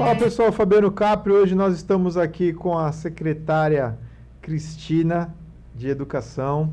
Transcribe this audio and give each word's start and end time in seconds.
Fala 0.00 0.16
pessoal, 0.16 0.50
Fabiano 0.50 0.90
Capri. 0.90 1.30
Hoje 1.30 1.54
nós 1.54 1.76
estamos 1.76 2.16
aqui 2.16 2.52
com 2.52 2.78
a 2.78 2.90
secretária 2.90 3.98
Cristina 4.40 5.34
de 5.74 5.88
Educação. 5.88 6.72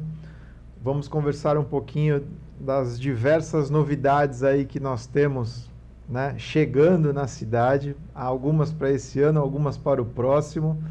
Vamos 0.82 1.08
conversar 1.08 1.58
um 1.58 1.64
pouquinho 1.64 2.24
das 2.60 3.00
diversas 3.00 3.70
novidades 3.70 4.44
aí 4.44 4.66
que 4.66 4.80
nós 4.80 5.06
temos 5.06 5.70
né, 6.10 6.36
chegando 6.38 7.14
na 7.14 7.28
cidade, 7.28 7.96
algumas 8.16 8.72
para 8.72 8.92
esse 8.92 9.22
ano, 9.22 9.42
algumas 9.42 9.78
para 9.78 10.02
o 10.02 10.06
próximo, 10.06 10.82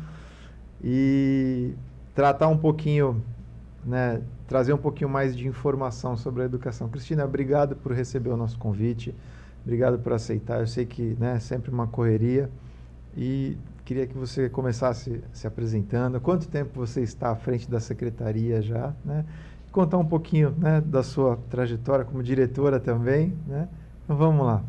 e 0.84 1.72
tratar 2.14 2.48
um 2.48 2.58
pouquinho, 2.58 3.22
né, 3.86 4.20
trazer 4.48 4.72
um 4.72 4.78
pouquinho 4.78 5.08
mais 5.08 5.36
de 5.36 5.46
informação 5.46 6.16
sobre 6.16 6.42
a 6.42 6.44
educação. 6.44 6.88
Cristina, 6.88 7.24
obrigado 7.24 7.76
por 7.76 7.92
receber 7.92 8.30
o 8.30 8.36
nosso 8.36 8.58
convite, 8.58 9.14
obrigado 9.62 9.98
por 9.98 10.12
aceitar. 10.12 10.60
Eu 10.60 10.66
sei 10.66 10.84
que 10.84 11.16
né, 11.18 11.36
é 11.36 11.40
sempre 11.40 11.70
uma 11.70 11.86
correria 11.86 12.50
e 13.16 13.56
queria 13.84 14.06
que 14.06 14.18
você 14.18 14.48
começasse 14.48 15.22
se 15.32 15.46
apresentando. 15.46 16.20
Quanto 16.20 16.48
tempo 16.48 16.72
você 16.74 17.02
está 17.02 17.30
à 17.30 17.36
frente 17.36 17.70
da 17.70 17.78
secretaria 17.78 18.60
já, 18.60 18.92
né? 19.04 19.24
Contar 19.70 19.98
um 19.98 20.04
pouquinho 20.06 20.50
né, 20.58 20.80
da 20.80 21.02
sua 21.02 21.36
trajetória 21.50 22.04
como 22.04 22.22
diretora 22.22 22.80
também, 22.80 23.36
né? 23.46 23.68
Então 24.04 24.16
vamos 24.16 24.44
lá. 24.44 24.64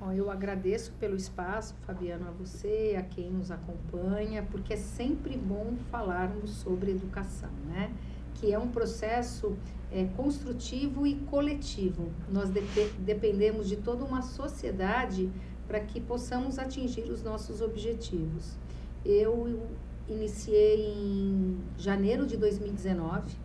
Bom, 0.00 0.12
eu 0.12 0.30
agradeço 0.30 0.92
pelo 1.00 1.16
espaço, 1.16 1.74
Fabiano, 1.86 2.28
a 2.28 2.30
você, 2.30 2.96
a 2.98 3.02
quem 3.02 3.30
nos 3.30 3.50
acompanha, 3.50 4.46
porque 4.50 4.74
é 4.74 4.76
sempre 4.76 5.36
bom 5.36 5.74
falarmos 5.90 6.50
sobre 6.50 6.92
educação, 6.92 7.50
né? 7.66 7.90
Que 8.38 8.52
é 8.52 8.58
um 8.58 8.68
processo 8.68 9.56
é, 9.92 10.04
construtivo 10.16 11.06
e 11.06 11.16
coletivo. 11.30 12.10
Nós 12.30 12.50
de 12.50 12.62
dependemos 12.98 13.68
de 13.68 13.76
toda 13.76 14.04
uma 14.04 14.22
sociedade 14.22 15.30
para 15.66 15.80
que 15.80 16.00
possamos 16.00 16.58
atingir 16.58 17.10
os 17.10 17.22
nossos 17.22 17.60
objetivos. 17.60 18.56
Eu 19.04 19.68
iniciei 20.08 20.86
em 20.86 21.58
janeiro 21.76 22.26
de 22.26 22.36
2019, 22.36 23.36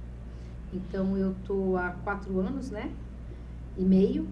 então 0.73 1.17
eu 1.17 1.32
estou 1.32 1.78
há 1.78 1.92
quatro 2.04 2.39
anos, 2.39 2.72
né? 2.72 2.92
E 3.78 3.84
meio 3.84 4.28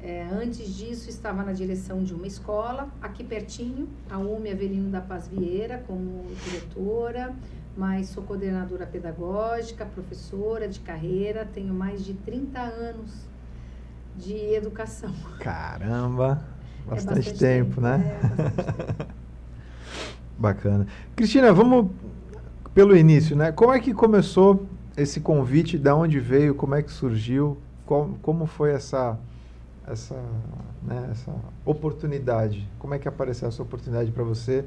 é, 0.00 0.22
antes 0.30 0.76
disso, 0.76 1.10
estava 1.10 1.42
na 1.42 1.52
direção 1.52 2.04
de 2.04 2.14
uma 2.14 2.26
escola, 2.26 2.88
aqui 3.02 3.24
pertinho, 3.24 3.88
a 4.08 4.16
UME 4.16 4.50
Avelino 4.50 4.90
da 4.90 5.00
Paz 5.00 5.26
Vieira, 5.26 5.82
como 5.86 6.24
diretora, 6.44 7.34
mas 7.78 8.08
sou 8.08 8.24
coordenadora 8.24 8.84
pedagógica, 8.84 9.86
professora 9.86 10.66
de 10.66 10.80
carreira, 10.80 11.48
tenho 11.54 11.72
mais 11.72 12.04
de 12.04 12.12
30 12.12 12.58
anos 12.58 13.12
de 14.16 14.34
educação. 14.52 15.14
Caramba! 15.38 16.42
Bastante, 16.84 16.88
é 16.88 17.14
bastante 17.14 17.38
tempo, 17.38 17.68
tempo, 17.68 17.80
né? 17.80 18.18
É, 18.20 18.26
bastante 18.26 18.62
tempo. 18.96 19.12
Bacana. 20.36 20.86
Cristina, 21.14 21.52
vamos 21.52 21.92
pelo 22.74 22.96
início, 22.96 23.36
né? 23.36 23.52
Como 23.52 23.72
é 23.72 23.78
que 23.78 23.94
começou 23.94 24.66
esse 24.96 25.20
convite? 25.20 25.78
Da 25.78 25.94
onde 25.94 26.18
veio? 26.18 26.56
Como 26.56 26.74
é 26.74 26.82
que 26.82 26.90
surgiu? 26.90 27.58
Como, 27.86 28.18
como 28.18 28.46
foi 28.46 28.72
essa 28.72 29.16
essa, 29.86 30.20
né, 30.82 31.10
essa 31.12 31.32
oportunidade? 31.64 32.68
Como 32.78 32.92
é 32.92 32.98
que 32.98 33.06
apareceu 33.06 33.46
essa 33.46 33.62
oportunidade 33.62 34.10
para 34.10 34.24
você 34.24 34.64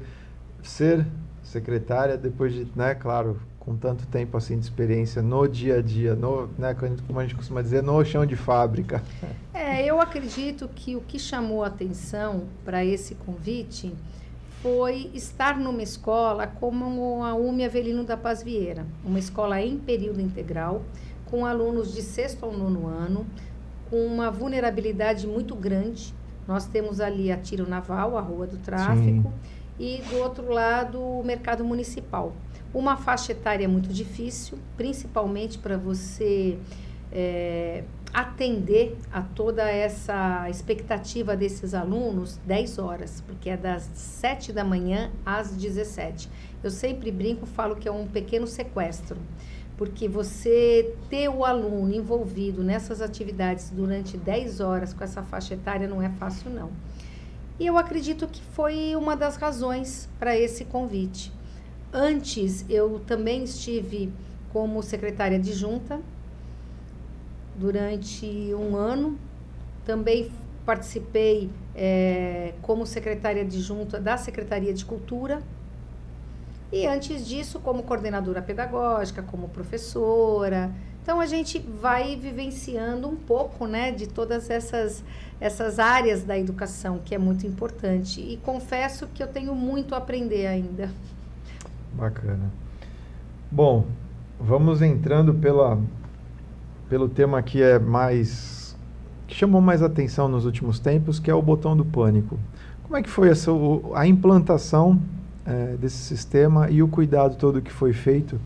ser 0.62 1.06
secretária 1.52 2.16
depois 2.16 2.52
de, 2.52 2.66
né, 2.74 2.94
claro, 2.94 3.40
com 3.60 3.76
tanto 3.76 4.06
tempo 4.06 4.36
assim 4.36 4.58
de 4.58 4.64
experiência 4.64 5.22
no 5.22 5.46
dia 5.46 5.76
a 5.78 5.82
dia, 5.82 6.14
no, 6.14 6.48
né, 6.58 6.74
como 7.06 7.20
a 7.20 7.22
gente 7.22 7.36
costuma 7.36 7.62
dizer, 7.62 7.82
no 7.82 8.04
chão 8.04 8.26
de 8.26 8.36
fábrica? 8.36 9.02
É, 9.54 9.86
eu 9.86 10.00
acredito 10.00 10.68
que 10.74 10.96
o 10.96 11.00
que 11.02 11.18
chamou 11.18 11.62
a 11.62 11.66
atenção 11.68 12.44
para 12.64 12.84
esse 12.84 13.14
convite 13.14 13.94
foi 14.62 15.10
estar 15.12 15.58
numa 15.58 15.82
escola 15.82 16.46
como 16.46 17.22
a 17.22 17.34
UME 17.34 17.64
Avelino 17.64 18.02
da 18.02 18.16
Paz 18.16 18.42
Vieira, 18.42 18.86
uma 19.04 19.18
escola 19.18 19.60
em 19.60 19.78
período 19.78 20.20
integral, 20.20 20.82
com 21.26 21.44
alunos 21.44 21.94
de 21.94 22.00
sexto 22.00 22.44
ao 22.44 22.52
nono 22.52 22.88
ano, 22.88 23.26
com 23.90 24.04
uma 24.06 24.30
vulnerabilidade 24.30 25.26
muito 25.26 25.54
grande. 25.54 26.14
Nós 26.48 26.66
temos 26.66 26.98
ali 26.98 27.30
a 27.30 27.36
Tiro 27.36 27.68
Naval, 27.68 28.16
a 28.16 28.20
Rua 28.20 28.46
do 28.46 28.56
Tráfico, 28.56 29.04
Sim. 29.04 29.32
E 29.78 30.02
do 30.08 30.16
outro 30.18 30.50
lado 30.50 31.00
o 31.00 31.24
Mercado 31.24 31.64
Municipal. 31.64 32.32
Uma 32.74 32.96
faixa 32.96 33.32
etária 33.32 33.68
muito 33.68 33.88
difícil, 33.88 34.58
principalmente 34.76 35.58
para 35.58 35.76
você 35.76 36.58
é, 37.10 37.84
atender 38.12 38.96
a 39.12 39.20
toda 39.20 39.68
essa 39.68 40.48
expectativa 40.48 41.36
desses 41.36 41.74
alunos 41.74 42.38
10 42.46 42.78
horas, 42.78 43.22
porque 43.26 43.50
é 43.50 43.56
das 43.56 43.82
7 43.94 44.52
da 44.52 44.64
manhã 44.64 45.10
às 45.24 45.50
17. 45.50 46.28
Eu 46.62 46.70
sempre 46.70 47.10
brinco, 47.10 47.44
falo 47.44 47.76
que 47.76 47.88
é 47.88 47.92
um 47.92 48.06
pequeno 48.06 48.46
sequestro 48.46 49.18
porque 49.76 50.06
você 50.06 50.94
ter 51.10 51.28
o 51.28 51.44
aluno 51.44 51.92
envolvido 51.92 52.62
nessas 52.62 53.00
atividades 53.00 53.70
durante 53.70 54.16
10 54.16 54.60
horas 54.60 54.92
com 54.94 55.02
essa 55.02 55.22
faixa 55.24 55.54
etária 55.54 55.88
não 55.88 56.00
é 56.00 56.08
fácil, 56.08 56.50
não. 56.50 56.70
E 57.58 57.66
eu 57.66 57.76
acredito 57.78 58.26
que 58.26 58.42
foi 58.42 58.96
uma 58.96 59.14
das 59.14 59.36
razões 59.36 60.08
para 60.18 60.36
esse 60.36 60.64
convite. 60.64 61.32
Antes, 61.92 62.64
eu 62.68 63.00
também 63.06 63.44
estive 63.44 64.12
como 64.52 64.82
secretária 64.82 65.38
de 65.38 65.52
junta 65.52 66.00
durante 67.56 68.26
um 68.54 68.76
ano. 68.76 69.18
Também 69.84 70.30
participei 70.64 71.50
é, 71.74 72.54
como 72.62 72.86
secretária 72.86 73.44
de 73.44 73.60
junta 73.60 74.00
da 74.00 74.16
Secretaria 74.16 74.72
de 74.72 74.84
Cultura 74.84 75.42
e 76.72 76.86
antes 76.86 77.26
disso, 77.26 77.60
como 77.60 77.82
coordenadora 77.82 78.40
pedagógica, 78.40 79.22
como 79.22 79.46
professora. 79.50 80.72
Então 81.02 81.20
a 81.20 81.26
gente 81.26 81.58
vai 81.58 82.16
vivenciando 82.16 83.08
um 83.08 83.16
pouco, 83.16 83.66
né, 83.66 83.90
de 83.90 84.06
todas 84.06 84.48
essas 84.48 85.04
essas 85.40 85.80
áreas 85.80 86.22
da 86.22 86.38
educação, 86.38 87.00
que 87.04 87.12
é 87.16 87.18
muito 87.18 87.44
importante. 87.44 88.20
E 88.20 88.36
confesso 88.36 89.08
que 89.08 89.20
eu 89.20 89.26
tenho 89.26 89.56
muito 89.56 89.92
a 89.92 89.98
aprender 89.98 90.46
ainda. 90.46 90.88
Bacana. 91.94 92.48
Bom, 93.50 93.86
vamos 94.38 94.80
entrando 94.80 95.34
pela 95.34 95.78
pelo 96.88 97.08
tema 97.08 97.42
que 97.42 97.60
é 97.60 97.78
mais 97.78 98.76
que 99.26 99.34
chamou 99.34 99.60
mais 99.60 99.82
atenção 99.82 100.28
nos 100.28 100.44
últimos 100.44 100.78
tempos, 100.78 101.18
que 101.18 101.30
é 101.30 101.34
o 101.34 101.42
botão 101.42 101.76
do 101.76 101.84
pânico. 101.84 102.38
Como 102.84 102.96
é 102.96 103.02
que 103.02 103.08
foi 103.08 103.28
essa 103.28 103.50
a 103.94 104.06
implantação 104.06 105.00
é, 105.44 105.76
desse 105.76 105.96
sistema 105.96 106.70
e 106.70 106.82
o 106.82 106.88
cuidado 106.88 107.36
todo 107.36 107.60
que 107.60 107.72
foi 107.72 107.92
feito. 107.92 108.38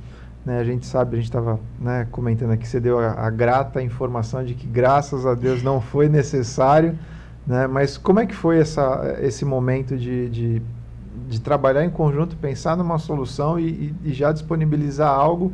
Né, 0.46 0.60
a 0.60 0.64
gente 0.64 0.86
sabe, 0.86 1.14
a 1.14 1.16
gente 1.16 1.24
estava 1.24 1.58
né, 1.76 2.06
comentando 2.12 2.52
aqui, 2.52 2.68
você 2.68 2.78
deu 2.78 3.00
a, 3.00 3.26
a, 3.26 3.30
grata 3.30 3.82
informação 3.82 4.44
de 4.44 4.54
que 4.54 4.64
graças 4.64 5.26
a 5.26 5.34
Deus 5.34 5.60
não 5.60 5.80
foi 5.80 6.08
necessário, 6.08 6.96
né, 7.44 7.66
mas 7.66 7.98
como 7.98 8.20
é 8.20 8.26
que 8.26 8.34
foi 8.34 8.60
essa, 8.60 9.16
esse 9.20 9.44
momento 9.44 9.96
de, 9.96 10.30
de, 10.30 10.62
de 11.28 11.40
trabalhar 11.40 11.84
em 11.84 11.90
conjunto, 11.90 12.36
pensar 12.36 12.76
numa 12.76 12.96
solução 12.96 13.58
e, 13.58 13.92
e 14.04 14.12
já 14.12 14.30
disponibilizar 14.30 15.12
algo 15.12 15.52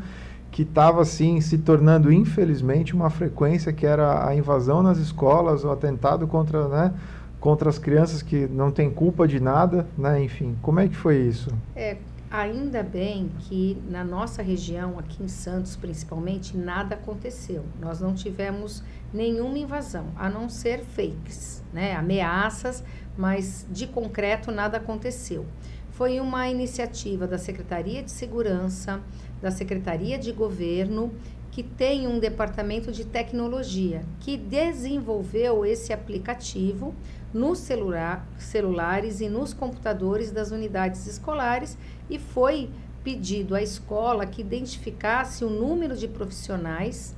que 0.51 0.61
estava 0.61 1.01
assim 1.01 1.41
se 1.41 1.57
tornando 1.57 2.13
infelizmente 2.13 2.95
uma 2.95 3.09
frequência 3.09 3.73
que 3.73 3.87
era 3.87 4.29
a 4.29 4.37
invasão 4.37 4.83
nas 4.83 4.99
escolas, 4.99 5.65
o 5.65 5.71
atentado 5.71 6.27
contra 6.27 6.69
né, 6.69 6.93
contra 7.41 7.69
as 7.69 7.77
crianças 7.77 8.21
que 8.23 8.47
não 8.47 8.71
têm 8.71 8.89
culpa 8.89 9.27
de 9.27 9.41
nada, 9.41 9.85
né? 9.99 10.23
Enfim, 10.23 10.55
como 10.63 10.79
é 10.79 10.87
que 10.87 10.95
foi 10.95 11.17
isso? 11.17 11.51
É, 11.75 11.97
ainda 12.33 12.83
bem 12.83 13.31
que 13.41 13.77
na 13.91 14.03
nossa 14.03 14.43
região, 14.43 14.99
aqui 14.99 15.23
em 15.23 15.29
Santos 15.29 15.77
principalmente, 15.77 16.57
nada 16.57 16.95
aconteceu. 16.95 17.63
Nós 17.79 18.01
não 18.01 18.15
tivemos 18.15 18.83
nenhuma 19.13 19.59
invasão, 19.59 20.07
a 20.17 20.31
não 20.31 20.49
ser 20.49 20.83
fakes, 20.83 21.63
né? 21.75 21.95
Ameaças, 21.95 22.83
mas 23.19 23.67
de 23.71 23.87
concreto 23.87 24.51
nada 24.51 24.79
aconteceu. 24.79 25.45
Foi 25.91 26.19
uma 26.21 26.49
iniciativa 26.49 27.27
da 27.27 27.37
Secretaria 27.37 28.03
de 28.03 28.11
Segurança, 28.11 29.03
da 29.43 29.51
Secretaria 29.51 30.19
de 30.19 30.33
Governo 30.33 31.13
que 31.53 31.63
tem 31.63 32.09
um 32.09 32.19
departamento 32.19 32.91
de 32.91 33.05
tecnologia 33.05 34.03
que 34.21 34.39
desenvolveu 34.39 35.65
esse 35.67 35.93
aplicativo 35.93 36.95
nos 37.33 37.59
celular, 37.59 38.27
celulares 38.39 39.21
e 39.21 39.29
nos 39.29 39.53
computadores 39.53 40.33
das 40.33 40.51
unidades 40.51 41.07
escolares 41.07 41.77
e 42.09 42.19
foi 42.19 42.71
pedido 43.05 43.55
à 43.55 43.63
escola 43.63 44.25
que 44.27 44.41
identificasse 44.41 45.45
o 45.45 45.51
número 45.51 45.95
de 45.95 46.09
profissionais, 46.09 47.15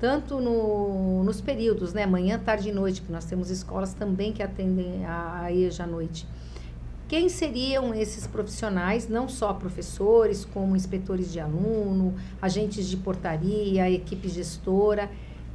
tanto 0.00 0.40
no, 0.40 1.22
nos 1.22 1.42
períodos, 1.42 1.92
né, 1.92 2.06
manhã, 2.06 2.38
tarde 2.38 2.70
e 2.70 2.72
noite, 2.72 3.02
que 3.02 3.12
nós 3.12 3.26
temos 3.26 3.50
escolas 3.50 3.92
também 3.92 4.32
que 4.32 4.42
atendem 4.42 5.04
a, 5.04 5.42
a 5.42 5.52
EJA 5.52 5.84
à 5.84 5.86
noite, 5.86 6.26
quem 7.08 7.28
seriam 7.28 7.94
esses 7.94 8.26
profissionais, 8.26 9.08
não 9.08 9.28
só 9.28 9.52
professores, 9.52 10.44
como 10.44 10.74
inspetores 10.74 11.32
de 11.32 11.38
aluno, 11.38 12.14
agentes 12.40 12.86
de 12.86 12.96
portaria, 12.96 13.90
equipe 13.90 14.28
gestora, 14.28 15.10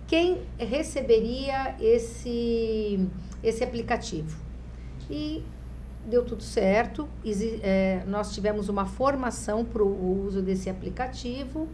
quem 0.07 0.39
receberia 0.57 1.75
esse, 1.79 3.07
esse 3.43 3.63
aplicativo. 3.63 4.37
E 5.09 5.43
deu 6.05 6.23
tudo 6.23 6.43
certo, 6.43 7.07
é, 7.61 8.03
nós 8.07 8.33
tivemos 8.33 8.69
uma 8.69 8.85
formação 8.85 9.65
para 9.65 9.83
o 9.83 10.25
uso 10.25 10.41
desse 10.41 10.69
aplicativo 10.69 11.67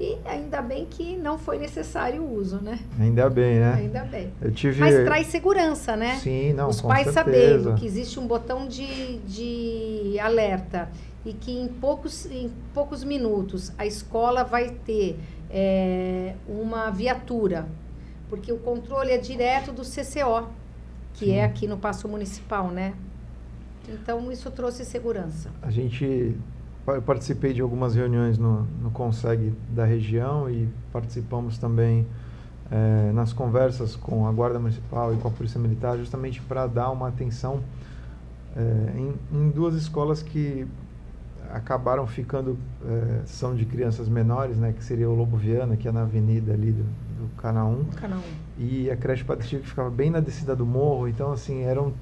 e 0.00 0.16
ainda 0.24 0.62
bem 0.62 0.86
que 0.86 1.14
não 1.14 1.38
foi 1.38 1.58
necessário 1.58 2.22
o 2.22 2.34
uso, 2.34 2.56
né? 2.56 2.78
Ainda 2.98 3.28
bem, 3.28 3.60
né? 3.60 3.74
Ainda 3.74 4.02
bem. 4.04 4.32
Eu 4.40 4.50
tive... 4.50 4.80
Mas 4.80 4.94
traz 5.04 5.26
segurança, 5.26 5.94
né? 5.94 6.16
Sim, 6.16 6.54
não, 6.54 6.70
Os 6.70 6.80
pais 6.80 7.12
certeza. 7.12 7.22
sabendo 7.22 7.74
que 7.74 7.84
existe 7.84 8.18
um 8.18 8.26
botão 8.26 8.66
de, 8.66 9.18
de 9.18 10.18
alerta 10.18 10.88
e 11.22 11.34
que 11.34 11.52
em 11.52 11.68
poucos, 11.68 12.24
em 12.24 12.50
poucos 12.72 13.04
minutos 13.04 13.72
a 13.76 13.84
escola 13.84 14.42
vai 14.42 14.70
ter 14.70 15.18
é, 15.50 16.34
uma 16.48 16.90
viatura, 16.90 17.68
porque 18.30 18.50
o 18.50 18.56
controle 18.56 19.10
é 19.10 19.18
direto 19.18 19.70
do 19.70 19.82
CCO, 19.82 20.48
que 21.12 21.26
Sim. 21.26 21.32
é 21.32 21.44
aqui 21.44 21.66
no 21.66 21.76
Paço 21.76 22.08
Municipal, 22.08 22.70
né? 22.70 22.94
Então 23.86 24.32
isso 24.32 24.50
trouxe 24.50 24.82
segurança. 24.82 25.50
A 25.60 25.70
gente 25.70 26.34
eu 26.94 27.02
participei 27.02 27.52
de 27.52 27.60
algumas 27.60 27.94
reuniões 27.94 28.38
no, 28.38 28.62
no 28.82 28.90
Conseg 28.90 29.52
da 29.70 29.84
região 29.84 30.48
e 30.50 30.68
participamos 30.92 31.58
também 31.58 32.06
eh, 32.70 33.10
nas 33.12 33.32
conversas 33.32 33.96
com 33.96 34.28
a 34.28 34.32
Guarda 34.32 34.58
Municipal 34.58 35.12
e 35.12 35.16
com 35.16 35.26
a 35.26 35.30
Polícia 35.30 35.58
Militar, 35.58 35.98
justamente 35.98 36.40
para 36.40 36.68
dar 36.68 36.90
uma 36.90 37.08
atenção 37.08 37.60
eh, 38.56 38.92
em, 38.96 39.14
em 39.36 39.50
duas 39.50 39.74
escolas 39.74 40.22
que 40.22 40.66
acabaram 41.52 42.06
ficando, 42.06 42.56
eh, 42.84 43.22
são 43.26 43.56
de 43.56 43.64
crianças 43.64 44.08
menores, 44.08 44.56
né, 44.56 44.72
que 44.72 44.84
seria 44.84 45.10
o 45.10 45.14
Lobo 45.14 45.36
Viana, 45.36 45.76
que 45.76 45.88
é 45.88 45.92
na 45.92 46.02
avenida 46.02 46.52
ali 46.52 46.70
do, 46.70 46.84
do 46.84 47.28
Canal 47.36 47.80
e 48.56 48.88
a 48.88 48.96
creche 48.96 49.24
Padre 49.24 49.46
Chico 49.46 49.62
que 49.62 49.68
ficava 49.68 49.90
bem 49.90 50.08
na 50.08 50.20
descida 50.20 50.54
do 50.54 50.64
morro, 50.64 51.08
então 51.08 51.32
assim, 51.32 51.62
eram 51.62 51.92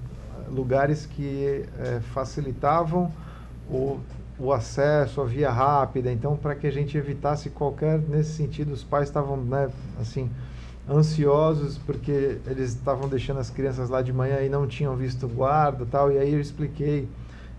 lugares 0.50 1.06
que 1.06 1.64
facilitavam 2.12 3.10
o, 3.70 4.00
o 4.40 4.52
acesso, 4.52 5.20
a 5.20 5.24
via 5.24 5.50
rápida, 5.50 6.12
então 6.12 6.36
para 6.36 6.54
que 6.54 6.66
a 6.66 6.70
gente 6.70 6.96
evitasse 6.96 7.50
qualquer, 7.50 7.98
nesse 7.98 8.30
sentido, 8.32 8.72
os 8.72 8.84
pais 8.84 9.08
estavam, 9.08 9.36
né, 9.36 9.68
assim, 10.00 10.30
ansiosos 10.88 11.76
porque 11.78 12.38
eles 12.46 12.70
estavam 12.70 13.08
deixando 13.08 13.40
as 13.40 13.50
crianças 13.50 13.90
lá 13.90 14.00
de 14.00 14.12
manhã 14.12 14.40
e 14.40 14.48
não 14.48 14.66
tinham 14.66 14.96
visto 14.96 15.26
guarda 15.28 15.84
tal, 15.90 16.10
e 16.12 16.18
aí 16.18 16.32
eu 16.32 16.40
expliquei, 16.40 17.08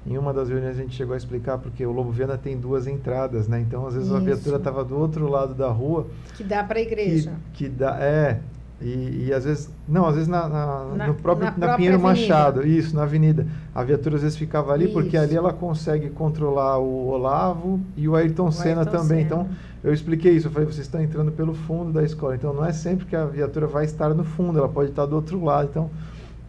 em 0.08 0.18
uma 0.18 0.34
das 0.34 0.48
reuniões 0.50 0.78
a 0.78 0.82
gente 0.82 0.96
chegou 0.96 1.14
a 1.14 1.18
explicar, 1.18 1.58
porque 1.58 1.86
o 1.86 1.92
Lobo 1.92 2.12
Viana 2.12 2.38
tem 2.38 2.58
duas 2.58 2.88
entradas, 2.88 3.48
né, 3.48 3.60
então 3.60 3.86
às 3.86 3.94
vezes 3.96 4.12
a 4.12 4.16
Isso. 4.16 4.24
viatura 4.26 4.56
estava 4.58 4.84
do 4.84 4.98
outro 4.98 5.28
lado 5.30 5.54
da 5.54 5.68
rua, 5.70 6.08
Que 6.36 6.44
dá 6.44 6.64
para 6.64 6.80
a 6.80 6.82
igreja. 6.82 7.34
que, 7.54 7.66
que 7.66 7.70
dá, 7.70 7.98
é, 8.00 8.40
e, 8.82 9.26
e 9.28 9.34
às 9.34 9.44
vezes, 9.46 9.70
não, 9.88 10.06
às 10.06 10.14
vezes 10.16 10.28
na, 10.30 10.48
na, 10.48 10.86
Na- 10.96 11.08
no 11.08 11.14
próprio, 11.16 11.52
na 11.58 11.68
na, 11.68 11.76
Pinheiro 11.76 11.98
avenida. 11.98 12.28
Machado, 12.34 12.66
isso, 12.66 12.96
na 12.96 13.04
avenida. 13.04 13.46
A 13.76 13.84
viatura 13.84 14.16
às 14.16 14.22
vezes 14.22 14.38
ficava 14.38 14.72
ali, 14.72 14.88
porque 14.88 15.16
Isso. 15.18 15.26
ali 15.26 15.36
ela 15.36 15.52
consegue 15.54 16.10
controlar 16.10 16.78
o 16.80 17.08
Olavo 17.08 17.80
e 17.98 18.08
o 18.08 18.16
Ayrton 18.16 18.48
O 18.48 18.52
Senna 18.52 18.82
Ayrton 18.82 18.92
também. 18.92 19.08
Senna. 19.08 19.42
Então, 19.44 19.50
eu 19.84 19.94
expliquei 19.94 20.34
isso, 20.34 20.48
eu 20.48 20.52
falei, 20.52 20.66
vocês 20.68 20.86
estão 20.86 21.02
entrando 21.02 21.32
pelo 21.32 21.54
fundo 21.54 21.92
da 21.92 22.04
escola, 22.04 22.36
então 22.36 22.54
não 22.54 22.66
é 22.66 22.72
sempre 22.74 23.06
que 23.06 23.16
a 23.16 23.26
viatura 23.26 23.68
vai 23.68 23.86
estar 23.86 24.10
no 24.14 24.24
fundo, 24.24 24.60
ela 24.60 24.68
pode 24.70 24.90
estar 24.92 25.06
do 25.06 25.16
outro 25.16 25.44
lado. 25.44 25.68
Então, 25.72 25.90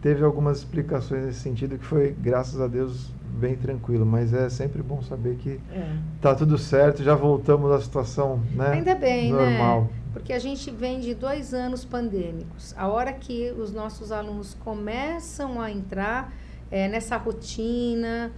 teve 0.01 0.23
algumas 0.23 0.57
explicações 0.59 1.25
nesse 1.25 1.39
sentido 1.39 1.77
que 1.77 1.85
foi, 1.85 2.15
graças 2.21 2.59
a 2.59 2.67
Deus, 2.67 3.11
bem 3.39 3.55
tranquilo, 3.55 4.05
mas 4.05 4.33
é 4.33 4.49
sempre 4.49 4.81
bom 4.81 5.01
saber 5.01 5.35
que 5.35 5.59
É. 5.73 5.85
tá 6.21 6.35
tudo 6.35 6.57
certo, 6.57 7.01
já 7.03 7.15
voltamos 7.15 7.71
à 7.71 7.79
situação, 7.79 8.39
né? 8.55 8.71
Ainda 8.73 8.95
bem, 8.95 9.31
normal. 9.31 9.81
né? 9.81 9.87
Porque 10.13 10.33
a 10.33 10.39
gente 10.39 10.69
vem 10.71 10.99
de 10.99 11.13
dois 11.13 11.53
anos 11.53 11.85
pandêmicos. 11.85 12.73
A 12.77 12.87
hora 12.87 13.13
que 13.13 13.51
os 13.51 13.71
nossos 13.71 14.11
alunos 14.11 14.53
começam 14.55 15.61
a 15.61 15.71
entrar 15.71 16.33
eh, 16.69 16.87
nessa 16.87 17.15
rotina, 17.17 18.31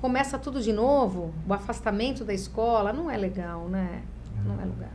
começa 0.00 0.36
tudo 0.36 0.60
de 0.60 0.72
novo, 0.72 1.32
o 1.48 1.54
afastamento 1.54 2.24
da 2.24 2.34
escola, 2.34 2.92
não 2.92 3.08
é 3.08 3.16
legal, 3.16 3.68
né? 3.68 4.02
Não 4.44 4.60
é 4.60 4.64
lugar. 4.64 4.90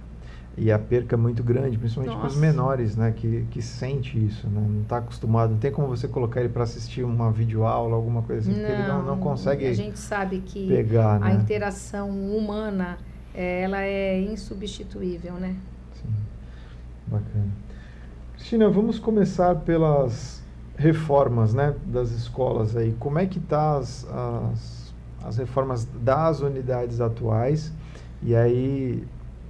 E 0.57 0.71
a 0.71 0.79
perca 0.79 1.15
é 1.15 1.17
muito 1.17 1.43
grande, 1.43 1.77
principalmente 1.77 2.17
para 2.17 2.27
os 2.27 2.35
Nossa. 2.35 2.45
menores, 2.45 2.95
né? 2.97 3.13
Que, 3.15 3.45
que 3.51 3.61
sente 3.61 4.17
isso, 4.17 4.47
né? 4.47 4.59
Não 4.59 4.81
está 4.81 4.97
acostumado. 4.97 5.51
Não 5.51 5.59
tem 5.59 5.71
como 5.71 5.87
você 5.87 6.07
colocar 6.07 6.39
ele 6.39 6.49
para 6.49 6.63
assistir 6.63 7.03
uma 7.03 7.31
videoaula, 7.31 7.95
alguma 7.95 8.23
coisa 8.23 8.41
assim, 8.41 8.59
porque 8.59 8.73
ele 8.73 8.87
não, 8.87 9.03
não 9.03 9.17
consegue 9.19 9.67
A 9.67 9.73
gente 9.73 9.99
sabe 9.99 10.39
que 10.39 10.67
pegar, 10.67 11.17
a 11.17 11.19
né? 11.19 11.35
interação 11.35 12.09
humana, 12.09 12.97
eh, 13.33 13.61
ela 13.61 13.83
é 13.83 14.19
insubstituível, 14.19 15.35
né? 15.35 15.55
Bacana. 17.07 17.51
Cristina, 18.33 18.69
vamos 18.69 18.99
começar 18.99 19.55
pelas 19.55 20.43
reformas, 20.77 21.53
né? 21.53 21.75
Das 21.85 22.11
escolas 22.11 22.75
aí. 22.75 22.95
Como 22.99 23.17
é 23.17 23.25
que 23.25 23.39
tá 23.39 23.77
as, 23.77 24.05
as, 24.11 24.93
as 25.23 25.37
reformas 25.37 25.85
das 25.85 26.41
unidades 26.41 27.01
atuais? 27.01 27.73
E 28.21 28.35
aí, 28.35 29.03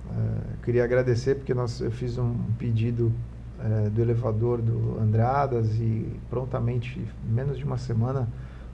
eh, 0.10 0.56
queria 0.64 0.84
agradecer 0.84 1.36
porque 1.36 1.54
nós, 1.54 1.82
eu 1.82 1.92
fiz 1.92 2.18
um 2.18 2.36
pedido 2.58 3.12
eh, 3.60 3.90
do 3.90 4.02
elevador 4.02 4.62
do 4.62 5.00
Andradas 5.00 5.76
e 5.80 6.08
prontamente, 6.30 7.02
menos 7.28 7.58
de 7.58 7.66
uma 7.66 7.78
semana, 7.78 8.28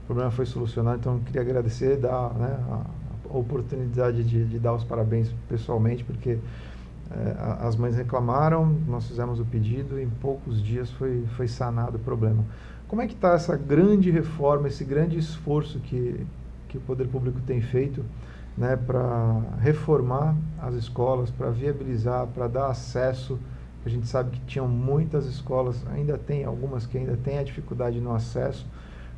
o 0.04 0.06
problema 0.06 0.30
foi 0.30 0.46
solucionado. 0.46 0.98
Então, 1.00 1.20
queria 1.20 1.42
agradecer, 1.42 1.98
dar 1.98 2.34
né, 2.34 2.60
a, 2.70 2.82
a 3.34 3.38
oportunidade 3.38 4.24
de, 4.24 4.46
de 4.46 4.60
dar 4.60 4.74
os 4.74 4.84
parabéns 4.84 5.34
pessoalmente, 5.48 6.04
porque 6.04 6.38
a- 7.40 7.68
as 7.68 7.76
mães 7.76 7.96
reclamaram, 7.96 8.66
nós 8.88 9.08
fizemos 9.08 9.40
o 9.40 9.46
pedido 9.46 10.00
e 10.00 10.04
em 10.04 10.10
poucos 10.10 10.62
dias 10.62 10.90
foi, 10.92 11.26
foi 11.36 11.48
sanado 11.48 11.98
o 11.98 12.00
problema. 12.00 12.44
Como 12.88 13.02
é 13.02 13.08
que 13.08 13.14
está 13.14 13.34
essa 13.34 13.56
grande 13.58 14.12
reforma, 14.12 14.68
esse 14.68 14.84
grande 14.84 15.18
esforço 15.18 15.80
que, 15.80 16.26
que 16.68 16.78
o 16.78 16.82
poder 16.82 17.08
público 17.08 17.40
tem 17.46 17.62
feito 17.62 18.04
né, 18.58 18.76
para 18.76 19.40
reformar 19.60 20.36
as 20.62 20.76
escolas, 20.76 21.32
para 21.32 21.50
viabilizar, 21.50 22.28
para 22.28 22.48
dar 22.48 22.68
acesso? 22.68 23.40
A 23.86 23.90
gente 23.90 24.08
sabe 24.08 24.32
que 24.32 24.40
tinham 24.46 24.68
muitas 24.68 25.26
escolas, 25.26 25.84
ainda 25.92 26.18
tem 26.18 26.46
algumas 26.46 26.86
que 26.86 26.98
ainda 26.98 27.18
têm 27.18 27.40
a 27.40 27.44
dificuldade 27.44 28.00
no 28.00 28.14
acesso. 28.14 28.66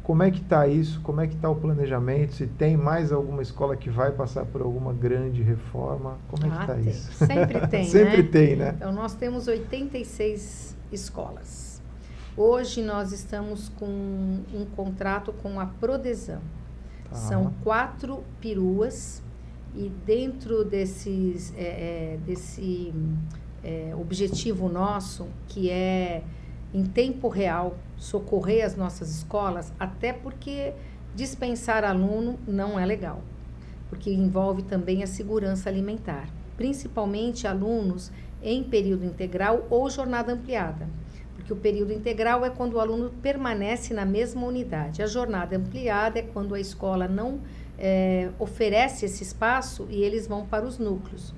Como 0.06 0.22
é 0.22 0.30
que 0.30 0.40
está 0.40 0.68
isso? 0.68 1.02
Como 1.02 1.20
é 1.20 1.26
que 1.26 1.34
está 1.34 1.50
o 1.50 1.56
planejamento? 1.56 2.34
Se 2.36 2.46
tem 2.46 2.78
mais 2.78 3.12
alguma 3.12 3.42
escola 3.42 3.76
que 3.76 3.90
vai 3.90 4.12
passar 4.12 4.46
por 4.46 4.62
alguma 4.62 4.94
grande 4.94 5.42
reforma? 5.42 6.20
Como 6.30 6.46
é 6.46 6.50
que 6.50 6.56
Ah, 6.56 6.62
está 6.62 6.76
tem. 6.76 6.90
isso? 6.90 7.12
Sempre 7.26 7.68
tem, 7.68 7.86
Sempre 7.90 8.22
né? 8.24 8.30
tem, 8.30 8.56
né? 8.56 8.74
Então, 8.78 8.92
nós 8.94 9.16
temos 9.16 9.48
86 9.48 10.78
escolas. 10.92 11.82
Hoje, 12.38 12.84
nós 12.84 13.12
estamos 13.12 13.70
com 13.70 13.88
um 13.88 14.66
contrato 14.76 15.34
com 15.34 15.60
a 15.60 15.66
Prodesam. 15.66 16.40
Tá. 17.10 17.16
São 17.16 17.52
quatro 17.64 18.24
peruas 18.40 19.24
e 19.74 19.90
dentro 20.06 20.64
desses, 20.64 21.52
é, 21.58 21.64
é, 22.14 22.20
desse 22.24 22.94
é, 23.64 23.92
objetivo 24.00 24.70
nosso, 24.70 25.28
que 25.48 25.70
é 25.72 26.22
em 26.74 26.84
tempo 26.86 27.28
real 27.28 27.76
socorrer 27.98 28.66
as 28.66 28.76
nossas 28.76 29.10
escolas, 29.16 29.72
até 29.80 30.12
porque 30.14 30.74
dispensar 31.16 31.84
aluno 31.84 32.38
não 32.48 32.80
é 32.80 32.86
legal, 32.86 33.22
porque 33.90 34.12
envolve 34.12 34.64
também 34.64 35.02
a 35.04 35.08
segurança 35.08 35.70
alimentar, 35.70 36.28
principalmente 36.58 37.48
alunos 37.48 38.12
em 38.44 38.64
período 38.64 39.06
integral 39.06 39.66
ou 39.70 39.90
jornada 39.90 40.34
ampliada. 40.34 40.88
Porque 41.36 41.54
o 41.54 41.56
período 41.56 41.94
integral 41.94 42.44
é 42.44 42.50
quando 42.50 42.74
o 42.74 42.80
aluno 42.80 43.12
permanece 43.22 43.94
na 43.94 44.04
mesma 44.06 44.46
unidade. 44.48 45.04
A 45.04 45.08
jornada 45.08 45.56
ampliada 45.56 46.18
é 46.20 46.22
quando 46.24 46.56
a 46.56 46.60
escola 46.60 47.08
não 47.08 47.40
eh, 47.78 48.30
oferece 48.40 49.06
esse 49.06 49.22
espaço 49.22 49.86
e 49.90 50.02
eles 50.02 50.28
vão 50.28 50.46
para 50.46 50.66
os 50.66 50.78
núcleos. 50.80 51.34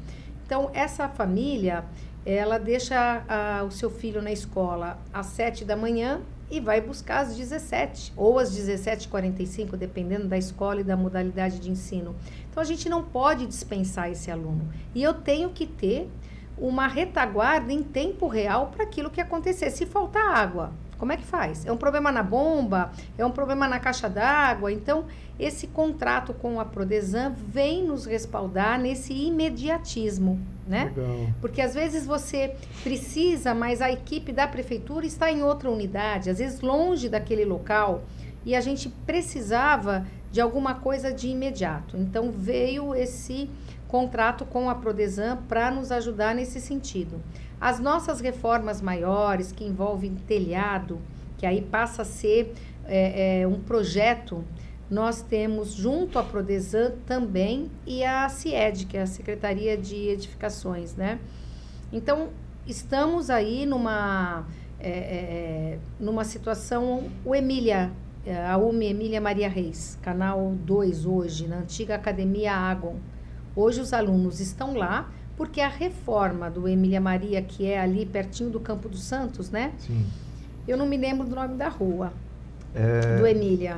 Então, 0.45 0.69
essa 0.73 1.09
família, 1.09 1.83
ela 2.25 2.57
deixa 2.59 3.23
a- 3.27 3.63
o 3.63 3.71
seu 3.71 3.89
filho 3.89 4.21
na 4.21 4.31
escola 4.31 4.99
às 5.11 5.25
7 5.27 5.65
da 5.65 5.75
manhã 5.75 6.21
e 6.49 6.59
vai 6.59 6.79
buscar 6.79 7.19
às 7.19 7.35
17 7.35 8.13
ou 8.15 8.39
às 8.39 8.57
17h45, 8.57 9.75
dependendo 9.75 10.27
da 10.27 10.37
escola 10.37 10.81
e 10.81 10.83
da 10.83 10.95
modalidade 10.95 11.59
de 11.59 11.69
ensino. 11.69 12.15
Então, 12.49 12.61
a 12.61 12.65
gente 12.65 12.87
não 12.87 13.03
pode 13.03 13.45
dispensar 13.45 14.09
esse 14.09 14.31
aluno. 14.31 14.67
E 14.95 15.03
eu 15.03 15.13
tenho 15.13 15.49
que 15.49 15.65
ter 15.65 16.09
uma 16.57 16.87
retaguarda 16.87 17.71
em 17.71 17.83
tempo 17.83 18.27
real 18.27 18.67
para 18.67 18.83
aquilo 18.83 19.09
que 19.09 19.21
acontecer. 19.21 19.69
Se 19.69 19.85
faltar 19.85 20.35
água, 20.35 20.73
como 20.97 21.11
é 21.11 21.17
que 21.17 21.25
faz? 21.25 21.65
É 21.65 21.71
um 21.71 21.77
problema 21.77 22.11
na 22.11 22.23
bomba? 22.23 22.91
É 23.17 23.25
um 23.25 23.31
problema 23.31 23.67
na 23.67 23.79
caixa 23.79 24.09
d'água? 24.09 24.71
Então, 24.71 25.05
esse 25.39 25.67
contrato 25.67 26.33
com 26.33 26.59
a 26.59 26.65
Prodesan 26.65 27.33
vem 27.37 27.83
nos 27.83 28.05
respaldar 28.05 28.79
nesse 28.79 29.13
imediatismo, 29.13 30.39
né? 30.67 30.91
Legal. 30.95 31.29
Porque 31.39 31.61
às 31.61 31.75
vezes 31.75 32.05
você 32.05 32.55
precisa, 32.83 33.53
mas 33.53 33.81
a 33.81 33.91
equipe 33.91 34.31
da 34.31 34.47
prefeitura 34.47 35.05
está 35.05 35.31
em 35.31 35.43
outra 35.43 35.69
unidade, 35.69 36.29
às 36.29 36.39
vezes 36.39 36.61
longe 36.61 37.07
daquele 37.07 37.45
local, 37.45 38.01
e 38.43 38.55
a 38.55 38.61
gente 38.61 38.89
precisava 39.05 40.05
de 40.31 40.41
alguma 40.41 40.75
coisa 40.75 41.13
de 41.13 41.27
imediato. 41.27 41.95
Então 41.97 42.31
veio 42.31 42.95
esse 42.95 43.49
contrato 43.87 44.45
com 44.45 44.69
a 44.69 44.75
Prodesan 44.75 45.37
para 45.47 45.71
nos 45.71 45.91
ajudar 45.91 46.35
nesse 46.35 46.59
sentido. 46.59 47.21
As 47.59 47.79
nossas 47.79 48.21
reformas 48.21 48.81
maiores, 48.81 49.51
que 49.51 49.63
envolvem 49.63 50.15
telhado, 50.15 50.99
que 51.37 51.45
aí 51.45 51.61
passa 51.61 52.03
a 52.03 52.05
ser 52.05 52.53
é, 52.85 53.41
é, 53.41 53.47
um 53.47 53.59
projeto, 53.59 54.43
nós 54.89 55.21
temos 55.21 55.73
junto 55.73 56.17
à 56.17 56.23
Prodesan 56.23 56.93
também 57.05 57.69
e 57.85 58.03
a 58.03 58.29
CIED, 58.29 58.85
que 58.85 58.97
é 58.97 59.01
a 59.01 59.07
Secretaria 59.07 59.77
de 59.77 59.95
Edificações, 59.95 60.95
né? 60.95 61.19
Então, 61.91 62.29
estamos 62.65 63.29
aí 63.29 63.65
numa, 63.65 64.45
é, 64.79 64.89
é 64.89 65.79
numa 65.99 66.23
situação, 66.23 67.09
o 67.25 67.35
Emília, 67.35 67.91
é, 68.25 68.45
a 68.45 68.57
UME 68.57 68.87
Emília 68.87 69.19
Maria 69.19 69.49
Reis, 69.49 69.97
canal 70.01 70.53
2 70.63 71.05
hoje, 71.05 71.47
na 71.47 71.57
antiga 71.57 71.95
Academia 71.95 72.53
Agon. 72.53 72.95
Hoje 73.55 73.81
os 73.81 73.91
alunos 73.91 74.39
estão 74.39 74.75
lá, 74.75 75.09
porque 75.37 75.61
a 75.61 75.69
reforma 75.69 76.49
do 76.49 76.67
Emília 76.67 76.99
Maria, 76.99 77.41
que 77.43 77.67
é 77.67 77.79
ali 77.79 78.05
pertinho 78.05 78.49
do 78.49 78.59
Campo 78.59 78.89
dos 78.89 79.03
Santos, 79.03 79.51
né? 79.51 79.71
Sim. 79.77 80.03
Eu 80.67 80.75
não 80.75 80.87
me 80.87 80.97
lembro 80.97 81.27
do 81.27 81.35
nome 81.35 81.55
da 81.55 81.69
rua 81.69 82.11
é... 82.73 83.17
do 83.17 83.25
Emília. 83.25 83.77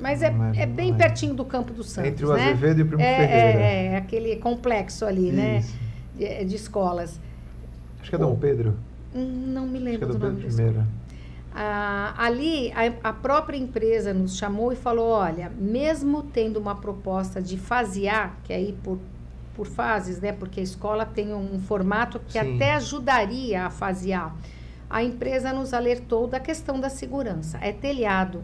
Mas 0.00 0.22
é, 0.22 0.34
é 0.56 0.66
bem 0.66 0.94
pertinho 0.94 1.34
do 1.34 1.44
Campo 1.44 1.72
dos 1.72 1.90
Santos. 1.90 2.10
Entre 2.10 2.24
o 2.24 2.32
né? 2.32 2.44
Azevedo 2.44 2.78
e 2.78 2.82
o 2.82 2.86
Primo 2.86 3.02
é, 3.02 3.16
Ferreira. 3.16 3.60
É, 3.60 3.86
é, 3.86 3.96
aquele 3.96 4.36
complexo 4.36 5.04
ali, 5.04 5.30
né? 5.32 5.58
Isso. 5.58 5.72
né? 5.72 6.38
De, 6.38 6.44
de, 6.44 6.56
escolas. 6.56 7.20
Acho 8.00 8.10
que 8.10 8.14
é 8.14 8.18
Dom 8.18 8.32
o... 8.32 8.36
Pedro. 8.36 8.74
Hum, 9.14 9.52
não 9.52 9.66
me 9.66 9.78
lembro 9.78 10.08
Acho 10.08 10.18
que 10.18 10.24
é 10.24 10.28
Dom 10.28 10.36
Pedro 10.36 10.48
primeiro. 10.48 10.84
Ah, 11.56 12.14
ali 12.18 12.72
a, 12.72 13.10
a, 13.10 13.12
própria 13.12 13.56
empresa 13.56 14.12
nos 14.12 14.36
chamou 14.36 14.72
e 14.72 14.76
falou: 14.76 15.08
olha, 15.08 15.52
mesmo 15.56 16.22
tendo 16.22 16.58
uma 16.58 16.74
proposta 16.74 17.40
de 17.40 17.56
fasear, 17.56 18.36
que 18.42 18.52
é 18.52 18.60
ir 18.60 18.72
por 18.82 18.98
por 19.54 19.66
fases, 19.66 20.20
né? 20.20 20.32
Porque 20.32 20.60
a 20.60 20.62
escola 20.62 21.06
tem 21.06 21.32
um 21.34 21.58
formato 21.60 22.18
que 22.20 22.38
Sim. 22.38 22.56
até 22.56 22.72
ajudaria 22.72 23.66
a 23.66 23.70
fasear. 23.70 24.34
A 24.88 25.02
empresa 25.02 25.52
nos 25.52 25.72
alertou 25.72 26.26
da 26.26 26.38
questão 26.38 26.78
da 26.78 26.88
segurança. 26.88 27.58
É 27.60 27.72
telhado. 27.72 28.42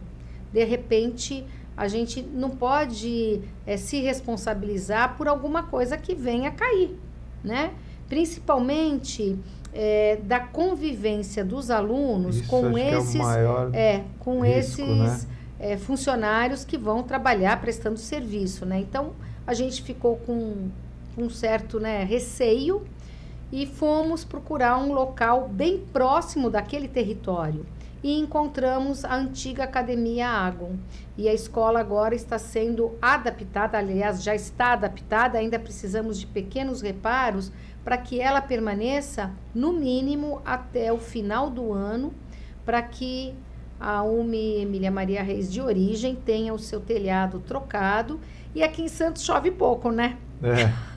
De 0.53 0.65
repente, 0.65 1.47
a 1.77 1.89
gente 1.89 2.23
não 2.23 2.51
pode 2.51 3.41
é, 3.67 3.77
se 3.77 4.01
responsabilizar 4.01 5.17
por 5.17 5.29
alguma 5.29 5.63
coisa 5.63 5.97
que 5.97 6.15
venha 6.15 6.51
a 6.51 6.53
cair, 6.53 6.99
né? 7.43 7.73
Principalmente 8.09 9.39
é, 9.73 10.19
da 10.23 10.41
convivência 10.41 11.45
dos 11.45 11.71
alunos 11.71 12.37
Isso, 12.37 12.49
com 12.49 12.77
esses, 12.77 13.21
é, 13.73 13.97
é, 13.97 14.05
com 14.19 14.41
risco, 14.41 14.83
esses 14.83 15.27
né? 15.59 15.77
funcionários 15.79 16.65
que 16.65 16.77
vão 16.77 17.03
trabalhar 17.03 17.61
prestando 17.61 17.99
serviço, 17.99 18.67
né? 18.67 18.81
Então 18.81 19.13
a 19.47 19.55
gente 19.55 19.83
ficou 19.83 20.17
com 20.17 20.69
um 21.17 21.29
certo 21.29 21.81
né, 21.81 22.05
receio 22.05 22.85
e 23.53 23.67
fomos 23.67 24.25
procurar 24.25 24.79
um 24.79 24.93
local 24.93 25.49
bem 25.49 25.79
próximo 25.93 26.49
daquele 26.49 26.89
território 26.89 27.67
e 28.03 28.19
encontramos 28.19 29.05
a 29.05 29.15
antiga 29.15 29.65
Academia 29.65 30.29
Agon. 30.29 30.77
E 31.17 31.29
a 31.29 31.35
escola 31.35 31.81
agora 31.81 32.15
está 32.15 32.39
sendo 32.39 32.97
adaptada, 33.01 33.79
aliás, 33.79 34.23
já 34.23 34.35
está 34.35 34.73
adaptada, 34.73 35.39
ainda 35.39 35.59
precisamos 35.59 36.19
de 36.19 36.27
pequenos 36.27 36.81
reparos 36.81 37.53
para 37.85 37.99
que 37.99 38.21
ela 38.21 38.41
permaneça 38.41 39.31
no 39.55 39.73
mínimo 39.73 40.41
até 40.45 40.93
o 40.93 40.99
final 40.99 41.51
do 41.51 41.73
ano, 41.73 42.13
para 42.65 42.83
que 42.83 43.35
a 43.79 44.03
UME 44.03 44.61
Emília 44.61 44.91
Maria 44.91 45.23
Reis 45.23 45.51
de 45.51 45.61
origem 45.61 46.15
tenha 46.15 46.53
o 46.53 46.59
seu 46.59 46.81
telhado 46.81 47.41
trocado. 47.41 48.21
E 48.55 48.63
aqui 48.63 48.83
em 48.83 48.89
Santos 48.89 49.25
chove 49.25 49.51
pouco, 49.51 49.91
né? 49.91 50.19
É. 50.43 50.90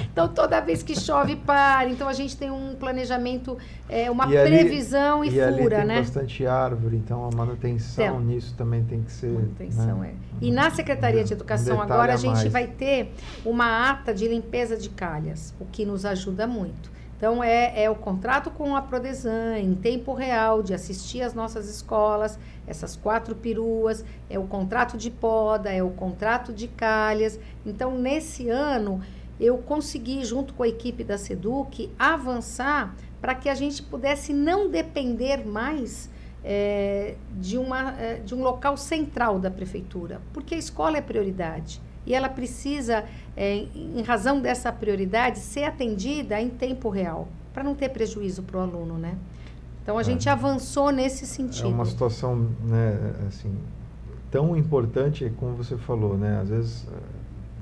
Então, 0.00 0.28
toda 0.28 0.60
vez 0.60 0.82
que 0.82 0.98
chove, 0.98 1.36
para. 1.36 1.88
Então, 1.88 2.08
a 2.08 2.12
gente 2.12 2.36
tem 2.36 2.50
um 2.50 2.74
planejamento, 2.74 3.56
é, 3.88 4.10
uma 4.10 4.26
e 4.26 4.46
previsão 4.46 5.22
ali, 5.22 5.30
e, 5.30 5.38
e 5.38 5.40
fura, 5.40 5.46
ali 5.46 5.68
tem 5.68 5.84
né? 5.86 5.98
bastante 5.98 6.46
árvore, 6.46 6.96
então 6.96 7.24
a 7.24 7.34
manutenção 7.34 8.04
então, 8.04 8.20
nisso 8.20 8.54
também 8.56 8.84
tem 8.84 9.02
que 9.02 9.12
ser. 9.12 9.30
Manutenção, 9.30 9.98
né? 9.98 10.12
é. 10.12 10.44
E 10.44 10.50
na 10.50 10.70
Secretaria 10.70 11.24
de 11.24 11.32
Educação, 11.32 11.78
um 11.78 11.80
agora, 11.82 12.14
a 12.14 12.16
gente 12.16 12.48
vai 12.48 12.66
ter 12.66 13.12
uma 13.44 13.90
ata 13.90 14.12
de 14.12 14.28
limpeza 14.28 14.76
de 14.76 14.88
calhas, 14.90 15.54
o 15.60 15.64
que 15.64 15.84
nos 15.84 16.04
ajuda 16.04 16.46
muito. 16.46 16.96
Então, 17.16 17.42
é, 17.42 17.84
é 17.84 17.88
o 17.88 17.94
contrato 17.94 18.50
com 18.50 18.76
a 18.76 18.82
Prodesan, 18.82 19.58
em 19.58 19.74
tempo 19.74 20.12
real, 20.12 20.62
de 20.62 20.74
assistir 20.74 21.22
às 21.22 21.32
nossas 21.32 21.66
escolas, 21.66 22.38
essas 22.66 22.94
quatro 22.94 23.34
peruas, 23.34 24.04
é 24.28 24.38
o 24.38 24.46
contrato 24.46 24.98
de 24.98 25.10
poda, 25.10 25.72
é 25.72 25.82
o 25.82 25.90
contrato 25.90 26.52
de 26.52 26.68
calhas. 26.68 27.40
Então, 27.64 27.96
nesse 27.96 28.50
ano, 28.50 29.00
eu 29.38 29.58
consegui, 29.58 30.24
junto 30.24 30.54
com 30.54 30.62
a 30.62 30.68
equipe 30.68 31.04
da 31.04 31.18
SEDUC, 31.18 31.90
avançar 31.98 32.94
para 33.20 33.34
que 33.34 33.48
a 33.48 33.54
gente 33.54 33.82
pudesse 33.82 34.32
não 34.32 34.70
depender 34.70 35.46
mais 35.46 36.10
é, 36.44 37.16
de, 37.32 37.58
uma, 37.58 37.92
é, 38.00 38.20
de 38.20 38.34
um 38.34 38.42
local 38.42 38.76
central 38.76 39.38
da 39.38 39.50
prefeitura, 39.50 40.20
porque 40.32 40.54
a 40.54 40.58
escola 40.58 40.96
é 40.96 41.00
prioridade 41.00 41.80
e 42.06 42.14
ela 42.14 42.28
precisa, 42.28 43.04
é, 43.36 43.66
em 43.74 44.00
razão 44.02 44.40
dessa 44.40 44.72
prioridade, 44.72 45.40
ser 45.40 45.64
atendida 45.64 46.40
em 46.40 46.48
tempo 46.48 46.88
real, 46.88 47.26
para 47.52 47.64
não 47.64 47.74
ter 47.74 47.88
prejuízo 47.88 48.44
para 48.44 48.58
o 48.58 48.60
aluno, 48.60 48.96
né? 48.96 49.18
Então 49.82 49.98
a 49.98 50.02
é. 50.02 50.04
gente 50.04 50.28
avançou 50.28 50.90
nesse 50.92 51.26
sentido. 51.26 51.66
É 51.66 51.68
uma 51.68 51.84
situação, 51.84 52.48
né, 52.62 53.14
assim, 53.26 53.52
tão 54.30 54.56
importante 54.56 55.32
como 55.36 55.56
você 55.56 55.76
falou, 55.76 56.16
né? 56.16 56.40
Às 56.40 56.48
vezes 56.48 56.86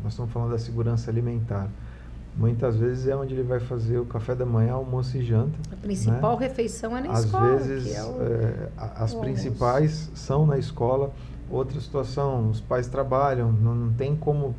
nós 0.04 0.12
estamos 0.12 0.30
falando 0.30 0.50
da 0.50 0.58
segurança 0.58 1.10
alimentar. 1.10 1.68
Muitas 2.36 2.76
vezes 2.76 3.06
é 3.06 3.16
onde 3.16 3.32
ele 3.32 3.42
vai 3.42 3.58
fazer 3.58 3.98
o 3.98 4.04
café 4.04 4.34
da 4.34 4.44
manhã, 4.44 4.74
almoço 4.74 5.16
e 5.16 5.24
janta. 5.24 5.56
A 5.72 5.76
principal 5.76 6.38
né? 6.38 6.46
refeição 6.46 6.96
é 6.96 7.00
na 7.00 7.12
Às 7.12 7.24
escola. 7.24 7.54
Às 7.54 7.66
vezes, 7.66 7.96
é 7.96 8.04
o, 8.04 8.22
é, 8.22 8.68
as 8.76 9.14
principais 9.14 10.10
são 10.14 10.44
na 10.44 10.58
escola. 10.58 11.10
Outra 11.50 11.80
situação, 11.80 12.50
os 12.50 12.60
pais 12.60 12.86
trabalham, 12.86 13.50
não, 13.50 13.74
não 13.74 13.92
tem 13.92 14.14
como 14.16 14.54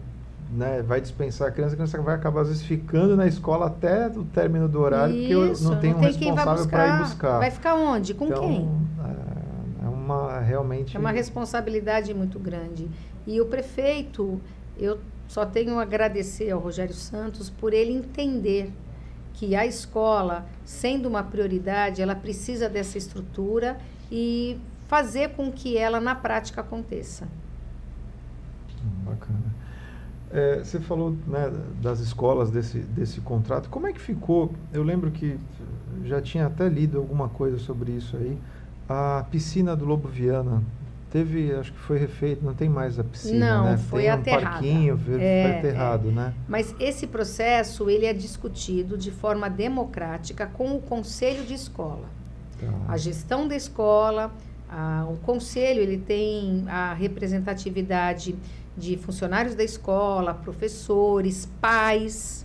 né, 0.51 0.81
vai 0.81 1.01
dispensar 1.01 1.49
a 1.49 1.51
criança, 1.51 1.73
a 1.73 1.75
criança 1.75 2.01
vai 2.01 2.15
acabar 2.15 2.41
às 2.41 2.47
vezes 2.47 2.63
ficando 2.63 3.15
na 3.15 3.27
escola 3.27 3.67
até 3.67 4.07
o 4.07 4.23
término 4.23 4.69
do 4.69 4.79
horário, 4.79 5.13
Isso, 5.15 5.63
porque 5.63 5.63
não 5.63 5.81
tem 5.81 5.91
não 5.91 5.97
um 5.97 6.01
tem 6.01 6.11
responsável 6.11 6.67
para 6.67 6.87
ir 6.87 6.99
buscar. 7.01 7.39
Vai 7.39 7.51
ficar 7.51 7.75
onde? 7.75 8.13
Com 8.13 8.25
então, 8.25 8.47
quem? 8.47 8.69
É, 9.03 9.85
é 9.85 9.89
uma 9.89 10.39
realmente 10.39 10.95
é 10.95 10.99
uma 10.99 11.11
responsabilidade 11.11 12.13
muito 12.13 12.39
grande. 12.39 12.89
E 13.27 13.41
o 13.41 13.47
prefeito, 13.47 14.39
eu 14.77 14.99
só 15.27 15.45
tenho 15.45 15.79
a 15.79 15.81
agradecer 15.81 16.51
ao 16.51 16.59
Rogério 16.59 16.93
Santos 16.93 17.49
por 17.49 17.73
ele 17.73 17.91
entender 17.91 18.71
que 19.33 19.55
a 19.55 19.65
escola, 19.65 20.45
sendo 20.63 21.07
uma 21.09 21.23
prioridade, 21.23 22.01
ela 22.01 22.15
precisa 22.15 22.69
dessa 22.69 22.97
estrutura 22.97 23.77
e 24.11 24.57
fazer 24.87 25.31
com 25.31 25.51
que 25.51 25.77
ela 25.77 25.99
na 25.99 26.15
prática 26.15 26.61
aconteça. 26.61 27.27
Bacana. 29.03 29.55
É, 30.31 30.59
você 30.59 30.79
falou 30.79 31.15
né, 31.27 31.51
das 31.81 31.99
escolas 31.99 32.49
desse, 32.49 32.79
desse 32.79 33.21
contrato. 33.21 33.69
Como 33.69 33.87
é 33.87 33.93
que 33.93 33.99
ficou? 33.99 34.53
Eu 34.73 34.83
lembro 34.83 35.11
que 35.11 35.37
já 36.03 36.21
tinha 36.21 36.47
até 36.47 36.67
lido 36.67 36.97
alguma 36.97 37.29
coisa 37.29 37.57
sobre 37.57 37.91
isso 37.91 38.17
aí. 38.17 38.37
A 38.87 39.25
piscina 39.29 39.75
do 39.75 39.85
Lobo 39.85 40.07
Viana 40.07 40.61
teve, 41.15 41.53
acho 41.53 41.71
que 41.71 41.79
foi 41.79 41.97
refeito, 41.97 42.43
não 42.43 42.53
tem 42.53 42.67
mais 42.67 42.99
a 42.99 43.03
piscina, 43.05 43.57
não, 43.57 43.63
né? 43.63 43.77
foi 43.77 44.01
tem 44.01 44.09
aterrada. 44.09 44.45
um 44.45 44.51
parquinho, 44.51 44.97
foi, 44.97 45.21
é, 45.21 45.43
foi 45.43 45.57
aterrado, 45.59 46.09
é. 46.09 46.11
né? 46.11 46.33
Mas 46.45 46.75
esse 46.77 47.07
processo, 47.07 47.89
ele 47.89 48.05
é 48.05 48.11
discutido 48.11 48.97
de 48.97 49.11
forma 49.11 49.49
democrática 49.49 50.45
com 50.45 50.75
o 50.75 50.81
conselho 50.81 51.45
de 51.45 51.53
escola. 51.53 52.09
Tá. 52.59 52.67
A 52.89 52.97
gestão 52.97 53.47
da 53.47 53.55
escola, 53.55 54.29
a, 54.69 55.07
o 55.09 55.15
conselho, 55.19 55.79
ele 55.79 55.97
tem 55.97 56.65
a 56.67 56.93
representatividade 56.93 58.35
de 58.75 58.97
funcionários 58.97 59.55
da 59.55 59.63
escola, 59.63 60.33
professores, 60.33 61.49
pais, 61.61 62.44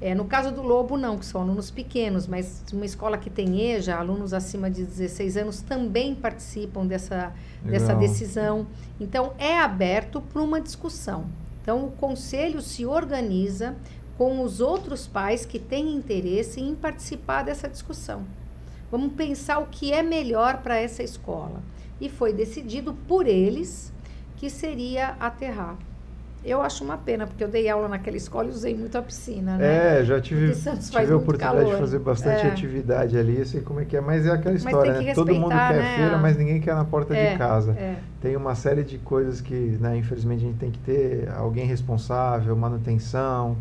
é, 0.00 0.14
no 0.14 0.26
caso 0.26 0.52
do 0.52 0.60
Lobo, 0.60 0.96
não, 0.98 1.16
que 1.16 1.24
são 1.24 1.40
alunos 1.40 1.70
pequenos, 1.70 2.26
mas 2.26 2.62
uma 2.72 2.84
escola 2.84 3.16
que 3.16 3.30
tem 3.30 3.62
EJA, 3.62 3.96
alunos 3.96 4.34
acima 4.34 4.70
de 4.70 4.84
16 4.84 5.38
anos 5.38 5.62
também 5.62 6.14
participam 6.14 6.86
dessa, 6.86 7.32
dessa 7.62 7.94
decisão. 7.94 8.66
Então, 9.00 9.32
é 9.38 9.58
aberto 9.58 10.20
para 10.20 10.42
uma 10.42 10.60
discussão. 10.60 11.26
Então, 11.62 11.86
o 11.86 11.90
conselho 11.92 12.60
se 12.60 12.84
organiza 12.84 13.74
com 14.18 14.42
os 14.42 14.60
outros 14.60 15.06
pais 15.06 15.46
que 15.46 15.58
têm 15.58 15.94
interesse 15.94 16.60
em 16.60 16.74
participar 16.74 17.42
dessa 17.42 17.68
discussão. 17.68 18.24
Vamos 18.90 19.14
pensar 19.14 19.58
o 19.58 19.66
que 19.66 19.92
é 19.92 20.02
melhor 20.02 20.58
para 20.58 20.76
essa 20.76 21.02
escola. 21.02 21.62
E 21.98 22.10
foi 22.10 22.34
decidido 22.34 22.92
por 23.08 23.26
eles 23.26 23.92
que 24.36 24.50
seria 24.50 25.16
aterrar 25.18 25.78
Eu 26.46 26.62
acho 26.62 26.84
uma 26.84 26.96
pena, 26.96 27.26
porque 27.26 27.42
eu 27.42 27.48
dei 27.48 27.68
aula 27.68 27.88
naquela 27.88 28.16
escola 28.16 28.46
e 28.46 28.50
usei 28.50 28.72
muito 28.72 28.96
a 28.96 29.02
piscina, 29.02 29.56
né? 29.56 30.00
É, 30.00 30.04
já 30.04 30.20
tive, 30.20 30.52
tive 30.52 31.12
a 31.12 31.16
oportunidade 31.16 31.56
calor. 31.56 31.74
de 31.74 31.80
fazer 31.80 31.98
bastante 31.98 32.46
é. 32.46 32.50
atividade 32.50 33.18
ali, 33.18 33.44
sei 33.44 33.60
como 33.60 33.80
é 33.80 33.84
que 33.84 33.96
é, 33.96 34.00
mas 34.00 34.24
é 34.24 34.30
aquela 34.30 34.54
história, 34.54 34.92
né? 34.92 35.12
Todo 35.12 35.34
mundo 35.34 35.48
quer 35.48 35.74
né? 35.74 35.96
feira, 35.96 36.18
mas 36.18 36.36
ninguém 36.36 36.60
quer 36.60 36.76
na 36.76 36.84
porta 36.84 37.16
é, 37.16 37.32
de 37.32 37.38
casa. 37.38 37.72
É. 37.72 37.96
Tem 38.20 38.36
uma 38.36 38.54
série 38.54 38.84
de 38.84 38.96
coisas 38.98 39.40
que, 39.40 39.54
né, 39.80 39.96
infelizmente, 39.96 40.44
a 40.44 40.46
gente 40.46 40.58
tem 40.58 40.70
que 40.70 40.78
ter 40.78 41.28
alguém 41.36 41.66
responsável, 41.66 42.54
manutenção, 42.54 43.56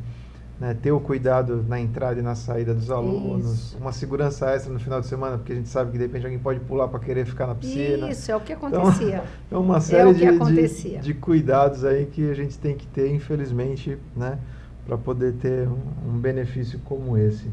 né, 0.59 0.73
ter 0.73 0.91
o 0.91 0.99
cuidado 0.99 1.63
na 1.67 1.79
entrada 1.79 2.19
e 2.19 2.23
na 2.23 2.33
saída 2.33 2.73
dos 2.73 2.89
alunos, 2.89 3.45
Isso. 3.45 3.77
uma 3.77 3.91
segurança 3.91 4.49
extra 4.51 4.71
no 4.71 4.79
final 4.79 5.01
de 5.01 5.07
semana, 5.07 5.37
porque 5.37 5.51
a 5.51 5.55
gente 5.55 5.67
sabe 5.67 5.91
que 5.91 5.97
de 5.97 6.05
repente 6.05 6.25
alguém 6.25 6.39
pode 6.39 6.59
pular 6.61 6.87
para 6.87 6.99
querer 6.99 7.25
ficar 7.25 7.47
na 7.47 7.55
piscina. 7.55 8.09
Isso, 8.09 8.31
é 8.31 8.35
o 8.35 8.39
que 8.39 8.53
acontecia. 8.53 9.23
Então, 9.47 9.59
é 9.59 9.61
uma 9.61 9.81
série 9.81 10.09
é 10.09 10.13
de, 10.13 10.67
de, 10.67 10.97
de, 10.99 11.13
cuidados 11.13 11.83
aí 11.83 12.05
que 12.05 12.29
a 12.29 12.33
gente 12.33 12.57
tem 12.57 12.75
que 12.75 12.87
ter, 12.87 13.13
infelizmente, 13.13 13.97
né, 14.15 14.39
para 14.85 14.97
poder 14.97 15.33
ter 15.33 15.67
um, 15.67 16.13
um 16.13 16.19
benefício 16.19 16.79
como 16.85 17.17
esse. 17.17 17.49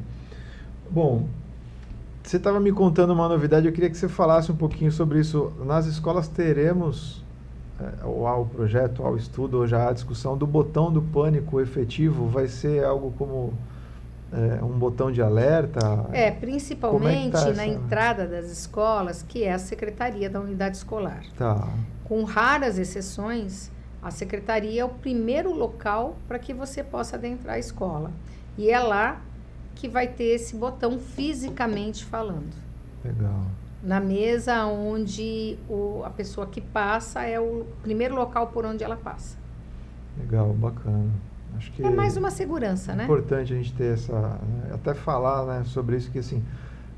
Bom, 0.88 1.26
você 2.22 2.36
estava 2.36 2.60
me 2.60 2.70
contando 2.70 3.12
uma 3.12 3.28
novidade, 3.28 3.66
eu 3.66 3.72
queria 3.72 3.90
que 3.90 3.96
você 3.96 4.08
falasse 4.08 4.52
um 4.52 4.56
pouquinho 4.56 4.92
sobre 4.92 5.18
isso. 5.18 5.52
Nas 5.64 5.86
escolas 5.86 6.28
teremos 6.28 7.24
é, 7.24 7.31
ou 8.04 8.26
ao 8.26 8.46
projeto, 8.46 9.02
ao 9.02 9.16
estudo, 9.16 9.58
ou 9.58 9.66
já 9.66 9.88
à 9.88 9.92
discussão 9.92 10.36
do 10.36 10.46
botão 10.46 10.92
do 10.92 11.02
pânico 11.02 11.60
efetivo, 11.60 12.26
vai 12.26 12.48
ser 12.48 12.84
algo 12.84 13.12
como 13.18 13.52
é, 14.32 14.62
um 14.62 14.78
botão 14.78 15.12
de 15.12 15.20
alerta? 15.22 16.06
É, 16.12 16.30
principalmente 16.30 17.36
é 17.36 17.40
tá 17.40 17.52
na 17.52 17.66
entrada 17.66 18.26
das 18.26 18.50
escolas, 18.50 19.22
que 19.22 19.44
é 19.44 19.52
a 19.52 19.58
secretaria 19.58 20.28
da 20.28 20.40
unidade 20.40 20.76
escolar. 20.76 21.22
Tá. 21.36 21.68
Com 22.04 22.24
raras 22.24 22.78
exceções, 22.78 23.70
a 24.02 24.10
secretaria 24.10 24.82
é 24.82 24.84
o 24.84 24.88
primeiro 24.88 25.52
local 25.52 26.16
para 26.26 26.38
que 26.38 26.52
você 26.52 26.82
possa 26.82 27.16
adentrar 27.16 27.56
a 27.56 27.58
escola. 27.58 28.10
E 28.56 28.70
é 28.70 28.78
lá 28.78 29.20
que 29.74 29.88
vai 29.88 30.06
ter 30.06 30.34
esse 30.34 30.56
botão 30.56 30.98
fisicamente 30.98 32.04
falando. 32.04 32.52
Legal 33.04 33.46
na 33.82 34.00
mesa 34.00 34.64
onde 34.66 35.58
o, 35.68 36.02
a 36.04 36.10
pessoa 36.10 36.46
que 36.46 36.60
passa 36.60 37.22
é 37.24 37.40
o 37.40 37.66
primeiro 37.82 38.14
local 38.14 38.48
por 38.48 38.64
onde 38.64 38.84
ela 38.84 38.96
passa. 38.96 39.36
Legal, 40.18 40.52
bacana. 40.52 41.10
Acho 41.56 41.72
que 41.72 41.84
é 41.84 41.90
mais 41.90 42.16
uma 42.16 42.30
segurança, 42.30 42.92
é 42.92 42.96
né? 42.96 43.04
Importante 43.04 43.52
a 43.52 43.56
gente 43.56 43.72
ter 43.74 43.94
essa, 43.94 44.18
né, 44.18 44.70
até 44.72 44.94
falar, 44.94 45.44
né, 45.44 45.64
sobre 45.64 45.96
isso 45.96 46.10
que 46.10 46.18
assim 46.18 46.42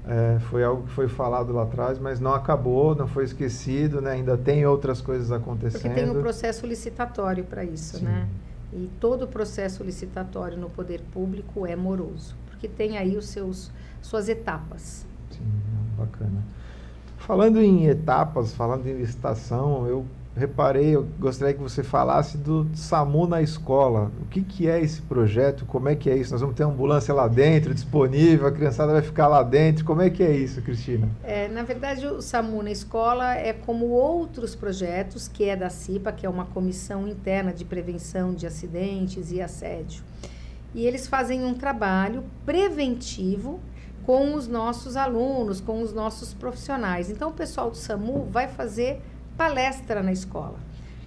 é, 0.06 0.38
foi 0.50 0.62
algo 0.62 0.82
que 0.82 0.92
foi 0.92 1.08
falado 1.08 1.52
lá 1.52 1.62
atrás, 1.62 1.98
mas 1.98 2.20
não 2.20 2.34
acabou, 2.34 2.94
não 2.94 3.08
foi 3.08 3.24
esquecido, 3.24 4.00
né? 4.00 4.12
Ainda 4.12 4.36
tem 4.36 4.66
outras 4.66 5.00
coisas 5.00 5.32
acontecendo. 5.32 5.82
Porque 5.82 5.94
tem 5.94 6.10
um 6.10 6.20
processo 6.20 6.66
licitatório 6.66 7.44
para 7.44 7.64
isso, 7.64 7.98
Sim. 7.98 8.04
né? 8.04 8.28
E 8.72 8.90
todo 9.00 9.22
o 9.22 9.28
processo 9.28 9.82
licitatório 9.82 10.58
no 10.58 10.68
poder 10.68 11.00
público 11.12 11.66
é 11.66 11.74
moroso, 11.74 12.36
porque 12.50 12.68
tem 12.68 12.98
aí 12.98 13.16
os 13.16 13.26
seus 13.26 13.70
suas 14.02 14.28
etapas. 14.28 15.06
Sim, 15.30 15.44
bacana. 15.96 16.42
Falando 17.26 17.58
em 17.62 17.86
etapas, 17.86 18.52
falando 18.52 18.86
em 18.86 18.92
licitação, 18.92 19.86
eu 19.88 20.04
reparei, 20.36 20.94
eu 20.94 21.08
gostaria 21.18 21.54
que 21.54 21.60
você 21.60 21.82
falasse 21.82 22.36
do 22.36 22.68
SAMU 22.74 23.26
na 23.26 23.40
escola. 23.40 24.12
O 24.20 24.26
que, 24.26 24.42
que 24.42 24.68
é 24.68 24.78
esse 24.78 25.00
projeto? 25.00 25.64
Como 25.64 25.88
é 25.88 25.96
que 25.96 26.10
é 26.10 26.16
isso? 26.18 26.32
Nós 26.32 26.42
vamos 26.42 26.54
ter 26.54 26.64
ambulância 26.64 27.14
lá 27.14 27.26
dentro, 27.26 27.72
disponível, 27.72 28.46
a 28.46 28.52
criançada 28.52 28.92
vai 28.92 29.00
ficar 29.00 29.26
lá 29.26 29.42
dentro. 29.42 29.86
Como 29.86 30.02
é 30.02 30.10
que 30.10 30.22
é 30.22 30.36
isso, 30.36 30.60
Cristina? 30.60 31.08
É, 31.22 31.48
na 31.48 31.62
verdade, 31.62 32.06
o 32.06 32.20
SAMU 32.20 32.62
na 32.62 32.70
escola 32.70 33.34
é 33.34 33.54
como 33.54 33.86
outros 33.86 34.54
projetos, 34.54 35.26
que 35.26 35.44
é 35.44 35.56
da 35.56 35.70
CIPA, 35.70 36.12
que 36.12 36.26
é 36.26 36.28
uma 36.28 36.44
comissão 36.44 37.08
interna 37.08 37.54
de 37.54 37.64
prevenção 37.64 38.34
de 38.34 38.46
acidentes 38.46 39.32
e 39.32 39.40
assédio. 39.40 40.02
E 40.74 40.86
eles 40.86 41.06
fazem 41.06 41.42
um 41.42 41.54
trabalho 41.54 42.22
preventivo 42.44 43.60
com 44.04 44.34
os 44.34 44.46
nossos 44.46 44.96
alunos, 44.96 45.60
com 45.60 45.80
os 45.80 45.92
nossos 45.92 46.34
profissionais. 46.34 47.10
Então, 47.10 47.30
o 47.30 47.32
pessoal 47.32 47.70
do 47.70 47.76
SAMU 47.76 48.28
vai 48.30 48.48
fazer 48.48 49.00
palestra 49.36 50.02
na 50.02 50.12
escola, 50.12 50.58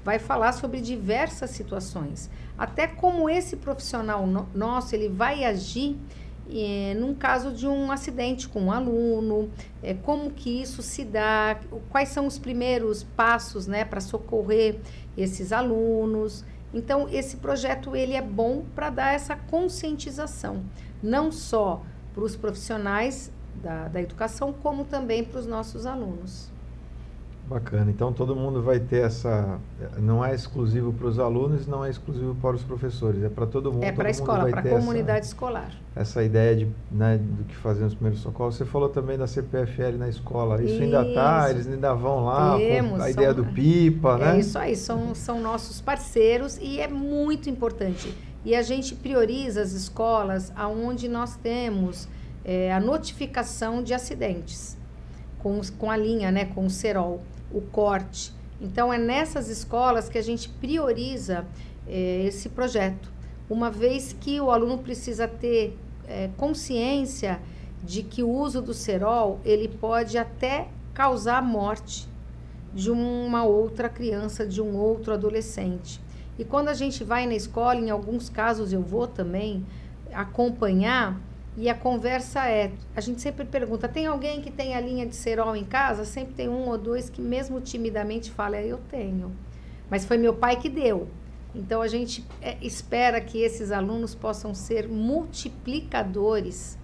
vai 0.03 0.19
falar 0.19 0.51
sobre 0.51 0.81
diversas 0.81 1.51
situações, 1.51 2.29
até 2.57 2.87
como 2.87 3.29
esse 3.29 3.55
profissional 3.55 4.25
no, 4.25 4.47
nosso 4.53 4.95
ele 4.95 5.09
vai 5.09 5.43
agir 5.45 5.95
eh, 6.49 6.95
num 6.97 7.13
caso 7.13 7.51
de 7.51 7.67
um 7.67 7.91
acidente 7.91 8.47
com 8.47 8.63
um 8.63 8.71
aluno, 8.71 9.49
eh, 9.83 9.93
como 9.93 10.31
que 10.31 10.61
isso 10.61 10.81
se 10.81 11.03
dá, 11.03 11.59
quais 11.89 12.09
são 12.09 12.25
os 12.25 12.39
primeiros 12.39 13.03
passos, 13.03 13.67
né, 13.67 13.85
para 13.85 14.01
socorrer 14.01 14.79
esses 15.17 15.51
alunos. 15.51 16.45
Então, 16.73 17.07
esse 17.09 17.37
projeto 17.37 17.95
ele 17.95 18.13
é 18.13 18.21
bom 18.21 18.63
para 18.73 18.89
dar 18.89 19.13
essa 19.13 19.35
conscientização, 19.35 20.63
não 21.03 21.31
só 21.31 21.83
para 22.17 22.25
os 22.25 22.35
profissionais 22.35 23.31
da, 23.61 23.87
da 23.89 24.01
educação, 24.01 24.51
como 24.51 24.83
também 24.85 25.23
para 25.23 25.39
os 25.39 25.45
nossos 25.45 25.85
alunos. 25.85 26.49
Bacana. 27.45 27.91
Então 27.91 28.11
todo 28.11 28.35
mundo 28.35 28.61
vai 28.61 28.79
ter 28.79 29.05
essa. 29.05 29.59
Não 29.99 30.25
é 30.25 30.33
exclusivo 30.35 30.91
para 30.91 31.07
os 31.07 31.17
alunos, 31.17 31.65
não 31.65 31.85
é 31.85 31.89
exclusivo 31.89 32.35
para 32.41 32.55
os 32.55 32.63
professores, 32.63 33.23
é 33.23 33.29
para 33.29 33.45
todo 33.45 33.71
mundo. 33.71 33.83
É 33.83 33.91
para 33.91 34.07
a 34.07 34.11
escola, 34.11 34.49
para 34.49 34.59
a 34.59 34.69
comunidade 34.69 35.19
essa, 35.19 35.27
escolar. 35.29 35.71
Essa 35.95 36.23
ideia 36.23 36.55
de, 36.57 36.67
né, 36.91 37.17
do 37.17 37.45
que 37.45 37.55
fazer 37.55 37.83
nos 37.83 37.93
primeiros 37.93 38.19
socorros. 38.19 38.55
Você 38.55 38.65
falou 38.65 38.89
também 38.89 39.17
da 39.17 39.27
CPFL 39.27 39.97
na 39.97 40.09
escola. 40.09 40.61
Isso, 40.61 40.73
isso. 40.73 40.83
ainda 40.83 41.07
está, 41.07 41.49
eles 41.51 41.67
ainda 41.67 41.93
vão 41.93 42.25
lá. 42.25 42.57
Temos, 42.57 42.99
a 42.99 43.09
ideia 43.11 43.33
do 43.33 43.45
PIPA, 43.45 44.15
é 44.15 44.17
né? 44.17 44.35
É 44.35 44.39
isso 44.39 44.59
aí, 44.59 44.75
são, 44.75 45.15
são 45.15 45.39
nossos 45.39 45.79
parceiros 45.79 46.57
e 46.57 46.81
é 46.81 46.87
muito 46.87 47.49
importante. 47.49 48.13
E 48.47 48.55
a 48.55 48.61
gente 48.61 48.95
prioriza 48.95 49.61
as 49.61 49.73
escolas 49.73 50.53
aonde 50.55 51.09
nós 51.09 51.35
temos 51.35 52.07
é, 52.45 52.71
a 52.71 52.79
notificação 52.79 53.83
de 53.83 53.93
acidentes 53.93 54.77
com, 55.39 55.59
com 55.77 55.91
a 55.91 55.97
linha, 55.97 56.31
né, 56.31 56.45
com 56.45 56.65
o 56.65 56.69
cerol, 56.69 57.21
o 57.51 57.59
corte. 57.59 58.31
Então, 58.61 58.93
é 58.93 58.97
nessas 58.97 59.49
escolas 59.49 60.07
que 60.07 60.17
a 60.17 60.21
gente 60.21 60.47
prioriza 60.47 61.45
é, 61.85 62.23
esse 62.23 62.47
projeto, 62.47 63.11
uma 63.49 63.69
vez 63.69 64.15
que 64.17 64.39
o 64.39 64.49
aluno 64.49 64.77
precisa 64.77 65.27
ter 65.27 65.77
é, 66.07 66.29
consciência 66.37 67.41
de 67.83 68.01
que 68.01 68.23
o 68.23 68.29
uso 68.29 68.61
do 68.61 68.73
cerol 68.73 69.41
ele 69.43 69.67
pode 69.67 70.17
até 70.17 70.69
causar 70.93 71.39
a 71.39 71.41
morte 71.41 72.07
de 72.73 72.89
uma 72.89 73.43
outra 73.43 73.89
criança, 73.89 74.47
de 74.47 74.61
um 74.61 74.77
outro 74.77 75.11
adolescente. 75.11 75.99
E 76.37 76.45
quando 76.45 76.69
a 76.69 76.73
gente 76.73 77.03
vai 77.03 77.25
na 77.25 77.33
escola, 77.33 77.79
em 77.79 77.89
alguns 77.89 78.29
casos 78.29 78.71
eu 78.71 78.81
vou 78.81 79.07
também 79.07 79.65
acompanhar, 80.13 81.19
e 81.59 81.69
a 81.69 81.73
conversa 81.73 82.47
é, 82.47 82.71
a 82.95 83.01
gente 83.01 83.19
sempre 83.19 83.43
pergunta, 83.43 83.89
tem 83.89 84.05
alguém 84.05 84.41
que 84.41 84.51
tem 84.51 84.75
a 84.75 84.79
linha 84.79 85.07
de 85.07 85.15
cerol 85.15 85.55
em 85.55 85.63
casa? 85.63 86.05
Sempre 86.05 86.35
tem 86.35 86.47
um 86.47 86.69
ou 86.69 86.77
dois 86.77 87.09
que 87.09 87.19
mesmo 87.19 87.59
timidamente 87.59 88.29
fala, 88.29 88.57
é, 88.57 88.67
eu 88.67 88.79
tenho. 88.91 89.35
Mas 89.89 90.05
foi 90.05 90.19
meu 90.19 90.35
pai 90.35 90.57
que 90.57 90.69
deu. 90.69 91.07
Então 91.55 91.81
a 91.81 91.87
gente 91.87 92.23
é, 92.43 92.57
espera 92.61 93.19
que 93.19 93.39
esses 93.39 93.71
alunos 93.71 94.13
possam 94.13 94.53
ser 94.53 94.87
multiplicadores 94.87 96.77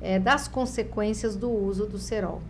é, 0.00 0.18
das 0.18 0.48
consequências 0.48 1.36
do 1.36 1.48
uso 1.48 1.86
do 1.86 1.96
cerol. 1.96 2.42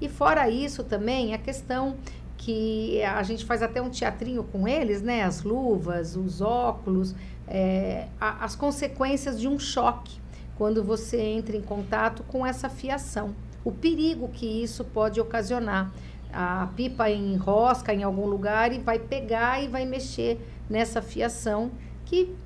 E 0.00 0.08
fora 0.08 0.48
isso 0.48 0.84
também 0.84 1.34
a 1.34 1.38
questão 1.38 1.96
que 2.44 3.02
a 3.02 3.22
gente 3.22 3.42
faz 3.42 3.62
até 3.62 3.80
um 3.80 3.88
teatrinho 3.88 4.44
com 4.44 4.68
eles, 4.68 5.00
né? 5.00 5.22
As 5.22 5.42
luvas, 5.42 6.14
os 6.14 6.42
óculos, 6.42 7.14
é, 7.48 8.06
a, 8.20 8.44
as 8.44 8.54
consequências 8.54 9.40
de 9.40 9.48
um 9.48 9.58
choque 9.58 10.20
quando 10.54 10.84
você 10.84 11.18
entra 11.18 11.56
em 11.56 11.62
contato 11.62 12.22
com 12.24 12.44
essa 12.44 12.68
fiação. 12.68 13.34
O 13.64 13.72
perigo 13.72 14.28
que 14.28 14.44
isso 14.62 14.84
pode 14.84 15.18
ocasionar. 15.18 15.90
A 16.30 16.68
pipa 16.76 17.08
enrosca 17.08 17.94
em 17.94 18.02
algum 18.02 18.26
lugar 18.26 18.74
e 18.74 18.78
vai 18.78 18.98
pegar 18.98 19.62
e 19.62 19.68
vai 19.68 19.86
mexer 19.86 20.38
nessa 20.68 21.00
fiação 21.00 21.70
que 22.04 22.36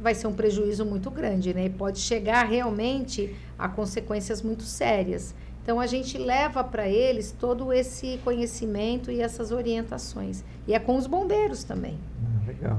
vai 0.00 0.14
ser 0.14 0.26
um 0.26 0.32
prejuízo 0.32 0.86
muito 0.86 1.10
grande, 1.10 1.52
né? 1.52 1.66
E 1.66 1.70
pode 1.70 1.98
chegar 1.98 2.44
realmente 2.44 3.36
a 3.58 3.68
consequências 3.68 4.40
muito 4.40 4.62
sérias. 4.62 5.34
Então 5.68 5.78
a 5.78 5.86
gente 5.86 6.16
leva 6.16 6.64
para 6.64 6.88
eles 6.88 7.30
todo 7.30 7.70
esse 7.74 8.18
conhecimento 8.24 9.10
e 9.10 9.20
essas 9.20 9.52
orientações. 9.52 10.42
E 10.66 10.72
é 10.72 10.78
com 10.78 10.96
os 10.96 11.06
bombeiros 11.06 11.62
também. 11.62 11.98
Ah, 12.24 12.46
legal. 12.46 12.78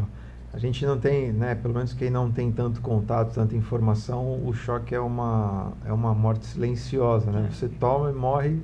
A 0.52 0.58
gente 0.58 0.84
não 0.84 0.99
tem, 0.99 1.32
né, 1.32 1.54
pelo 1.54 1.75
menos 1.75 1.93
quem 1.93 2.10
não 2.10 2.32
tem 2.32 2.52
tanto 2.52 2.82
contato, 2.82 3.36
tanta 3.36 3.56
informação, 3.56 4.43
o 4.43 4.52
choque 4.56 4.95
é 4.95 4.99
uma, 4.99 5.71
é 5.86 5.93
uma 5.93 6.15
morte 6.15 6.47
silenciosa, 6.47 7.30
né? 7.30 7.45
É. 7.47 7.54
Você 7.54 7.69
toma 7.69 8.10
e 8.10 8.13
morre, 8.13 8.60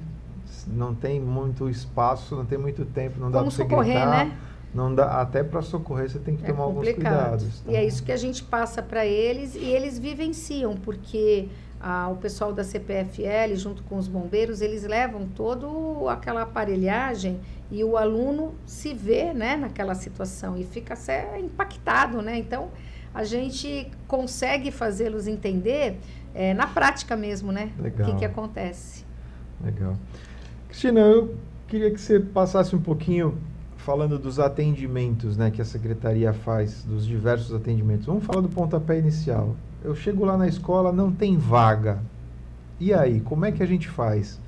não 0.65 0.95
tem 0.95 1.19
muito 1.19 1.69
espaço, 1.69 2.35
não 2.35 2.47
tem 2.47 2.57
muito 2.57 2.83
tempo, 2.83 3.19
não 3.19 3.29
dá 3.29 3.43
para 3.43 3.51
você 3.51 3.63
gritar, 3.63 4.25
né? 4.25 4.35
não 4.73 4.93
dá 4.93 5.21
até 5.21 5.43
para 5.43 5.61
socorrer 5.61 6.09
você 6.09 6.17
tem 6.17 6.35
que 6.35 6.43
é 6.43 6.47
tomar 6.47 6.65
complicado. 6.65 7.05
alguns 7.05 7.43
cuidados. 7.43 7.59
Tá? 7.61 7.71
E 7.71 7.75
é 7.75 7.85
isso 7.85 8.03
que 8.03 8.11
a 8.11 8.17
gente 8.17 8.43
passa 8.43 8.81
para 8.81 9.05
eles 9.05 9.53
e 9.53 9.65
eles 9.65 9.99
vivenciam, 9.99 10.75
porque 10.75 11.47
ah, 11.79 12.09
o 12.11 12.15
pessoal 12.15 12.53
da 12.53 12.63
CPFL, 12.63 13.55
junto 13.55 13.83
com 13.83 13.97
os 13.97 14.07
bombeiros, 14.07 14.61
eles 14.61 14.83
levam 14.83 15.27
toda 15.27 15.67
aquela 16.11 16.41
aparelhagem 16.43 17.39
e 17.71 17.83
o 17.83 17.97
aluno 17.97 18.53
se 18.65 18.93
vê 18.93 19.33
né, 19.33 19.55
naquela 19.55 19.95
situação 19.95 20.57
e 20.57 20.63
fica 20.63 20.95
impactado. 21.39 22.21
Né? 22.21 22.37
Então, 22.37 22.69
a 23.13 23.23
gente 23.23 23.89
consegue 24.07 24.71
fazê-los 24.71 25.27
entender 25.27 25.97
é, 26.33 26.53
na 26.53 26.67
prática 26.67 27.15
mesmo, 27.15 27.51
né? 27.51 27.71
Legal. 27.79 28.07
O 28.07 28.11
que, 28.11 28.19
que 28.19 28.25
acontece. 28.25 29.05
Legal. 29.63 29.95
Cristina, 30.67 30.99
eu 30.99 31.35
queria 31.67 31.89
que 31.91 31.99
você 31.99 32.19
passasse 32.19 32.75
um 32.75 32.81
pouquinho 32.81 33.37
falando 33.77 34.17
dos 34.17 34.39
atendimentos 34.39 35.37
né, 35.37 35.51
que 35.51 35.61
a 35.61 35.65
secretaria 35.65 36.33
faz, 36.33 36.83
dos 36.83 37.05
diversos 37.05 37.53
atendimentos. 37.53 38.05
Vamos 38.05 38.25
falar 38.25 38.41
do 38.41 38.49
pontapé 38.49 38.97
inicial. 38.97 39.55
Eu 39.85 39.93
chego 39.93 40.25
lá 40.25 40.35
na 40.35 40.47
escola, 40.47 40.91
não 40.91 41.11
tem 41.11 41.37
vaga. 41.37 41.99
E 42.79 42.91
aí, 42.91 43.21
como 43.21 43.45
é 43.45 43.51
que 43.51 43.61
a 43.61 43.67
gente 43.67 43.87
faz? 43.87 44.39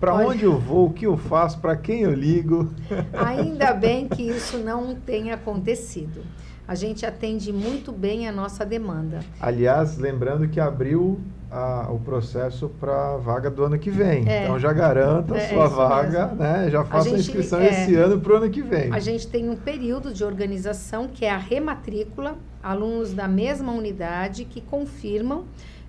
Para 0.00 0.14
onde 0.14 0.44
eu 0.44 0.58
vou? 0.58 0.86
O 0.86 0.92
que 0.92 1.04
eu 1.04 1.18
faço? 1.18 1.58
Para 1.58 1.76
quem 1.76 2.00
eu 2.00 2.14
ligo? 2.14 2.72
Ainda 3.12 3.74
bem 3.74 4.08
que 4.08 4.22
isso 4.22 4.56
não 4.56 4.94
tenha 4.94 5.34
acontecido. 5.34 6.22
A 6.68 6.74
gente 6.74 7.06
atende 7.06 7.52
muito 7.52 7.92
bem 7.92 8.28
a 8.28 8.32
nossa 8.32 8.64
demanda. 8.66 9.20
Aliás, 9.40 9.98
lembrando 9.98 10.48
que 10.48 10.58
abriu 10.58 11.20
a, 11.50 11.88
o 11.90 11.98
processo 12.00 12.68
para 12.68 13.14
a 13.14 13.16
vaga 13.16 13.48
do 13.48 13.64
ano 13.64 13.78
que 13.78 13.90
vem. 13.90 14.28
É. 14.28 14.44
Então 14.44 14.58
já 14.58 14.72
garanta 14.72 15.34
a 15.34 15.38
é, 15.38 15.48
sua 15.48 15.64
é 15.64 15.68
vaga, 15.68 16.26
mesmo. 16.26 16.36
né? 16.36 16.70
Já 16.70 16.84
faça 16.84 17.08
a, 17.08 17.10
gente, 17.10 17.14
a 17.14 17.18
inscrição 17.20 17.60
é, 17.60 17.68
esse 17.68 17.94
ano 17.94 18.20
para 18.20 18.32
o 18.32 18.36
ano 18.36 18.50
que 18.50 18.62
vem. 18.62 18.92
A 18.92 18.98
gente 18.98 19.28
tem 19.28 19.48
um 19.48 19.56
período 19.56 20.12
de 20.12 20.24
organização 20.24 21.06
que 21.06 21.24
é 21.24 21.30
a 21.30 21.38
rematrícula, 21.38 22.36
alunos 22.62 23.14
da 23.14 23.28
mesma 23.28 23.72
unidade 23.72 24.44
que 24.44 24.60
confirmam 24.60 25.44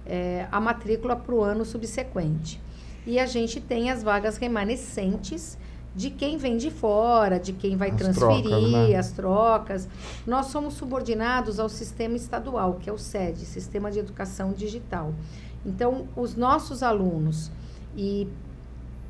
é, 0.06 0.46
a 0.52 0.60
matrícula 0.60 1.16
para 1.16 1.34
o 1.34 1.44
ano 1.44 1.66
subsequente. 1.66 2.62
E 3.06 3.20
a 3.20 3.26
gente 3.26 3.60
tem 3.60 3.90
as 3.90 4.04
vagas 4.04 4.38
remanescentes 4.38 5.58
de 5.98 6.12
quem 6.12 6.38
vem 6.38 6.58
de 6.58 6.70
fora, 6.70 7.40
de 7.40 7.52
quem 7.52 7.76
vai 7.76 7.90
as 7.90 7.98
transferir, 7.98 8.44
trocas, 8.44 8.72
né? 8.72 8.96
as 8.96 9.12
trocas. 9.12 9.90
Nós 10.28 10.46
somos 10.46 10.76
subordinados 10.76 11.60
ao 11.60 11.68
sistema 11.68 12.16
estadual, 12.16 12.76
que 12.76 12.88
é 12.88 12.94
o 12.94 13.00
SED, 13.00 13.40
Sistema 13.40 13.90
de 13.90 13.98
Educação 13.98 14.54
Digital. 14.54 15.12
Então, 15.66 16.08
os 16.16 16.36
nossos 16.36 16.84
alunos 16.84 17.52
e 17.96 18.28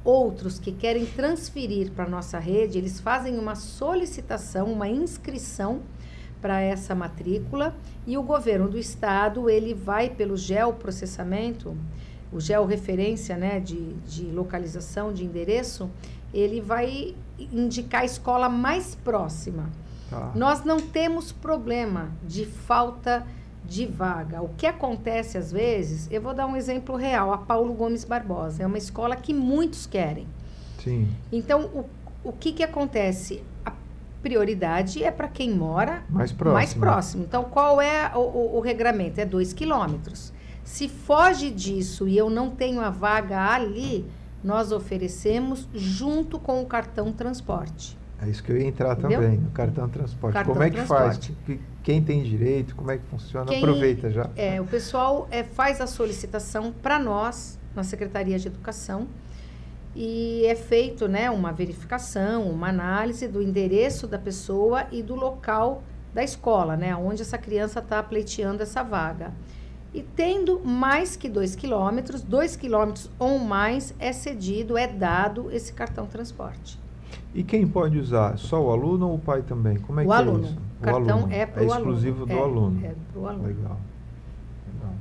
outros 0.02 0.58
que 0.58 0.71
querem 0.71 1.06
transferir 1.06 1.91
para 1.91 2.06
a 2.06 2.10
nossa 2.10 2.39
rede, 2.39 2.78
eles 2.78 3.02
fazem 3.02 3.38
uma 3.38 3.56
solicitação, 3.56 4.71
uma 4.71 4.88
inscrição 4.88 5.82
para 6.41 6.62
essa 6.62 6.95
matrícula 6.95 7.76
e 8.06 8.17
o 8.17 8.23
governo 8.23 8.69
do 8.69 8.78
estado, 8.78 9.50
ele 9.50 9.73
vai 9.73 10.10
pelo 10.10 10.38
geoprocessamento, 10.38 11.76
o 12.32 12.39
georreferência 12.39 13.36
né, 13.36 13.60
de, 13.60 13.93
de 14.06 14.26
localização, 14.28 15.12
de 15.12 15.26
endereço, 15.26 15.89
ele 16.34 16.62
vai 16.62 17.16
indicar 17.40 18.02
a 18.02 18.06
escola 18.06 18.50
mais 18.50 18.96
próxima. 18.96 19.70
Tá. 20.10 20.32
Nós 20.36 20.63
não 20.63 20.80
temos 20.80 21.32
problema 21.32 22.12
de 22.24 22.46
falta 22.46 23.26
de 23.63 23.86
vaga. 23.86 24.42
O 24.42 24.50
que 24.50 24.66
acontece 24.66 25.38
às 25.38 25.52
vezes, 25.52 26.08
eu 26.10 26.22
vou 26.22 26.34
dar 26.34 26.48
um 26.48 26.56
exemplo 26.56 26.96
real, 26.96 27.34
a 27.34 27.38
Paulo 27.38 27.74
Gomes 27.74 28.06
Barbosa. 28.06 28.63
É 28.63 28.66
uma 28.66 28.78
escola 28.78 29.16
que 29.16 29.34
muitos 29.34 29.86
querem. 29.86 30.28
Sim. 30.82 31.10
Então, 31.32 31.66
o, 31.66 31.86
o 32.30 32.32
que, 32.32 32.54
que 32.54 32.63
acontece? 32.63 33.44
A 33.66 33.74
prioridade 34.22 35.04
é 35.04 35.12
para 35.12 35.28
quem 35.28 35.54
mora 35.54 36.04
mais 36.10 36.32
próximo. 36.32 36.54
mais 36.54 36.74
próximo. 36.74 37.24
Então, 37.24 37.44
qual 37.44 37.82
é 37.82 38.12
o, 38.16 38.20
o, 38.20 38.58
o 38.58 38.60
regramento? 38.62 39.20
É 39.20 39.26
dois 39.26 39.52
quilômetros. 39.52 40.32
Se 40.63 40.88
foge 40.88 41.50
disso 41.50 42.08
e 42.08 42.18
eu 42.18 42.30
não 42.30 42.50
tenho 42.50 42.82
a 42.82 42.90
vaga 42.90 43.54
ali, 43.54 44.06
nós 44.43 44.71
oferecemos 44.71 45.67
junto 45.73 46.39
com 46.39 46.62
o 46.62 46.65
cartão 46.65 47.12
transporte. 47.12 47.97
É 48.21 48.28
isso 48.28 48.41
que 48.41 48.52
eu 48.52 48.58
ia 48.58 48.67
entrar 48.67 48.97
Entendeu? 48.97 49.21
também, 49.21 49.38
no 49.38 49.52
cartão 49.52 49.88
transporte. 49.88 50.34
Cartão 50.34 50.54
como 50.54 50.63
é 50.63 50.69
que 50.69 50.76
transporte. 50.78 51.36
faz? 51.45 51.60
Quem 51.84 52.02
tem 52.02 52.23
direito? 52.23 52.76
Como 52.76 52.89
é 52.89 52.97
que 52.97 53.06
funciona? 53.06 53.45
Quem, 53.45 53.60
Aproveita 53.60 54.10
já. 54.10 54.30
É, 54.36 54.60
o 54.60 54.65
pessoal 54.65 55.28
é, 55.30 55.43
faz 55.43 55.80
a 55.80 55.88
solicitação 55.88 56.73
para 56.82 56.97
nós, 56.97 57.60
na 57.76 57.84
Secretaria 57.84 58.39
de 58.39 58.47
Educação, 58.47 59.08
e 59.95 60.45
é 60.45 60.56
feito 60.56 61.08
né, 61.08 61.30
uma 61.30 61.52
verificação, 61.52 62.50
uma 62.50 62.69
análise 62.69 63.28
do 63.28 63.41
endereço 63.41 64.08
da 64.08 64.17
pessoa 64.17 64.86
e 64.91 65.02
do 65.02 65.15
local 65.15 65.84
da 66.13 66.23
escola, 66.23 66.76
né, 66.76 66.95
onde 66.95 67.21
essa 67.21 67.38
criança 67.38 67.80
está 67.80 68.02
pleiteando 68.02 68.63
essa 68.63 68.84
vaga. 68.84 69.32
E 69.93 70.02
tendo 70.02 70.60
mais 70.63 71.15
que 71.15 71.30
dois 71.30 71.56
quilômetros, 71.56 72.21
dois 72.21 72.56
quilômetros 72.56 73.10
ou 73.17 73.39
mais, 73.39 73.93
é 74.00 74.12
cedido, 74.12 74.78
é 74.78 74.88
dado 74.88 75.50
esse 75.52 75.73
cartão 75.73 76.06
transporte. 76.06 76.80
E 77.34 77.43
quem 77.43 77.67
pode 77.67 77.97
usar? 77.97 78.38
Só 78.38 78.63
o 78.63 78.71
aluno 78.71 79.10
ou 79.10 79.15
o 79.15 79.19
pai 79.19 79.41
também? 79.41 79.78
Como 79.78 80.00
é 80.00 80.04
o 80.04 80.08
que 80.08 80.13
aluno. 80.13 80.39
é 80.39 80.47
isso? 80.47 80.58
O 80.80 80.84
cartão 80.84 81.17
aluno. 81.19 81.34
é 81.34 81.45
para 81.45 81.63
o 81.63 81.71
aluno. 81.71 81.73
É 81.73 81.78
exclusivo 81.78 82.26
do 82.26 82.34
é, 82.34 82.41
aluno. 82.41 82.86
É 82.86 82.95
para 83.12 83.21
o 83.21 83.28
aluno. 83.28 83.47
Legal. 83.47 83.78
Legal. 84.73 84.93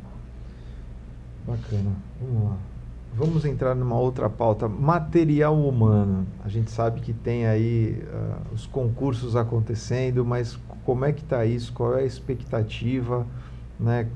Bacana. 1.46 1.92
Vamos 2.20 2.44
lá. 2.44 2.56
Vamos 3.14 3.44
entrar 3.46 3.74
numa 3.74 3.98
outra 3.98 4.28
pauta. 4.28 4.68
Material 4.68 5.58
humano. 5.58 6.26
A 6.44 6.48
gente 6.48 6.70
sabe 6.70 7.00
que 7.00 7.14
tem 7.14 7.46
aí 7.46 8.02
uh, 8.12 8.54
os 8.54 8.66
concursos 8.66 9.34
acontecendo, 9.34 10.24
mas 10.24 10.58
como 10.84 11.06
é 11.06 11.12
que 11.12 11.22
está 11.22 11.44
isso? 11.46 11.72
Qual 11.72 11.96
é 11.96 12.02
a 12.02 12.04
expectativa? 12.04 13.26
Né? 13.80 14.08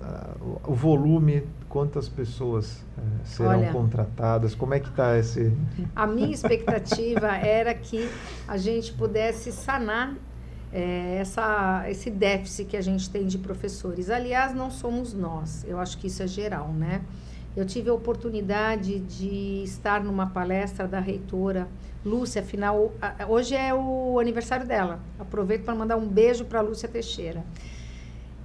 Uh, 0.00 0.60
o 0.64 0.74
volume 0.74 1.44
quantas 1.68 2.08
pessoas 2.08 2.84
é, 2.96 3.24
serão 3.24 3.60
Olha, 3.60 3.72
contratadas? 3.72 4.54
Como 4.54 4.74
é 4.74 4.80
que 4.80 4.88
está 4.88 5.18
esse... 5.18 5.52
A 5.94 6.06
minha 6.06 6.32
expectativa 6.32 7.28
era 7.36 7.74
que 7.74 8.08
a 8.46 8.56
gente 8.56 8.92
pudesse 8.92 9.52
sanar 9.52 10.14
é, 10.72 11.18
essa, 11.20 11.84
esse 11.88 12.10
déficit 12.10 12.68
que 12.68 12.76
a 12.76 12.80
gente 12.80 13.08
tem 13.10 13.26
de 13.26 13.38
professores. 13.38 14.10
Aliás, 14.10 14.54
não 14.54 14.70
somos 14.70 15.12
nós, 15.12 15.64
eu 15.68 15.78
acho 15.78 15.98
que 15.98 16.06
isso 16.06 16.22
é 16.22 16.26
geral, 16.26 16.68
né? 16.72 17.02
Eu 17.56 17.66
tive 17.66 17.90
a 17.90 17.94
oportunidade 17.94 19.00
de 19.00 19.62
estar 19.64 20.02
numa 20.02 20.28
palestra 20.28 20.86
da 20.86 21.00
reitora 21.00 21.66
Lúcia, 22.04 22.40
afinal, 22.40 22.92
hoje 23.28 23.56
é 23.56 23.74
o 23.74 24.18
aniversário 24.20 24.64
dela. 24.64 25.00
Aproveito 25.18 25.64
para 25.64 25.74
mandar 25.74 25.96
um 25.96 26.06
beijo 26.06 26.44
para 26.44 26.60
Lúcia 26.60 26.88
Teixeira. 26.88 27.44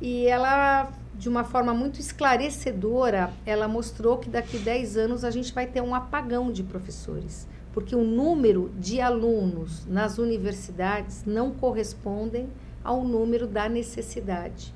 E 0.02 0.26
ela 0.26 0.92
de 1.15 1.30
uma 1.30 1.43
forma 1.43 1.73
muito 1.73 1.99
esclarecedora, 1.99 3.32
ela 3.45 3.67
mostrou 3.67 4.17
que 4.17 4.30
daqui 4.30 4.58
10 4.58 4.97
anos 4.97 5.23
a 5.23 5.32
gente 5.32 5.54
vai 5.54 5.67
ter 5.67 5.82
um 5.82 5.93
apagão 5.93 6.52
de 6.52 6.63
professores, 6.63 7.47
porque 7.71 7.95
o 7.95 8.04
número 8.04 8.71
de 8.80 8.99
alunos 8.99 9.86
nas 9.86 10.17
universidades 10.17 11.23
não 11.26 11.52
correspondem 11.52 12.49
ao 12.84 13.04
número 13.04 13.47
da 13.47 13.69
necessidade. 13.69 14.73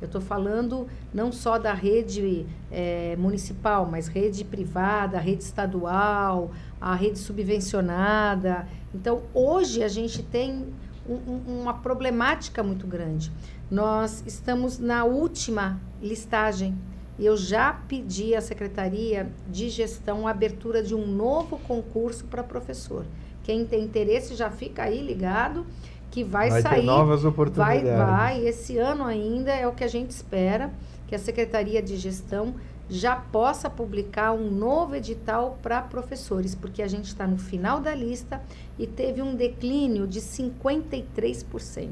Eu 0.00 0.06
estou 0.06 0.20
falando 0.20 0.86
não 1.12 1.30
só 1.30 1.58
da 1.58 1.72
rede 1.72 2.44
é, 2.70 3.16
municipal, 3.16 3.86
mas 3.86 4.06
rede 4.06 4.44
privada, 4.44 5.18
rede 5.18 5.44
estadual, 5.44 6.50
a 6.80 6.94
rede 6.94 7.18
subvencionada. 7.18 8.66
Então, 8.94 9.22
hoje 9.32 9.82
a 9.82 9.88
gente 9.88 10.22
tem 10.22 10.66
um, 11.08 11.14
um, 11.14 11.60
uma 11.62 11.74
problemática 11.74 12.62
muito 12.62 12.86
grande. 12.86 13.32
Nós 13.70 14.22
estamos 14.26 14.78
na 14.78 15.04
última 15.04 15.80
listagem. 16.00 16.76
Eu 17.18 17.36
já 17.36 17.72
pedi 17.72 18.34
à 18.34 18.40
Secretaria 18.40 19.30
de 19.48 19.70
Gestão 19.70 20.26
a 20.26 20.30
abertura 20.30 20.82
de 20.82 20.94
um 20.94 21.06
novo 21.06 21.58
concurso 21.58 22.24
para 22.26 22.42
professor. 22.42 23.06
Quem 23.42 23.64
tem 23.64 23.84
interesse 23.84 24.34
já 24.34 24.50
fica 24.50 24.82
aí 24.82 25.00
ligado 25.00 25.64
que 26.10 26.22
vai, 26.22 26.50
vai 26.50 26.62
sair. 26.62 26.80
Ter 26.80 26.86
novas 26.86 27.24
oportunidades. 27.24 27.82
Vai, 27.82 27.96
vai. 27.96 28.46
Esse 28.46 28.76
ano 28.78 29.04
ainda 29.04 29.52
é 29.52 29.66
o 29.66 29.72
que 29.72 29.84
a 29.84 29.88
gente 29.88 30.10
espera 30.10 30.72
que 31.06 31.14
a 31.14 31.18
Secretaria 31.18 31.80
de 31.80 31.96
Gestão 31.96 32.54
já 32.88 33.16
possa 33.16 33.70
publicar 33.70 34.32
um 34.32 34.50
novo 34.50 34.94
edital 34.94 35.58
para 35.62 35.80
professores, 35.80 36.54
porque 36.54 36.82
a 36.82 36.86
gente 36.88 37.06
está 37.06 37.26
no 37.26 37.38
final 37.38 37.80
da 37.80 37.94
lista 37.94 38.42
e 38.78 38.86
teve 38.86 39.22
um 39.22 39.34
declínio 39.34 40.06
de 40.06 40.20
53% 40.20 41.88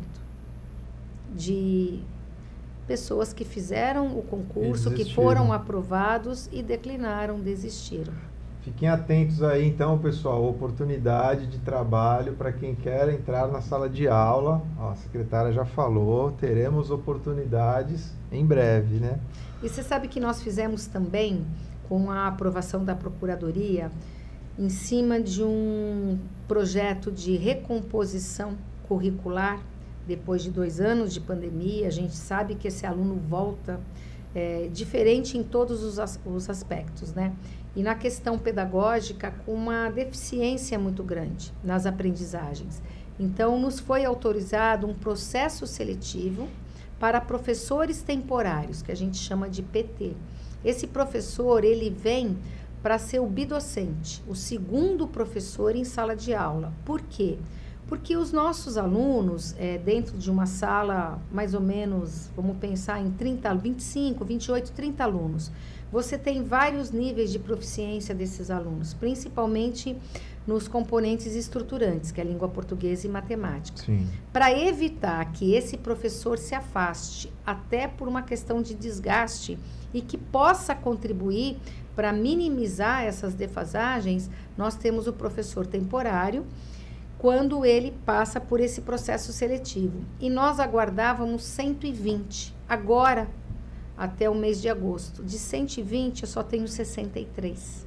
de 1.35 2.01
pessoas 2.87 3.33
que 3.33 3.45
fizeram 3.45 4.19
o 4.19 4.23
concurso, 4.23 4.91
que 4.91 5.15
foram 5.15 5.53
aprovados 5.53 6.49
e 6.53 6.63
declinaram, 6.63 7.41
desistiram. 7.41 8.13
Fiquem 8.63 8.89
atentos 8.89 9.43
aí, 9.43 9.67
então, 9.67 9.99
pessoal, 9.99 10.49
oportunidade 10.49 11.49
de 11.49 11.59
trabalho 11.59 12.35
para 12.35 12.53
quem 12.53 12.77
quer 12.77 13.09
entrar 13.09 13.49
na 13.49 13.61
sala 13.61 13.89
de 13.89 14.07
aula. 14.07 14.63
Ó, 14.79 14.91
a 14.91 14.95
secretária 14.95 15.53
já 15.53 15.65
falou, 15.65 16.31
teremos 16.31 16.89
oportunidades 16.89 18.13
em 18.31 18.47
breve, 18.47 19.01
né? 19.01 19.19
E 19.61 19.69
você 19.69 19.83
sabe 19.83 20.07
que 20.07 20.21
nós 20.21 20.41
fizemos 20.43 20.87
também, 20.87 21.45
com 21.89 22.09
a 22.09 22.29
aprovação 22.29 22.85
da 22.85 22.95
Procuradoria, 22.95 23.91
em 24.57 24.69
cima 24.69 25.21
de 25.21 25.43
um 25.43 26.19
projeto 26.47 27.11
de 27.11 27.37
recomposição 27.37 28.57
curricular, 28.87 29.61
depois 30.17 30.43
de 30.43 30.51
dois 30.51 30.79
anos 30.79 31.15
de 31.15 31.21
pandemia, 31.21 31.89
a 31.89 31.91
gente 31.91 32.15
sabe 32.15 32.55
que 32.55 32.69
esse 32.69 32.85
aluno 32.85 33.15
volta 33.15 33.81
é, 34.35 34.69
diferente 34.71 35.39
em 35.39 35.43
todos 35.43 35.83
os, 35.83 35.99
as, 35.99 36.21
os 36.27 36.51
aspectos, 36.51 37.15
né? 37.15 37.33
E 37.75 37.83
na 37.83 37.95
questão 37.95 38.39
pedagógica, 38.39 39.33
com 39.47 39.55
uma 39.55 39.89
deficiência 39.89 40.79
muito 40.79 41.03
grande 41.03 41.51
nas 41.65 41.87
aprendizagens. 41.87 42.83
Então, 43.19 43.59
nos 43.59 43.81
foi 43.81 44.05
autorizado 44.05 44.87
um 44.87 44.93
processo 44.93 45.67
seletivo 45.67 46.47
para 47.01 47.19
professores 47.19 48.03
temporários, 48.03 48.83
que 48.83 48.93
a 48.93 48.97
gente 48.97 49.17
chama 49.17 49.49
de 49.49 49.63
PT. 49.63 50.13
Esse 50.63 50.87
professor, 50.87 51.65
ele 51.65 51.89
vem 51.89 52.37
para 52.83 52.99
ser 52.99 53.21
o 53.21 53.27
bidocente, 53.27 54.23
o 54.29 54.35
segundo 54.35 55.09
professor 55.09 55.75
em 55.75 55.85
sala 55.85 56.15
de 56.15 56.35
aula. 56.35 56.71
Por 56.85 57.01
quê? 57.01 57.39
Porque 57.39 57.62
os 58.17 58.33
nossos 58.33 58.77
alunos, 58.77 59.55
é, 59.59 59.79
dentro 59.79 60.17
de 60.17 60.31
uma 60.31 60.47
sala, 60.47 61.21
mais 61.31 61.55
ou 61.55 61.61
menos, 61.61 62.31
vamos 62.37 62.57
pensar 62.57 63.01
em 63.01 63.11
30, 63.11 63.55
25, 63.55 64.25
28, 64.25 64.73
30 64.73 65.05
alunos, 65.05 65.53
você 65.91 66.17
tem 66.17 66.43
vários 66.43 66.91
níveis 66.91 67.31
de 67.31 67.39
proficiência 67.39 68.15
desses 68.15 68.51
alunos, 68.51 68.95
principalmente 68.95 69.97
nos 70.47 70.67
componentes 70.67 71.35
estruturantes, 71.35 72.11
que 72.11 72.21
é 72.21 72.25
a 72.25 72.27
língua 72.27 72.49
portuguesa 72.49 73.07
e 73.07 73.11
matemática. 73.11 73.83
Para 74.33 74.51
evitar 74.51 75.31
que 75.33 75.55
esse 75.55 75.77
professor 75.77 76.39
se 76.39 76.55
afaste, 76.55 77.33
até 77.47 77.87
por 77.87 78.09
uma 78.09 78.23
questão 78.23 78.63
de 78.63 78.75
desgaste, 78.75 79.59
e 79.95 80.01
que 80.01 80.17
possa 80.17 80.75
contribuir 80.75 81.59
para 81.95 82.13
minimizar 82.13 83.05
essas 83.05 83.35
defasagens, 83.35 84.31
nós 84.57 84.75
temos 84.75 85.07
o 85.07 85.13
professor 85.13 85.67
temporário, 85.67 86.47
quando 87.23 87.65
ele 87.65 87.95
passa 88.05 88.41
por 88.41 88.59
esse 88.59 88.81
processo 88.81 89.33
seletivo. 89.33 90.05
E 90.19 90.29
nós 90.29 90.59
aguardávamos 90.59 91.45
120. 91.45 92.53
Agora, 92.69 93.29
até 93.97 94.29
o 94.29 94.35
mês 94.35 94.61
de 94.61 94.69
agosto, 94.69 95.23
de 95.23 95.39
120 95.39 96.23
eu 96.23 96.29
só 96.29 96.43
tenho 96.43 96.67
63. 96.67 97.87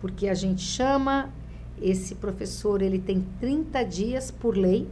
Porque 0.00 0.28
a 0.28 0.34
gente 0.34 0.62
chama 0.62 1.32
esse 1.80 2.14
professor, 2.14 2.80
ele 2.80 3.00
tem 3.00 3.26
30 3.40 3.82
dias 3.82 4.30
por 4.30 4.56
lei 4.56 4.88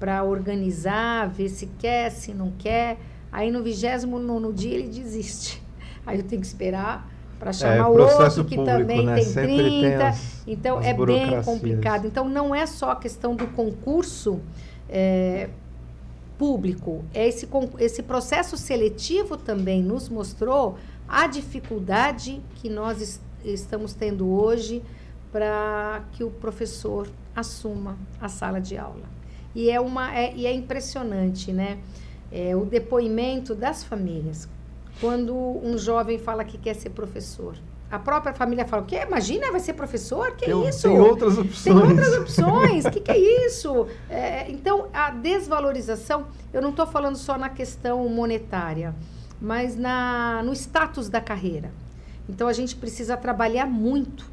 para 0.00 0.24
organizar, 0.24 1.28
ver 1.28 1.50
se 1.50 1.66
quer, 1.78 2.10
se 2.10 2.34
não 2.34 2.50
quer. 2.58 2.98
Aí 3.30 3.48
no 3.52 3.62
29 3.62 4.52
dia 4.54 4.74
ele 4.74 4.88
desiste. 4.88 5.62
Aí 6.04 6.18
eu 6.18 6.24
tenho 6.24 6.40
que 6.40 6.48
esperar 6.48 7.08
para 7.40 7.50
é, 7.50 7.52
chamar 7.54 7.76
é, 7.76 7.86
outro 7.86 8.44
que 8.44 8.54
público, 8.54 8.78
também 8.78 9.04
né? 9.04 9.14
tem 9.16 9.24
Sempre 9.24 9.56
30. 9.56 9.80
Tem 9.80 10.06
as, 10.06 10.42
então 10.46 10.78
as 10.78 10.86
é 10.86 10.94
bem 10.94 11.42
complicado. 11.42 12.06
Então 12.06 12.28
não 12.28 12.54
é 12.54 12.66
só 12.66 12.90
a 12.90 12.96
questão 12.96 13.34
do 13.34 13.46
concurso 13.48 14.40
é, 14.88 15.48
público, 16.38 17.04
é 17.12 17.26
esse, 17.26 17.48
esse 17.78 18.02
processo 18.02 18.56
seletivo 18.56 19.36
também 19.36 19.82
nos 19.82 20.08
mostrou 20.08 20.78
a 21.08 21.26
dificuldade 21.26 22.40
que 22.56 22.68
nós 22.68 23.00
est 23.00 23.20
estamos 23.42 23.94
tendo 23.94 24.28
hoje 24.28 24.82
para 25.32 26.02
que 26.12 26.22
o 26.22 26.30
professor 26.30 27.08
assuma 27.34 27.96
a 28.20 28.28
sala 28.28 28.60
de 28.60 28.76
aula. 28.76 29.08
E 29.54 29.70
é, 29.70 29.80
uma, 29.80 30.14
é, 30.14 30.34
e 30.36 30.46
é 30.46 30.52
impressionante, 30.52 31.50
né? 31.50 31.78
É, 32.30 32.54
o 32.54 32.66
depoimento 32.66 33.54
das 33.54 33.82
famílias 33.82 34.46
quando 35.00 35.34
um 35.36 35.76
jovem 35.76 36.18
fala 36.18 36.44
que 36.44 36.58
quer 36.58 36.74
ser 36.74 36.90
professor. 36.90 37.56
A 37.90 37.98
própria 37.98 38.32
família 38.32 38.64
fala: 38.64 38.82
o 38.82 38.86
quê? 38.86 39.02
Imagina, 39.06 39.50
vai 39.50 39.60
ser 39.60 39.72
professor? 39.72 40.36
Que 40.36 40.46
tem, 40.46 40.68
isso? 40.68 40.82
Tem 40.82 40.98
outras 40.98 41.36
opções. 41.36 41.62
Tem 41.64 41.76
outras 41.76 42.18
opções. 42.18 42.84
O 42.84 42.90
que, 42.90 43.00
que 43.00 43.10
é 43.10 43.18
isso? 43.46 43.86
É, 44.08 44.50
então, 44.50 44.88
a 44.92 45.10
desvalorização, 45.10 46.26
eu 46.52 46.62
não 46.62 46.70
estou 46.70 46.86
falando 46.86 47.16
só 47.16 47.36
na 47.36 47.48
questão 47.48 48.08
monetária, 48.08 48.94
mas 49.40 49.76
na, 49.76 50.40
no 50.44 50.52
status 50.52 51.08
da 51.08 51.20
carreira. 51.20 51.72
Então, 52.28 52.46
a 52.46 52.52
gente 52.52 52.76
precisa 52.76 53.16
trabalhar 53.16 53.66
muito 53.66 54.24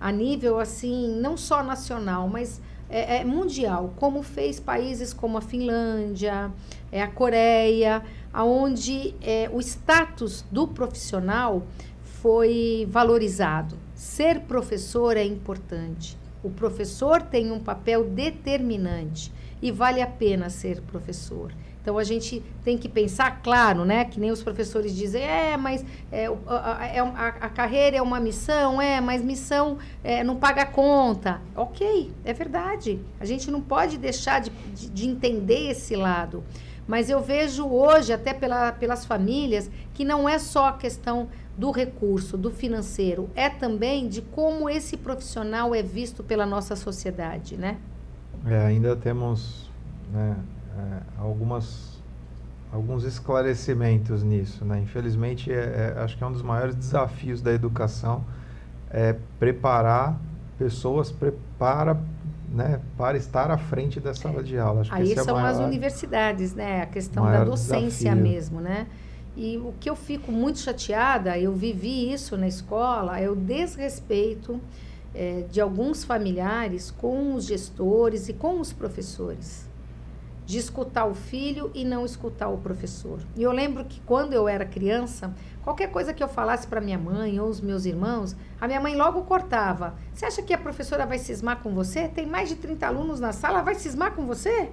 a 0.00 0.12
nível, 0.12 0.60
assim, 0.60 1.14
não 1.20 1.36
só 1.36 1.64
nacional, 1.64 2.28
mas 2.28 2.60
é, 2.88 3.18
é 3.18 3.24
mundial, 3.24 3.92
como 3.96 4.22
fez 4.22 4.58
países 4.58 5.12
como 5.12 5.36
a 5.36 5.40
Finlândia, 5.40 6.50
é, 6.90 7.02
a 7.02 7.06
Coreia, 7.06 8.02
onde 8.34 9.14
é, 9.20 9.50
o 9.52 9.60
status 9.60 10.44
do 10.50 10.68
profissional 10.68 11.66
foi 12.02 12.86
valorizado. 12.90 13.76
Ser 13.94 14.40
professor 14.40 15.16
é 15.16 15.24
importante. 15.24 16.18
O 16.42 16.50
professor 16.50 17.22
tem 17.22 17.50
um 17.50 17.60
papel 17.60 18.04
determinante 18.04 19.32
e 19.60 19.70
vale 19.70 20.00
a 20.00 20.06
pena 20.06 20.48
ser 20.48 20.80
professor. 20.82 21.52
Então 21.82 21.96
a 21.96 22.04
gente 22.04 22.42
tem 22.62 22.76
que 22.76 22.88
pensar, 22.88 23.40
claro, 23.42 23.84
né? 23.84 24.04
Que 24.04 24.20
nem 24.20 24.30
os 24.30 24.42
professores 24.42 24.94
dizem, 24.94 25.22
é, 25.22 25.56
mas 25.56 25.84
é, 26.12 26.26
a, 26.46 26.86
é 26.86 27.00
a, 27.00 27.28
a, 27.40 27.48
carreira 27.48 27.96
é 27.96 28.02
uma 28.02 28.20
missão, 28.20 28.80
é, 28.80 29.00
mas 29.00 29.22
missão 29.22 29.78
é, 30.04 30.22
não 30.22 30.36
paga 30.36 30.66
conta. 30.66 31.40
Ok, 31.56 32.12
é 32.24 32.32
verdade. 32.34 33.00
A 33.18 33.24
gente 33.24 33.50
não 33.50 33.62
pode 33.62 33.96
deixar 33.96 34.40
de, 34.40 34.50
de, 34.74 34.90
de 34.90 35.08
entender 35.08 35.70
esse 35.70 35.96
lado. 35.96 36.44
Mas 36.90 37.08
eu 37.08 37.20
vejo 37.22 37.68
hoje, 37.68 38.12
até 38.12 38.34
pela, 38.34 38.72
pelas 38.72 39.04
famílias, 39.04 39.70
que 39.94 40.04
não 40.04 40.28
é 40.28 40.40
só 40.40 40.70
a 40.70 40.72
questão 40.72 41.28
do 41.56 41.70
recurso, 41.70 42.36
do 42.36 42.50
financeiro, 42.50 43.30
é 43.36 43.48
também 43.48 44.08
de 44.08 44.20
como 44.20 44.68
esse 44.68 44.96
profissional 44.96 45.72
é 45.72 45.84
visto 45.84 46.24
pela 46.24 46.44
nossa 46.44 46.74
sociedade, 46.74 47.56
né? 47.56 47.78
É, 48.44 48.66
ainda 48.66 48.96
temos 48.96 49.70
né, 50.12 50.36
é, 50.76 51.00
algumas, 51.16 52.02
alguns 52.72 53.04
esclarecimentos 53.04 54.24
nisso, 54.24 54.64
né? 54.64 54.80
Infelizmente, 54.80 55.52
é, 55.52 55.94
é, 55.96 56.02
acho 56.02 56.18
que 56.18 56.24
é 56.24 56.26
um 56.26 56.32
dos 56.32 56.42
maiores 56.42 56.74
desafios 56.74 57.40
da 57.40 57.52
educação 57.52 58.24
é 58.90 59.14
preparar 59.38 60.18
pessoas 60.58 61.12
prepara 61.12 61.96
né, 62.50 62.80
para 62.96 63.16
estar 63.16 63.50
à 63.50 63.56
frente 63.56 64.00
da 64.00 64.12
sala 64.12 64.42
de 64.42 64.58
aula. 64.58 64.80
Acho 64.80 64.94
Aí 64.94 65.12
é 65.12 65.22
são 65.22 65.36
maior, 65.36 65.48
as 65.48 65.58
universidades, 65.58 66.52
né? 66.52 66.82
A 66.82 66.86
questão 66.86 67.24
da 67.24 67.44
docência 67.44 68.10
desafio. 68.10 68.22
mesmo, 68.22 68.60
né? 68.60 68.86
E 69.36 69.56
o 69.58 69.72
que 69.78 69.88
eu 69.88 69.94
fico 69.94 70.32
muito 70.32 70.58
chateada, 70.58 71.38
eu 71.38 71.54
vivi 71.54 72.12
isso 72.12 72.36
na 72.36 72.48
escola, 72.48 73.18
é 73.18 73.30
o 73.30 73.36
desrespeito 73.36 74.60
é, 75.14 75.44
de 75.50 75.60
alguns 75.60 76.02
familiares 76.02 76.90
com 76.90 77.34
os 77.34 77.46
gestores 77.46 78.28
e 78.28 78.32
com 78.32 78.60
os 78.60 78.72
professores. 78.72 79.69
De 80.50 80.58
escutar 80.58 81.04
o 81.04 81.14
filho 81.14 81.70
e 81.74 81.84
não 81.84 82.04
escutar 82.04 82.48
o 82.48 82.58
professor. 82.58 83.20
E 83.36 83.42
eu 83.42 83.52
lembro 83.52 83.84
que 83.84 84.00
quando 84.00 84.32
eu 84.32 84.48
era 84.48 84.64
criança, 84.64 85.32
Qualquer 85.62 85.90
coisa 85.90 86.14
que 86.14 86.22
eu 86.22 86.28
falasse 86.28 86.66
para 86.66 86.80
minha 86.80 86.98
mãe 86.98 87.38
ou 87.38 87.46
os 87.48 87.60
meus 87.60 87.84
irmãos, 87.84 88.34
a 88.58 88.66
minha 88.66 88.80
mãe 88.80 88.96
logo 88.96 89.22
cortava. 89.22 89.94
Você 90.12 90.24
acha 90.24 90.42
que 90.42 90.54
a 90.54 90.58
professora 90.58 91.04
vai 91.04 91.18
cismar 91.18 91.58
com 91.62 91.74
você? 91.74 92.08
Tem 92.08 92.26
mais 92.26 92.48
de 92.48 92.56
30 92.56 92.86
alunos 92.86 93.20
na 93.20 93.32
sala, 93.32 93.62
vai 93.62 93.74
cismar 93.74 94.12
com 94.12 94.26
você? 94.26 94.70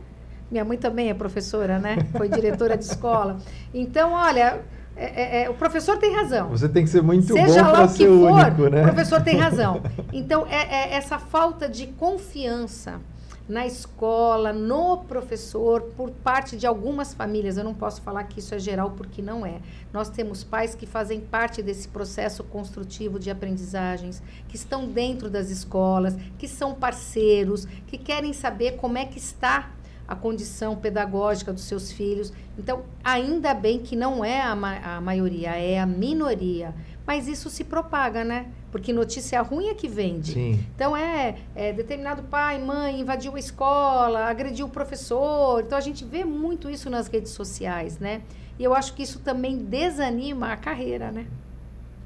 Minha 0.49 0.63
mãe 0.63 0.77
também 0.77 1.09
é 1.09 1.13
professora, 1.13 1.77
né? 1.77 1.97
Foi 2.15 2.29
diretora 2.29 2.77
de 2.77 2.85
escola. 2.85 3.37
Então, 3.73 4.13
olha, 4.13 4.61
é, 4.95 5.41
é, 5.41 5.43
é, 5.43 5.49
o 5.49 5.55
professor 5.55 5.97
tem 5.97 6.15
razão. 6.15 6.47
Você 6.49 6.69
tem 6.69 6.85
que 6.85 6.89
ser 6.89 7.03
muito 7.03 7.33
Seja 7.33 7.63
bom 7.63 7.71
para 7.71 7.87
ser 7.89 8.07
for, 8.07 8.31
único, 8.31 8.69
né? 8.69 8.81
O 8.81 8.83
professor 8.85 9.21
tem 9.21 9.37
razão. 9.37 9.81
Então, 10.13 10.47
é, 10.49 10.93
é 10.93 10.93
essa 10.95 11.19
falta 11.19 11.67
de 11.67 11.87
confiança 11.87 13.01
na 13.47 13.65
escola, 13.65 14.51
no 14.51 14.97
professor, 14.97 15.81
por 15.95 16.11
parte 16.11 16.57
de 16.57 16.67
algumas 16.67 17.13
famílias. 17.13 17.57
Eu 17.57 17.63
não 17.63 17.73
posso 17.73 18.01
falar 18.01 18.23
que 18.25 18.39
isso 18.39 18.53
é 18.53 18.59
geral 18.59 18.91
porque 18.91 19.21
não 19.21 19.45
é. 19.45 19.61
Nós 19.93 20.09
temos 20.09 20.43
pais 20.43 20.75
que 20.75 20.85
fazem 20.85 21.21
parte 21.21 21.61
desse 21.61 21.87
processo 21.87 22.43
construtivo 22.43 23.17
de 23.19 23.29
aprendizagens, 23.29 24.21
que 24.49 24.55
estão 24.55 24.87
dentro 24.87 25.29
das 25.29 25.49
escolas, 25.49 26.15
que 26.37 26.47
são 26.47 26.75
parceiros, 26.75 27.65
que 27.87 27.97
querem 27.97 28.33
saber 28.33 28.75
como 28.75 28.97
é 28.97 29.05
que 29.05 29.17
está 29.17 29.71
a 30.07 30.15
condição 30.15 30.75
pedagógica 30.75 31.51
dos 31.51 31.63
seus 31.63 31.91
filhos. 31.91 32.31
Então, 32.57 32.83
ainda 33.03 33.53
bem 33.53 33.79
que 33.79 33.95
não 33.95 34.23
é 34.23 34.41
a, 34.41 34.55
ma 34.55 34.77
a 34.77 35.01
maioria, 35.01 35.49
é 35.49 35.79
a 35.79 35.85
minoria. 35.85 36.73
Mas 37.07 37.25
isso 37.25 37.49
se 37.49 37.63
propaga, 37.63 38.25
né? 38.25 38.47
Porque 38.69 38.91
notícia 38.91 39.41
ruim 39.41 39.69
é 39.69 39.73
que 39.73 39.87
vende. 39.87 40.33
Sim. 40.33 40.59
Então 40.75 40.95
é, 40.95 41.37
é, 41.55 41.71
determinado 41.71 42.23
pai, 42.23 42.61
mãe 42.61 42.99
invadiu 42.99 43.33
a 43.33 43.39
escola, 43.39 44.25
agrediu 44.25 44.65
o 44.65 44.69
professor. 44.69 45.63
Então 45.63 45.77
a 45.77 45.81
gente 45.81 46.03
vê 46.03 46.25
muito 46.25 46.69
isso 46.69 46.89
nas 46.89 47.07
redes 47.07 47.31
sociais, 47.31 47.97
né? 47.97 48.23
E 48.59 48.63
eu 48.65 48.75
acho 48.75 48.93
que 48.93 49.01
isso 49.01 49.19
também 49.19 49.57
desanima 49.57 50.51
a 50.51 50.57
carreira, 50.57 51.09
né? 51.09 51.25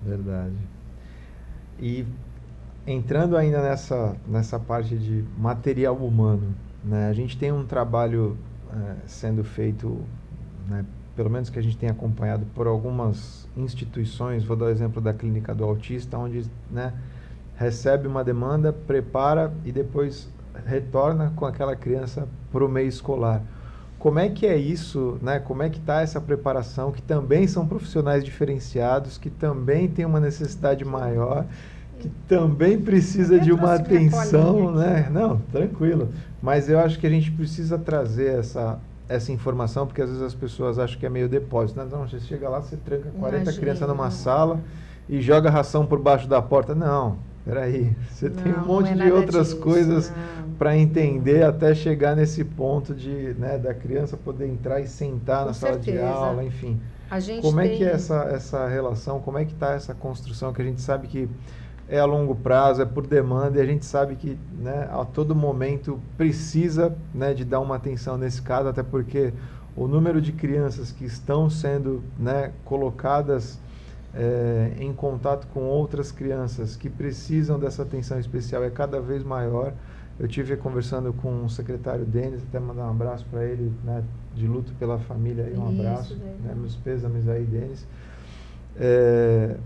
Verdade. 0.04 0.56
E 1.80 2.06
entrando 2.86 3.36
ainda 3.36 3.60
nessa, 3.60 4.16
nessa 4.28 4.60
parte 4.60 4.96
de 4.96 5.26
material 5.36 5.96
humano, 5.96 6.54
né? 6.84 7.10
A 7.10 7.14
gente 7.14 7.36
tem 7.40 7.52
um 7.52 7.66
trabalho 7.66 8.38
é, 8.72 8.96
sendo 9.08 9.44
feito, 9.44 10.06
né, 10.70 10.86
pelo 11.16 11.30
menos 11.30 11.50
que 11.50 11.60
a 11.60 11.62
gente 11.62 11.78
tem 11.78 11.90
acompanhado 11.90 12.46
por 12.56 12.68
algumas 12.68 13.48
instituições, 13.56 14.44
vou 14.44 14.56
dar 14.56 14.66
o 14.66 14.70
exemplo 14.70 15.02
da 15.02 15.14
clínica 15.14 15.54
do 15.54 15.64
autista, 15.64 16.18
onde 16.18 16.46
né, 16.70 16.94
recebe 17.56 18.08
uma 18.08 18.24
demanda, 18.24 18.72
prepara 18.72 19.54
e 19.66 19.72
depois 19.72 20.30
retorna 20.66 21.34
com 21.36 21.46
aquela 21.46 21.76
criança 21.76 22.28
para 22.52 22.66
o 22.66 22.70
meio 22.70 22.88
escolar. 22.88 23.42
Como 24.00 24.18
é 24.18 24.30
que 24.30 24.48
é 24.48 24.58
isso, 24.58 25.20
né? 25.22 25.40
Como 25.40 25.62
é 25.62 25.70
que 25.70 25.78
está 25.78 26.02
essa 26.02 26.20
preparação, 26.20 26.92
que 26.92 27.04
também 27.04 27.46
são 27.46 27.68
profissionais 27.68 28.24
diferenciados, 28.24 29.18
que 29.18 29.30
também 29.30 29.88
tem 29.88 30.06
uma 30.06 30.20
necessidade 30.20 30.84
maior, 30.84 31.46
que 32.00 32.10
também 32.28 32.82
precisa 32.82 33.40
de 33.40 33.52
uma 33.52 33.76
atenção, 33.76 34.72
né? 34.72 35.08
Não, 35.12 35.38
tranquilo. 35.52 36.10
Mas 36.42 36.68
eu 36.68 36.80
acho 36.80 36.98
que 36.98 37.06
a 37.06 37.10
gente 37.12 37.30
precisa 37.32 37.78
trazer 37.78 38.40
essa, 38.40 38.80
essa 39.08 39.32
informação, 39.32 39.86
porque 39.86 40.02
às 40.02 40.10
vezes 40.10 40.24
as 40.24 40.34
pessoas 40.34 40.80
acham 40.80 41.00
que 41.00 41.06
é 41.06 41.10
meio 41.10 41.28
depósito. 41.28 41.80
Não, 41.80 41.88
não 41.88 42.08
você 42.08 42.20
chega 42.20 42.48
lá, 42.50 42.62
você 42.62 42.78
tranca 42.78 43.10
40 43.20 43.44
Imagina. 43.44 43.62
crianças 43.62 43.88
numa 43.88 44.10
sala 44.10 44.60
e 45.10 45.22
joga 45.22 45.50
ração 45.50 45.86
por 45.86 46.00
baixo 46.00 46.28
da 46.28 46.42
porta. 46.42 46.74
Não, 46.74 47.18
peraí. 47.44 47.96
Você 48.10 48.30
não, 48.30 48.36
tem 48.36 48.54
um 48.54 48.66
monte 48.66 48.90
é 48.90 48.96
de 48.96 49.12
outras 49.12 49.50
disso, 49.50 49.60
coisas 49.60 50.14
para 50.58 50.78
entender 50.78 51.44
até 51.44 51.74
chegar 51.74 52.16
nesse 52.16 52.44
ponto 52.44 52.94
de 52.94 53.36
né, 53.38 53.58
da 53.58 53.74
criança 53.74 54.16
poder 54.16 54.48
entrar 54.48 54.80
e 54.80 54.88
sentar 54.88 55.42
Com 55.42 55.48
na 55.48 55.54
certeza. 55.54 56.00
sala 56.00 56.14
de 56.14 56.24
aula, 56.24 56.44
enfim. 56.44 56.80
como 57.42 57.60
é 57.60 57.68
que 57.68 57.84
é 57.84 57.92
essa, 57.92 58.30
essa 58.32 58.68
relação, 58.68 59.20
como 59.20 59.38
é 59.38 59.46
que 59.46 59.54
está 59.54 59.74
essa 59.74 59.94
construção 59.94 60.54
que 60.54 60.62
a 60.62 60.66
gente 60.66 60.80
sabe 60.82 61.08
que 61.08 61.28
é 61.92 62.00
a 62.00 62.06
longo 62.06 62.34
prazo, 62.34 62.82
é 62.82 62.86
por 62.86 63.06
demanda 63.06 63.60
e 63.60 63.62
a 63.62 63.66
gente 63.66 63.86
sabe 63.86 64.16
que 64.16 64.40
né, 64.58 64.88
a 64.90 65.04
todo 65.04 65.36
momento 65.36 66.00
precisa 66.18 66.96
né, 67.14 67.34
de 67.34 67.44
dar 67.44 67.60
uma 67.60 67.76
atenção 67.76 68.18
nesse 68.18 68.42
caso, 68.42 68.70
até 68.70 68.82
porque 68.82 69.34
o 69.76 69.90
número 69.90 70.22
de 70.22 70.32
crianças 70.32 70.90
que 70.90 71.04
estão 71.04 71.50
sendo 71.50 72.02
né, 72.18 72.54
colocadas 72.64 73.60
é, 74.14 74.72
em 74.80 74.94
contato 74.94 75.48
com 75.54 75.64
outras 75.64 76.14
crianças 76.14 76.78
que 76.78 76.90
precisam 76.90 77.60
dessa 77.60 77.82
atenção 77.82 78.18
especial 78.18 78.64
é 78.64 78.70
cada 78.70 79.02
vez 79.02 79.22
maior. 79.22 79.74
Eu 80.18 80.30
tive 80.30 80.56
conversando 80.56 81.12
com 81.12 81.44
o 81.44 81.50
secretário 81.50 82.06
Denis, 82.06 82.42
até 82.48 82.58
mandar 82.58 82.86
um 82.86 82.92
abraço 82.92 83.26
para 83.30 83.44
ele, 83.44 83.70
né, 83.84 84.02
de 84.34 84.48
luto 84.48 84.72
pela 84.80 84.98
família, 84.98 85.44
aí, 85.44 85.58
um 85.58 85.70
Isso, 85.70 85.82
abraço, 85.82 86.16
né, 86.16 86.56
meus 86.56 86.78
pêsames 86.78 87.28
aí, 87.28 87.44
Denis. 87.44 87.86
É, 88.78 89.58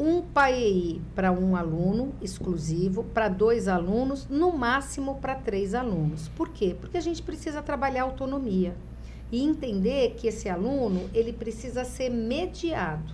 um 0.00 0.22
PAEI 0.22 0.98
para 1.14 1.30
um 1.30 1.54
aluno 1.54 2.14
exclusivo, 2.22 3.04
para 3.04 3.28
dois 3.28 3.68
alunos, 3.68 4.26
no 4.30 4.50
máximo 4.50 5.16
para 5.16 5.34
três 5.34 5.74
alunos. 5.74 6.26
Por 6.28 6.48
quê? 6.48 6.74
Porque 6.80 6.96
a 6.96 7.02
gente 7.02 7.22
precisa 7.22 7.60
trabalhar 7.60 8.04
autonomia 8.04 8.74
e 9.30 9.44
entender 9.44 10.14
que 10.16 10.26
esse 10.26 10.48
aluno 10.48 11.10
ele 11.12 11.34
precisa 11.34 11.84
ser 11.84 12.08
mediado 12.08 13.12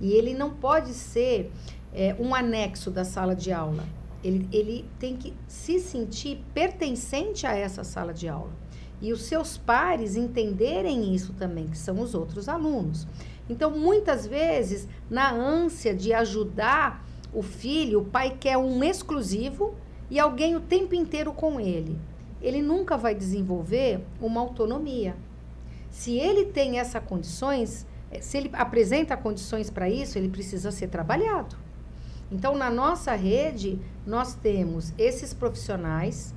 e 0.00 0.12
ele 0.12 0.32
não 0.32 0.50
pode 0.50 0.94
ser 0.94 1.50
é, 1.92 2.14
um 2.16 2.32
anexo 2.32 2.92
da 2.92 3.04
sala 3.04 3.34
de 3.34 3.52
aula. 3.52 3.84
Ele, 4.22 4.48
ele 4.52 4.84
tem 5.00 5.16
que 5.16 5.34
se 5.48 5.80
sentir 5.80 6.44
pertencente 6.54 7.44
a 7.44 7.56
essa 7.56 7.82
sala 7.82 8.14
de 8.14 8.28
aula. 8.28 8.52
E 9.00 9.12
os 9.12 9.22
seus 9.22 9.56
pares 9.56 10.16
entenderem 10.16 11.14
isso 11.14 11.32
também, 11.32 11.68
que 11.68 11.78
são 11.78 12.00
os 12.00 12.14
outros 12.14 12.48
alunos. 12.48 13.06
Então, 13.48 13.70
muitas 13.70 14.26
vezes, 14.26 14.86
na 15.08 15.32
ânsia 15.32 15.94
de 15.94 16.12
ajudar 16.12 17.04
o 17.32 17.42
filho, 17.42 18.00
o 18.00 18.04
pai 18.04 18.36
quer 18.38 18.56
um 18.56 18.84
exclusivo 18.84 19.74
e 20.10 20.18
alguém 20.18 20.54
o 20.54 20.60
tempo 20.60 20.94
inteiro 20.94 21.32
com 21.32 21.58
ele. 21.58 21.98
Ele 22.42 22.60
nunca 22.62 22.96
vai 22.96 23.14
desenvolver 23.14 24.04
uma 24.20 24.40
autonomia. 24.40 25.16
Se 25.90 26.16
ele 26.16 26.46
tem 26.46 26.78
essas 26.78 27.02
condições, 27.02 27.86
eh, 28.10 28.20
se 28.20 28.38
ele 28.38 28.50
apresenta 28.52 29.16
condições 29.16 29.68
para 29.70 29.88
isso, 29.88 30.16
ele 30.16 30.28
precisa 30.28 30.70
ser 30.70 30.88
trabalhado. 30.88 31.56
Então, 32.30 32.56
na 32.56 32.70
nossa 32.70 33.14
rede, 33.14 33.78
nós 34.06 34.34
temos 34.34 34.92
esses 34.96 35.34
profissionais, 35.34 36.32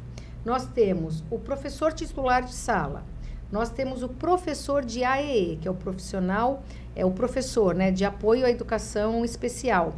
nós 0.46 0.66
temos 0.68 1.24
o 1.30 1.40
professor 1.40 1.94
titular 1.94 2.44
de 2.44 2.54
sala, 2.54 3.04
nós 3.52 3.70
temos 3.70 4.02
o 4.02 4.10
professor 4.10 4.84
de 4.84 5.04
AEE, 5.04 5.58
que 5.58 5.68
é 5.68 5.72
o 5.72 5.76
profissional, 5.76 6.64
é 6.96 7.06
o 7.06 7.12
professor 7.12 7.76
né, 7.76 7.92
de 7.92 8.04
apoio 8.04 8.46
à 8.46 8.50
educação 8.50 9.24
especial. 9.24 9.96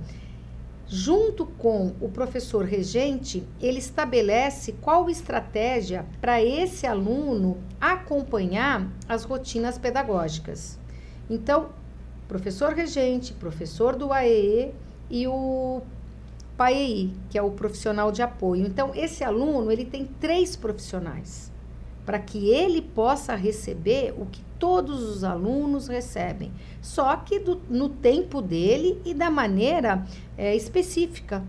Junto 0.87 1.45
com 1.45 1.93
o 1.99 2.09
professor 2.09 2.63
regente, 2.63 3.43
ele 3.59 3.79
estabelece 3.79 4.73
qual 4.73 5.09
estratégia 5.09 6.05
para 6.21 6.43
esse 6.43 6.85
aluno 6.85 7.57
acompanhar 7.81 8.87
as 9.09 9.23
rotinas 9.23 9.77
pedagógicas. 9.79 10.77
Então, 11.29 11.69
professor 12.27 12.73
regente, 12.73 13.33
professor 13.33 13.95
do 13.95 14.13
AEE 14.13 14.75
e 15.09 15.25
o 15.27 15.81
PAEI, 16.57 17.13
que 17.29 17.37
é 17.37 17.41
o 17.41 17.51
profissional 17.51 18.11
de 18.11 18.21
apoio. 18.21 18.65
Então, 18.65 18.91
esse 18.95 19.23
aluno, 19.23 19.71
ele 19.71 19.85
tem 19.85 20.05
três 20.05 20.55
profissionais 20.55 21.51
para 22.05 22.19
que 22.19 22.49
ele 22.49 22.81
possa 22.81 23.35
receber 23.35 24.13
o 24.17 24.25
que 24.25 24.43
todos 24.59 25.03
os 25.03 25.23
alunos 25.23 25.87
recebem, 25.87 26.51
só 26.81 27.15
que 27.17 27.39
do, 27.39 27.61
no 27.69 27.89
tempo 27.89 28.41
dele 28.41 29.01
e 29.03 29.13
da 29.13 29.29
maneira 29.29 30.05
é, 30.37 30.55
específica 30.55 31.43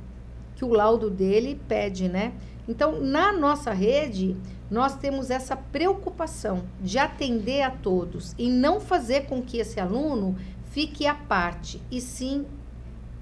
que 0.56 0.64
o 0.64 0.72
laudo 0.72 1.10
dele 1.10 1.60
pede, 1.68 2.08
né? 2.08 2.32
Então, 2.66 3.00
na 3.00 3.32
nossa 3.32 3.72
rede, 3.72 4.36
nós 4.70 4.96
temos 4.96 5.30
essa 5.30 5.56
preocupação 5.56 6.64
de 6.80 6.98
atender 6.98 7.62
a 7.62 7.70
todos 7.70 8.34
e 8.36 8.48
não 8.48 8.80
fazer 8.80 9.26
com 9.26 9.40
que 9.40 9.58
esse 9.58 9.78
aluno 9.78 10.34
fique 10.70 11.06
à 11.06 11.14
parte, 11.14 11.80
e 11.90 12.00
sim 12.00 12.44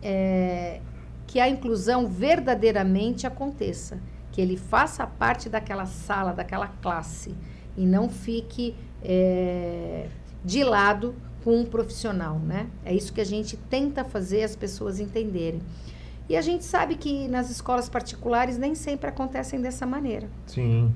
é, 0.03 0.81
que 1.35 1.41
a 1.41 1.49
inclusão 1.49 2.07
verdadeiramente 2.07 3.27
aconteça 3.27 3.99
que 4.31 4.41
ele 4.41 4.57
faça 4.57 5.05
parte 5.05 5.49
daquela 5.49 5.85
sala, 5.85 6.33
daquela 6.33 6.69
classe 6.69 7.35
e 7.77 7.85
não 7.85 8.09
fique 8.09 8.77
é, 9.03 10.07
de 10.45 10.63
lado 10.63 11.13
com 11.43 11.59
um 11.59 11.65
profissional, 11.65 12.39
né? 12.39 12.69
É 12.85 12.95
isso 12.95 13.13
que 13.13 13.21
a 13.21 13.25
gente 13.25 13.57
tenta 13.57 14.05
fazer 14.05 14.45
as 14.45 14.55
pessoas 14.55 15.01
entenderem. 15.01 15.61
E 16.29 16.37
a 16.37 16.41
gente 16.41 16.63
sabe 16.63 16.95
que 16.95 17.27
nas 17.27 17.51
escolas 17.51 17.89
particulares 17.89 18.57
nem 18.57 18.77
sempre 18.77 19.09
acontecem 19.09 19.61
dessa 19.61 19.85
maneira. 19.85 20.29
Sim. 20.47 20.95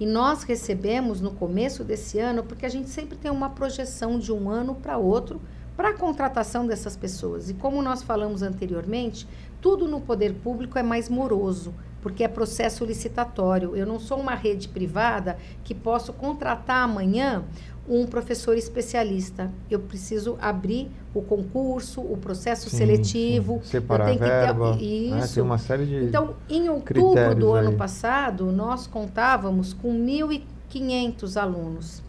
E 0.00 0.06
nós 0.06 0.42
recebemos 0.42 1.20
no 1.20 1.32
começo 1.32 1.84
desse 1.84 2.18
ano, 2.18 2.42
porque 2.42 2.64
a 2.64 2.70
gente 2.70 2.88
sempre 2.88 3.18
tem 3.18 3.30
uma 3.30 3.50
projeção 3.50 4.18
de 4.18 4.32
um 4.32 4.48
ano 4.48 4.74
para 4.74 4.96
outro 4.96 5.38
para 5.76 5.90
a 5.90 5.92
contratação 5.92 6.66
dessas 6.66 6.96
pessoas. 6.96 7.50
E 7.50 7.54
como 7.54 7.82
nós 7.82 8.02
falamos 8.02 8.42
anteriormente, 8.42 9.28
tudo 9.66 9.88
no 9.88 10.00
poder 10.00 10.32
público 10.32 10.78
é 10.78 10.82
mais 10.84 11.08
moroso 11.08 11.74
porque 12.00 12.22
é 12.22 12.28
processo 12.28 12.84
licitatório. 12.84 13.74
Eu 13.74 13.84
não 13.84 13.98
sou 13.98 14.16
uma 14.16 14.36
rede 14.36 14.68
privada 14.68 15.36
que 15.64 15.74
posso 15.74 16.12
contratar 16.12 16.84
amanhã 16.84 17.42
um 17.88 18.06
professor 18.06 18.56
especialista. 18.56 19.50
Eu 19.68 19.80
preciso 19.80 20.38
abrir 20.40 20.88
o 21.12 21.20
concurso, 21.20 22.00
o 22.00 22.16
processo 22.16 22.70
sim, 22.70 22.76
seletivo. 22.76 23.54
Sim. 23.64 23.70
Separar 23.70 24.12
eu 24.12 24.18
tenho 24.18 24.30
verba, 24.30 24.72
que 24.74 24.78
ter, 24.78 24.84
isso. 24.84 25.16
Né? 25.16 25.26
Tem 25.34 25.42
uma 25.42 25.58
série 25.58 25.84
de 25.84 26.04
Então, 26.04 26.36
em 26.48 26.68
outubro 26.68 27.34
do 27.34 27.54
aí. 27.54 27.66
ano 27.66 27.76
passado, 27.76 28.52
nós 28.52 28.86
contávamos 28.86 29.72
com 29.72 29.92
1.500 29.92 31.36
alunos 31.36 32.04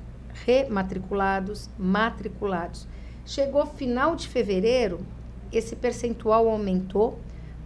rematriculados, 0.45 1.71
matriculados. 1.75 2.87
Chegou 3.25 3.65
final 3.65 4.15
de 4.15 4.27
fevereiro, 4.27 4.99
esse 5.51 5.75
percentual 5.75 6.47
aumentou 6.47 7.17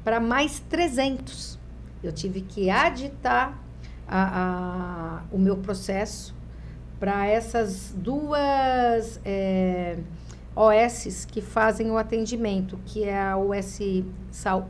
para 0.04 0.20
mais 0.20 0.60
300. 0.60 1.60
Eu 2.04 2.12
tive 2.12 2.42
que 2.42 2.70
aditar 2.70 3.62
a, 4.08 5.21
a, 5.21 5.21
o 5.32 5.38
meu 5.38 5.58
processo 5.58 6.36
para 7.00 7.25
essas 7.25 7.94
duas 7.96 9.19
é, 9.23 9.98
OSs 10.56 11.25
que 11.25 11.42
fazem 11.42 11.90
o 11.90 11.98
atendimento, 11.98 12.80
que 12.86 13.04
é 13.04 13.19
a 13.19 13.38
US, 13.38 13.80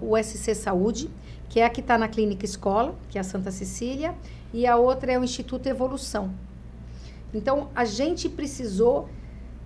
USC 0.02 0.56
Saúde, 0.56 1.10
que 1.50 1.60
é 1.60 1.66
a 1.66 1.70
que 1.70 1.82
está 1.82 1.98
na 1.98 2.08
Clínica 2.08 2.46
Escola, 2.46 2.96
que 3.10 3.18
é 3.18 3.22
a 3.22 3.24
Santa 3.24 3.52
Cecília, 3.52 4.16
e 4.54 4.68
a 4.68 4.78
outra 4.78 5.12
é 5.12 5.20
o 5.20 5.24
Instituto 5.24 5.68
Evolução. 5.68 6.34
Então, 7.34 7.70
a 7.76 7.86
gente 7.86 8.30
precisou 8.30 9.10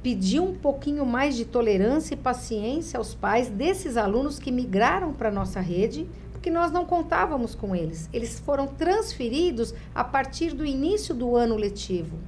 pedir 0.05 0.39
um 0.39 0.53
pouquinho 0.53 1.03
mais 1.03 1.35
de 1.35 1.45
tolerância 1.45 2.13
e 2.13 2.17
paciência 2.17 2.99
aos 2.99 3.15
pais 3.15 3.49
desses 3.49 3.97
alunos 3.97 4.37
que 4.37 4.51
migraram 4.51 5.11
para 5.11 5.31
nossa 5.31 5.59
rede, 5.59 6.07
porque 6.31 6.51
nós 6.51 6.71
não 6.71 6.85
contávamos 6.85 7.55
com 7.55 7.75
eles. 7.75 8.07
Eles 8.13 8.39
foram 8.39 8.67
transferidos 8.67 9.73
a 9.95 10.03
partir 10.03 10.53
do 10.53 10.63
início 10.63 11.15
do 11.15 11.35
ano 11.35 11.55
letivo. 11.55 12.19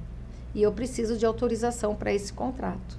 E 0.56 0.60
eu 0.60 0.72
preciso 0.72 1.16
de 1.16 1.24
autorização 1.24 1.94
para 1.94 2.12
esse 2.12 2.32
contrato. 2.32 2.98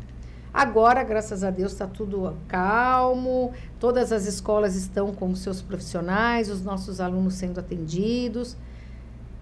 Agora, 0.54 1.04
graças 1.04 1.44
a 1.44 1.50
Deus, 1.50 1.74
está 1.74 1.86
tudo 1.86 2.38
calmo, 2.48 3.52
todas 3.82 4.14
as 4.14 4.28
escolas 4.28 4.78
estão 4.78 5.14
com 5.14 5.36
seus 5.36 5.62
profissionais, 5.62 6.50
os 6.50 6.62
nossos 6.62 7.02
alunos 7.02 7.34
sendo 7.34 7.60
atendidos. 7.60 8.56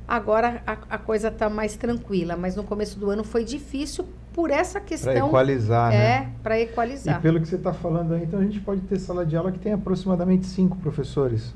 Agora 0.07 0.63
a, 0.65 0.95
a 0.95 0.97
coisa 0.97 1.27
está 1.27 1.47
mais 1.47 1.75
tranquila, 1.75 2.35
mas 2.35 2.55
no 2.55 2.63
começo 2.63 2.97
do 2.97 3.11
ano 3.11 3.23
foi 3.23 3.43
difícil 3.43 4.03
por 4.37 4.51
essa 4.51 4.79
questão. 4.79 5.11
Para 5.11 5.25
equalizar, 5.25 5.91
é, 5.91 5.97
né? 5.97 6.05
É, 6.05 6.29
para 6.43 6.59
equalizar. 6.59 7.17
E 7.17 7.21
pelo 7.23 7.41
que 7.41 7.47
você 7.47 7.55
está 7.55 7.73
falando 7.73 8.13
aí, 8.13 8.21
então 8.21 8.39
a 8.39 8.43
gente 8.43 8.59
pode 8.59 8.81
ter 8.81 8.99
sala 8.99 9.25
de 9.25 9.35
aula 9.35 9.51
que 9.51 9.57
tem 9.57 9.73
aproximadamente 9.73 10.45
cinco 10.45 10.77
professores. 10.77 11.55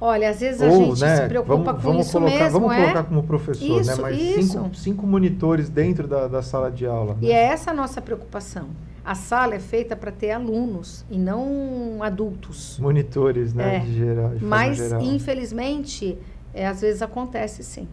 Olha, 0.00 0.30
às 0.30 0.40
vezes 0.40 0.60
a 0.60 0.66
Ou, 0.66 0.86
gente 0.86 1.00
né, 1.02 1.16
se 1.18 1.28
preocupa 1.28 1.56
vamos, 1.56 1.72
com 1.72 1.78
vamos 1.78 2.06
isso 2.06 2.18
colocar, 2.18 2.36
mesmo, 2.36 2.58
Vamos 2.58 2.76
é? 2.76 2.80
colocar 2.80 3.04
como 3.04 3.22
professor, 3.22 3.76
né? 3.76 3.80
isso, 3.80 3.96
né? 3.96 4.02
Mas 4.02 4.18
isso. 4.18 4.52
Cinco, 4.52 4.74
cinco 4.74 5.06
monitores 5.06 5.68
dentro 5.68 6.08
da, 6.08 6.26
da 6.26 6.42
sala 6.42 6.68
de 6.68 6.84
aula. 6.84 7.16
E 7.22 7.28
né? 7.28 7.32
é 7.32 7.44
essa 7.44 7.70
a 7.70 7.74
nossa 7.74 8.02
preocupação. 8.02 8.70
A 9.04 9.14
sala 9.14 9.54
é 9.54 9.60
feita 9.60 9.94
para 9.94 10.10
ter 10.10 10.32
alunos 10.32 11.04
e 11.08 11.16
não 11.16 12.02
adultos. 12.02 12.76
Monitores, 12.80 13.54
né? 13.54 13.76
É. 13.76 13.78
De 13.78 13.94
geral, 13.94 14.30
de 14.30 14.44
Mas, 14.44 14.78
geral. 14.78 15.00
infelizmente, 15.00 16.18
é, 16.52 16.66
às 16.66 16.80
vezes 16.80 17.02
acontece 17.02 17.62
sim. 17.62 17.86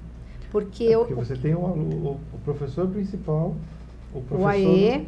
Porque, 0.51 0.83
é 0.83 0.95
eu, 0.95 0.99
porque 1.05 1.13
você 1.13 1.35
tem 1.35 1.55
o, 1.55 1.59
o, 1.59 2.19
professor 2.43 2.85
principal, 2.87 3.55
o 4.13 4.21
professor... 4.21 4.45
O 4.45 4.47
AE. 4.47 5.07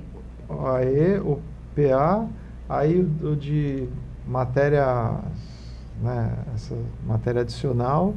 O 0.49 0.67
AE, 0.67 1.19
o 1.19 1.39
PA, 1.75 2.27
aí 2.69 2.99
o, 2.99 3.31
o 3.31 3.35
de 3.35 3.87
matéria, 4.27 5.19
né, 6.01 6.33
essa 6.53 6.75
matéria 7.05 7.41
adicional, 7.41 8.13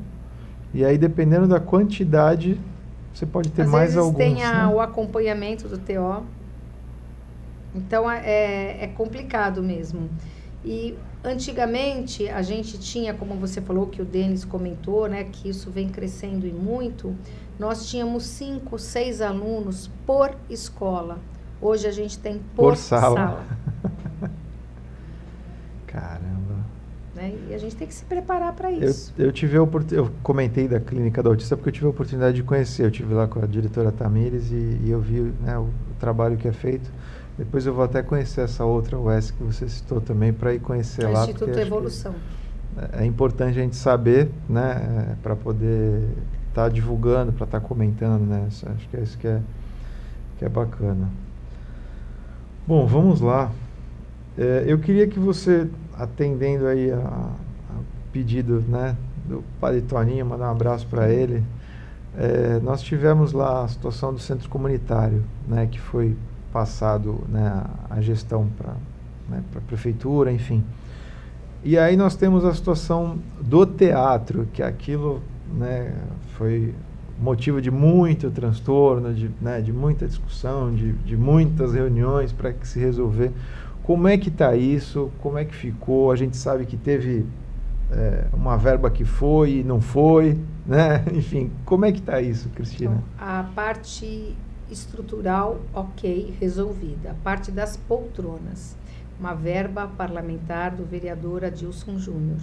e 0.73 0.85
aí 0.85 0.99
dependendo 0.99 1.49
da 1.49 1.61
quantidade, 1.61 2.61
você 3.13 3.25
pode 3.25 3.51
ter 3.51 3.63
às 3.63 3.69
mais 3.69 3.95
vezes 3.95 3.99
alguns. 3.99 4.19
tem 4.19 4.45
a, 4.45 4.67
né? 4.67 4.75
o 4.75 4.81
acompanhamento 4.81 5.69
do 5.69 5.79
TO. 5.79 6.23
Então, 7.75 8.11
é, 8.11 8.85
é 8.85 8.87
complicado 8.95 9.63
mesmo. 9.63 10.09
E 10.65 10.97
antigamente 11.23 12.29
a 12.29 12.43
gente 12.43 12.79
tinha, 12.79 13.15
como 13.15 13.35
você 13.35 13.61
falou, 13.61 13.87
que 13.87 14.03
o 14.03 14.05
Denis 14.05 14.45
comentou, 14.45 15.09
né, 15.09 15.25
que 15.25 15.49
isso 15.49 15.71
vem 15.71 15.89
crescendo 15.89 16.47
e 16.47 16.53
muito, 16.53 17.15
nós 17.59 17.89
tínhamos 17.89 18.25
cinco, 18.25 18.79
seis 18.79 19.21
alunos 19.21 19.91
por 20.07 20.35
escola. 20.51 21.19
Hoje 21.61 21.87
a 21.87 21.91
gente 21.93 22.19
tem 22.19 22.39
por, 22.55 22.71
Por 22.71 22.77
sala. 22.77 23.17
sala. 23.17 23.45
Caramba. 25.87 26.57
né? 27.15 27.35
E 27.49 27.55
a 27.55 27.59
gente 27.59 27.75
tem 27.77 27.87
que 27.89 27.95
se 27.95 28.05
preparar 28.05 28.53
para 28.53 28.71
Eu, 28.71 28.91
isso. 28.91 29.15
eu 29.17 29.33
tive 29.33 29.57
a 29.57 29.63
oportunidade, 29.63 30.09
eu 30.09 30.15
comentei 30.23 30.69
da 30.69 30.79
clínica 30.79 31.23
da 31.23 31.31
autista 31.31 31.57
porque 31.57 31.71
eu 31.71 31.73
tive 31.73 31.87
a 31.87 31.91
oportunidade 31.91 32.37
de 32.37 32.43
conhecer. 32.43 32.85
Eu 32.85 32.91
tive 32.91 33.15
lá 33.15 33.27
com 33.27 33.43
a 33.43 33.47
diretora 33.47 33.91
Tamires 33.91 34.51
e, 34.51 34.81
e 34.85 34.91
eu 34.91 35.01
vi 35.01 35.33
né, 35.41 35.57
o, 35.59 35.63
o 35.63 35.95
trabalho 35.99 36.37
que 36.37 36.47
é 36.47 36.53
feito. 36.53 36.91
Depois 37.39 37.67
eu 37.67 37.73
vou 37.75 37.85
até 37.85 38.03
conhecer 38.03 38.43
essa 38.43 38.65
outra 38.65 38.99
UES 38.99 39.31
que 39.31 39.43
você 39.43 39.69
citou 39.69 40.01
também 40.01 40.33
para 40.33 40.55
ir 40.55 40.61
conhecer 40.61 41.07
lá. 41.07 41.21
Instituto 41.21 41.59
Evolução. 41.59 42.15
É 42.93 43.03
é 43.03 43.07
importante 43.07 43.59
a 43.59 43.63
gente 43.63 43.77
saber, 43.77 44.31
né, 44.49 45.17
para 45.23 45.35
poder 45.35 46.03
estar 46.57 46.63
tá 46.63 46.69
divulgando, 46.71 47.33
para 47.33 47.45
estar 47.45 47.61
tá 47.61 47.67
comentando, 47.67 48.23
né? 48.23 48.47
Acho 48.49 48.89
que 48.89 48.97
é 48.97 49.01
isso 49.03 49.19
que 49.19 49.29
é, 49.29 49.41
que 50.39 50.45
é 50.45 50.49
bacana. 50.49 51.11
Bom, 52.67 52.87
vamos 52.87 53.21
lá. 53.21 53.53
É, 54.39 54.65
eu 54.67 54.79
queria 54.79 55.07
que 55.07 55.19
você, 55.19 55.69
atendendo 55.99 56.67
aí 56.67 56.91
a, 56.91 56.99
a 56.99 57.33
pedido, 58.11 58.65
né, 58.67 58.97
do 59.27 59.45
Padre 59.61 59.83
Toninho, 59.83 60.25
mandar 60.25 60.49
um 60.49 60.53
abraço 60.53 60.87
para 60.87 61.11
ele. 61.11 61.45
É, 62.17 62.59
nós 62.63 62.81
tivemos 62.81 63.33
lá 63.33 63.65
a 63.65 63.69
situação 63.69 64.15
do 64.15 64.19
centro 64.19 64.49
comunitário, 64.49 65.23
né, 65.47 65.67
que 65.67 65.79
foi 65.79 66.17
passado 66.51 67.23
né, 67.29 67.65
a 67.91 68.01
gestão 68.01 68.49
para 68.57 68.73
né, 69.29 69.43
a 69.55 69.61
prefeitura, 69.61 70.33
enfim. 70.33 70.65
E 71.63 71.77
aí 71.77 71.97
nós 71.97 72.17
temos 72.17 72.47
a 72.47 72.55
situação 72.55 73.19
do 73.41 73.67
teatro, 73.67 74.49
que 74.55 74.63
aquilo 74.63 75.21
né, 75.55 75.95
foi 76.37 76.75
motivo 77.19 77.61
de 77.61 77.71
muito 77.71 78.31
transtorno, 78.31 79.13
de, 79.15 79.31
né, 79.41 79.61
de 79.61 79.73
muita 79.73 80.07
discussão, 80.07 80.75
de, 80.75 80.93
de 80.93 81.17
muitas 81.17 81.73
reuniões 81.73 82.33
para 82.33 82.53
que 82.53 82.67
se 82.67 82.79
resolver. 82.79 83.33
Como 83.83 84.09
é 84.09 84.19
que 84.19 84.29
está 84.29 84.55
isso? 84.57 85.11
Como 85.21 85.39
é 85.39 85.45
que 85.45 85.55
ficou? 85.55 86.11
A 86.11 86.17
gente 86.17 86.37
sabe 86.37 86.67
que 86.67 86.77
teve 86.77 87.25
é, 87.91 88.27
uma 88.33 88.57
verba 88.57 88.91
que 88.91 89.05
foi 89.05 89.59
e 89.59 89.65
não 89.65 89.81
foi, 89.81 90.39
né? 90.67 91.05
Enfim, 91.15 91.51
como 91.65 91.85
é 91.85 91.93
que 91.93 92.01
está 92.01 92.21
isso, 92.21 92.49
Cristina? 92.51 93.03
Então, 93.15 93.29
a 93.29 93.45
parte 93.55 94.35
estrutural, 94.71 95.61
ok, 95.73 96.35
resolvida. 96.41 97.13
A 97.13 97.15
parte 97.15 97.51
das 97.51 97.77
poltronas, 97.77 98.77
uma 99.19 99.35
verba 99.35 99.87
parlamentar 99.87 100.73
do 100.73 100.85
vereador 100.85 101.45
Adilson 101.45 101.99
Júnior. 101.99 102.41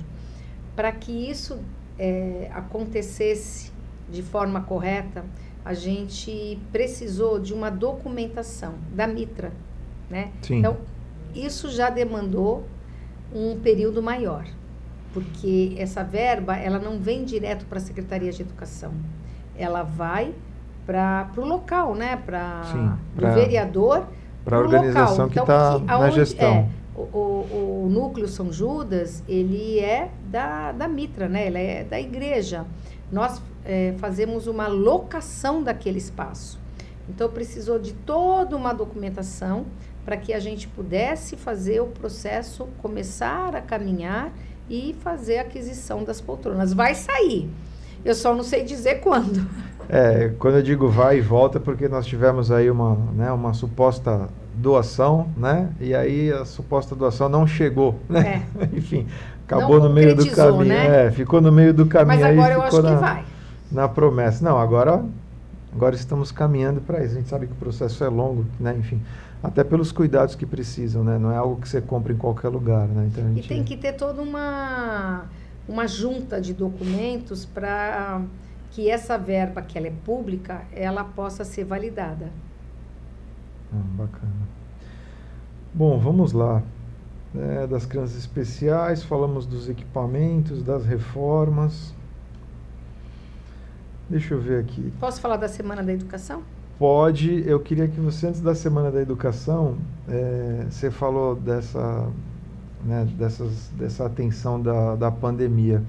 Para 0.76 0.92
que 0.92 1.12
isso 1.12 1.60
é, 1.98 2.50
acontecesse 2.54 3.72
de 4.10 4.22
forma 4.22 4.62
correta, 4.62 5.24
a 5.66 5.74
gente 5.74 6.60
precisou 6.72 7.40
de 7.40 7.54
uma 7.54 7.72
documentação 7.72 8.74
da 8.92 9.08
Mitra, 9.08 9.52
né? 10.10 10.32
Sim. 10.42 10.60
Então, 10.60 10.78
isso 11.34 11.70
já 11.72 11.90
demandou 11.90 12.66
um 13.34 13.60
período 13.60 14.02
maior, 14.04 14.46
porque 15.14 15.76
essa 15.78 16.04
verba 16.04 16.56
ela 16.58 16.78
não 16.80 17.00
vem 17.00 17.24
direto 17.24 17.66
para 17.66 17.78
a 17.78 17.82
Secretaria 17.82 18.32
de 18.32 18.42
Educação, 18.42 18.92
ela 19.58 19.84
vai 19.84 20.34
para 20.86 21.30
o 21.38 21.46
local, 21.46 21.96
né? 21.96 22.18
Para 22.26 22.98
o 23.18 23.34
vereador, 23.34 24.08
Pra 24.44 24.58
pro 24.58 24.66
organização 24.68 25.28
local. 25.28 25.30
que 25.30 25.40
Então, 25.40 25.86
tá 25.86 26.00
na 26.00 26.10
gestão. 26.10 26.54
é, 26.54 26.70
o, 26.96 27.02
o, 27.02 27.84
o 27.86 27.90
núcleo 27.90 28.28
São 28.28 28.52
Judas, 28.52 29.24
ele 29.28 29.80
é 29.80 30.10
da, 30.30 30.72
da 30.72 30.88
Mitra, 30.88 31.28
né? 31.28 31.48
Ele 31.48 31.58
é 31.58 31.84
da 31.84 32.00
igreja. 32.00 32.66
Nós 33.12 33.42
é, 33.66 33.94
fazemos 33.98 34.48
uma 34.48 34.68
locação 34.68 35.64
daquele 35.64 35.98
espaço. 35.98 36.60
Então, 37.10 37.30
precisou 37.30 37.80
de 37.80 37.94
toda 37.94 38.56
uma 38.56 38.74
documentação 38.74 39.66
para 40.06 40.18
que 40.18 40.34
a 40.34 40.40
gente 40.40 40.68
pudesse 40.68 41.36
fazer 41.36 41.82
o 41.82 41.88
processo 41.88 42.68
começar 42.82 43.56
a 43.56 43.62
caminhar 43.62 44.32
e 44.70 44.96
fazer 45.02 45.40
a 45.40 45.42
aquisição 45.42 46.04
das 46.04 46.22
poltronas. 46.22 46.74
Vai 46.74 46.96
sair. 46.96 47.50
Eu 48.04 48.16
só 48.16 48.36
não 48.36 48.44
sei 48.44 48.64
dizer 48.64 48.96
quando. 48.96 49.48
É, 49.90 50.34
quando 50.40 50.56
eu 50.56 50.62
digo 50.62 50.90
vai 50.90 51.18
e 51.18 51.22
volta, 51.22 51.58
é 51.58 51.62
porque 51.62 51.88
nós 51.88 52.06
tivemos 52.06 52.52
aí 52.52 52.70
uma, 52.70 52.96
né, 53.14 53.32
uma 53.32 53.54
suposta 53.54 54.30
doação, 54.54 55.28
né? 55.38 55.70
E 55.80 55.94
aí 55.96 56.32
a 56.32 56.46
suposta 56.46 56.96
doação 56.96 57.28
não 57.30 57.46
chegou, 57.48 58.00
né? 58.10 58.46
Enfim, 58.74 59.08
acabou 59.46 59.80
Não 59.80 59.88
no 59.90 59.94
meio 59.96 60.16
do 60.16 60.30
caminho. 60.30 60.66
né? 60.66 61.08
É, 61.08 61.12
ficou 61.12 61.42
no 61.42 61.52
meio 61.52 61.74
do 61.74 61.86
caminho 61.86 62.20
Mas 62.20 62.24
aí 62.24 62.38
agora 62.38 62.54
eu 62.54 62.62
acho 62.62 62.76
ficou 62.78 62.90
que 62.90 62.96
na, 62.96 63.00
vai. 63.00 63.26
na 63.72 63.88
promessa. 63.90 64.44
Não, 64.44 64.58
agora, 64.58 65.04
agora 65.74 65.96
estamos 65.96 66.32
caminhando 66.32 66.82
para 66.82 67.04
isso. 67.04 67.14
A 67.16 67.18
gente 67.18 67.30
sabe 67.30 67.48
que 67.48 67.54
o 67.54 67.56
processo 67.56 68.04
é 68.04 68.10
longo, 68.10 68.46
né? 68.60 68.76
Enfim, 68.78 69.02
até 69.42 69.64
pelos 69.64 69.92
cuidados 69.92 70.36
que 70.36 70.46
precisam, 70.46 71.04
né? 71.04 71.18
Não 71.18 71.32
é 71.32 71.38
algo 71.38 71.60
que 71.60 71.68
você 71.68 71.82
compra 71.82 72.14
em 72.14 72.18
qualquer 72.18 72.50
lugar, 72.50 72.88
né? 72.88 73.08
Então 73.12 73.26
a 73.26 73.32
E 73.36 73.42
gente 73.42 73.48
tem 73.48 73.64
que 73.64 73.76
ter 73.78 73.94
toda 73.94 74.22
uma, 74.22 75.26
uma 75.68 75.88
junta 75.88 76.40
de 76.40 76.54
documentos 76.54 77.46
para 77.46 78.22
que 78.72 78.90
essa 78.90 79.18
verba, 79.18 79.62
que 79.62 79.78
ela 79.78 79.88
é 79.88 79.92
pública, 80.06 80.68
ela 80.72 81.04
possa 81.04 81.44
ser 81.44 81.64
validada. 81.66 82.32
Ah, 83.72 83.82
bacana. 83.98 84.43
Bom, 85.76 85.98
vamos 85.98 86.34
lá. 86.34 86.62
É, 87.36 87.66
das 87.66 87.84
crianças 87.84 88.16
especiais, 88.16 89.04
falamos 89.04 89.48
dos 89.48 89.68
equipamentos, 89.68 90.62
das 90.62 90.86
reformas. 90.86 91.92
Deixa 94.08 94.36
eu 94.36 94.40
ver 94.40 94.60
aqui. 94.60 94.94
Posso 95.00 95.20
falar 95.20 95.38
da 95.38 95.48
Semana 95.48 95.82
da 95.82 95.92
Educação? 95.92 96.44
Pode, 96.78 97.44
eu 97.48 97.60
queria 97.60 97.88
que 97.88 98.00
você, 98.00 98.28
antes 98.28 98.40
da 98.40 98.54
Semana 98.54 98.92
da 98.92 99.02
Educação, 99.02 99.78
é, 100.08 100.68
você 100.70 100.92
falou 100.92 101.36
dessa, 101.36 102.08
né, 102.86 103.08
dessas, 103.18 103.72
dessa 103.76 104.06
atenção 104.06 104.62
da, 104.62 104.96
da 104.96 105.10
pandemia. 105.10 105.82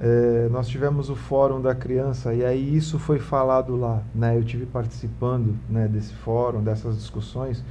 É, 0.00 0.48
nós 0.52 0.68
tivemos 0.68 1.10
o 1.10 1.16
Fórum 1.16 1.60
da 1.60 1.74
Criança 1.74 2.32
e 2.32 2.44
aí 2.44 2.76
isso 2.76 3.00
foi 3.00 3.18
falado 3.18 3.74
lá. 3.74 4.00
Né? 4.14 4.36
Eu 4.36 4.44
tive 4.44 4.64
participando 4.64 5.56
né, 5.68 5.88
desse 5.88 6.12
fórum, 6.14 6.62
dessas 6.62 6.96
discussões. 6.96 7.64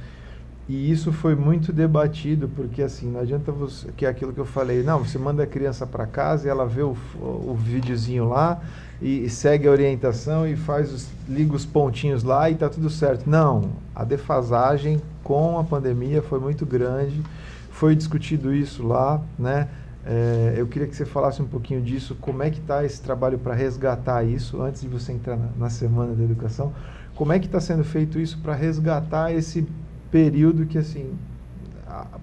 E 0.68 0.90
isso 0.90 1.10
foi 1.12 1.34
muito 1.34 1.72
debatido, 1.72 2.46
porque 2.54 2.82
assim, 2.82 3.10
não 3.10 3.20
adianta 3.20 3.50
você, 3.50 3.88
que 3.96 4.04
é 4.04 4.08
aquilo 4.08 4.34
que 4.34 4.40
eu 4.40 4.44
falei, 4.44 4.82
não, 4.82 5.02
você 5.02 5.16
manda 5.18 5.42
a 5.42 5.46
criança 5.46 5.86
para 5.86 6.06
casa 6.06 6.46
e 6.46 6.50
ela 6.50 6.66
vê 6.66 6.82
o, 6.82 6.94
o 7.18 7.56
videozinho 7.58 8.28
lá 8.28 8.60
e, 9.00 9.24
e, 9.24 9.30
segue 9.30 9.66
a 9.66 9.70
orientação 9.70 10.46
e 10.46 10.56
faz 10.56 10.92
os, 10.92 11.08
liga 11.26 11.54
os 11.54 11.64
pontinhos 11.64 12.22
lá 12.22 12.50
e 12.50 12.54
tá 12.54 12.68
tudo 12.68 12.90
certo. 12.90 13.30
Não, 13.30 13.70
a 13.94 14.04
defasagem 14.04 15.00
com 15.24 15.58
a 15.58 15.64
pandemia 15.64 16.20
foi 16.20 16.38
muito 16.38 16.66
grande, 16.66 17.22
foi 17.70 17.96
discutido 17.96 18.52
isso 18.52 18.86
lá, 18.86 19.22
né? 19.38 19.68
É, 20.04 20.54
eu 20.56 20.66
queria 20.66 20.86
que 20.86 20.96
você 20.96 21.04
falasse 21.06 21.40
um 21.40 21.46
pouquinho 21.46 21.80
disso, 21.80 22.14
como 22.20 22.42
é 22.42 22.50
que 22.50 22.58
está 22.58 22.84
esse 22.84 23.00
trabalho 23.00 23.38
para 23.38 23.54
resgatar 23.54 24.22
isso, 24.22 24.60
antes 24.60 24.82
de 24.82 24.88
você 24.88 25.12
entrar 25.12 25.36
na, 25.36 25.48
na 25.56 25.70
Semana 25.70 26.14
da 26.14 26.24
Educação, 26.24 26.72
como 27.14 27.32
é 27.32 27.38
que 27.38 27.46
está 27.46 27.60
sendo 27.60 27.84
feito 27.84 28.18
isso 28.20 28.38
para 28.38 28.54
resgatar 28.54 29.32
esse 29.32 29.66
período 30.10 30.66
que, 30.66 30.78
assim, 30.78 31.16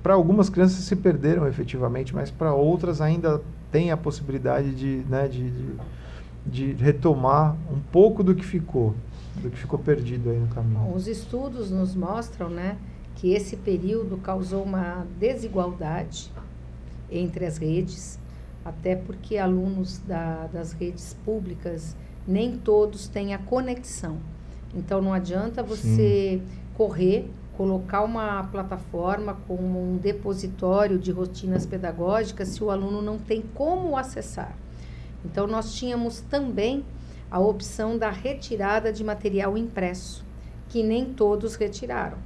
para 0.01 0.13
algumas 0.13 0.49
crianças 0.49 0.83
se 0.83 0.95
perderam 0.95 1.47
efetivamente, 1.47 2.13
mas 2.13 2.29
para 2.29 2.53
outras 2.53 3.01
ainda 3.01 3.41
tem 3.71 3.91
a 3.91 3.97
possibilidade 3.97 4.73
de, 4.73 5.03
né, 5.09 5.27
de, 5.27 5.49
de, 5.49 5.75
de, 6.45 6.83
retomar 6.83 7.55
um 7.71 7.79
pouco 7.91 8.23
do 8.23 8.35
que 8.35 8.45
ficou, 8.45 8.93
do 9.41 9.49
que 9.49 9.57
ficou 9.57 9.79
perdido 9.79 10.29
aí 10.29 10.37
no 10.37 10.47
caminho. 10.47 10.93
Os 10.93 11.07
estudos 11.07 11.71
nos 11.71 11.95
mostram, 11.95 12.49
né, 12.49 12.77
que 13.15 13.33
esse 13.33 13.57
período 13.57 14.17
causou 14.17 14.63
uma 14.63 15.05
desigualdade 15.19 16.31
entre 17.11 17.45
as 17.45 17.57
redes, 17.57 18.19
até 18.63 18.95
porque 18.95 19.37
alunos 19.37 19.99
da, 19.99 20.47
das 20.47 20.71
redes 20.73 21.15
públicas 21.25 21.95
nem 22.27 22.57
todos 22.57 23.07
têm 23.07 23.33
a 23.33 23.37
conexão. 23.37 24.17
Então 24.73 25.01
não 25.01 25.13
adianta 25.13 25.63
você 25.63 26.39
Sim. 26.39 26.41
correr 26.75 27.29
colocar 27.57 28.03
uma 28.03 28.43
plataforma 28.45 29.37
como 29.47 29.93
um 29.93 29.97
depositório 29.97 30.97
de 30.99 31.11
rotinas 31.11 31.65
pedagógicas 31.65 32.49
se 32.49 32.63
o 32.63 32.69
aluno 32.69 33.01
não 33.01 33.17
tem 33.17 33.41
como 33.53 33.97
acessar. 33.97 34.55
Então, 35.23 35.47
nós 35.47 35.73
tínhamos 35.73 36.21
também 36.21 36.85
a 37.29 37.39
opção 37.39 37.97
da 37.97 38.09
retirada 38.09 38.93
de 38.93 39.03
material 39.03 39.57
impresso, 39.57 40.23
que 40.69 40.83
nem 40.83 41.05
todos 41.05 41.55
retiraram. 41.55 42.17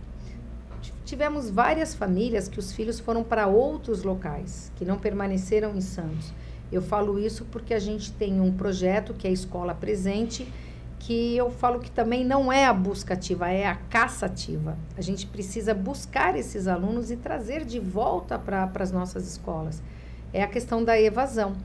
Tivemos 1.06 1.50
várias 1.50 1.96
famílias 1.96 2.48
que 2.48 2.60
os 2.60 2.72
filhos 2.72 3.00
foram 3.00 3.24
para 3.24 3.48
outros 3.48 4.04
locais, 4.04 4.72
que 4.76 4.86
não 4.86 5.00
permaneceram 5.00 5.76
em 5.76 5.82
Santos. 5.82 6.32
Eu 6.72 6.82
falo 6.84 7.18
isso 7.18 7.46
porque 7.46 7.74
a 7.74 7.80
gente 7.80 8.12
tem 8.12 8.40
um 8.40 8.52
projeto 8.52 9.14
que 9.14 9.26
é 9.26 9.30
a 9.32 9.34
Escola 9.34 9.74
Presente, 9.74 10.48
que 11.10 11.36
eu 11.36 11.50
falo 11.50 11.80
que 11.80 11.90
também 11.90 12.24
não 12.24 12.54
é 12.54 12.68
a 12.68 12.72
busca 12.72 13.16
ativa, 13.16 13.50
é 13.50 13.66
a 13.66 13.74
caça 13.74 14.28
ativa. 14.28 14.78
A 14.96 15.02
gente 15.02 15.26
precisa 15.26 15.74
buscar 15.74 16.38
esses 16.38 16.68
alunos 16.68 17.10
e 17.10 17.18
trazer 17.18 17.66
de 17.66 17.80
volta 17.80 18.38
para 18.38 18.70
as 18.76 18.92
nossas 18.92 19.28
escolas. 19.28 19.82
É 20.32 20.44
a 20.44 20.48
questão 20.48 20.84
da 20.84 21.02
evasão. 21.02 21.56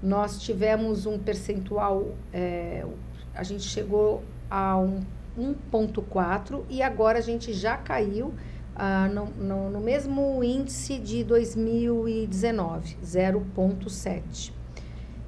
Nós 0.00 0.40
tivemos 0.40 1.06
um 1.06 1.18
percentual, 1.18 2.14
é, 2.32 2.86
a 3.34 3.42
gente 3.42 3.64
chegou 3.64 4.22
a 4.48 4.78
um 4.78 5.02
1,4 5.36 6.62
e 6.70 6.80
agora 6.80 7.18
a 7.18 7.20
gente 7.20 7.52
já 7.52 7.76
caiu 7.76 8.32
ah, 8.76 9.08
no, 9.08 9.26
no, 9.26 9.70
no 9.70 9.80
mesmo 9.80 10.44
índice 10.44 11.00
de 11.00 11.24
2019, 11.24 12.96
0,7. 13.04 14.52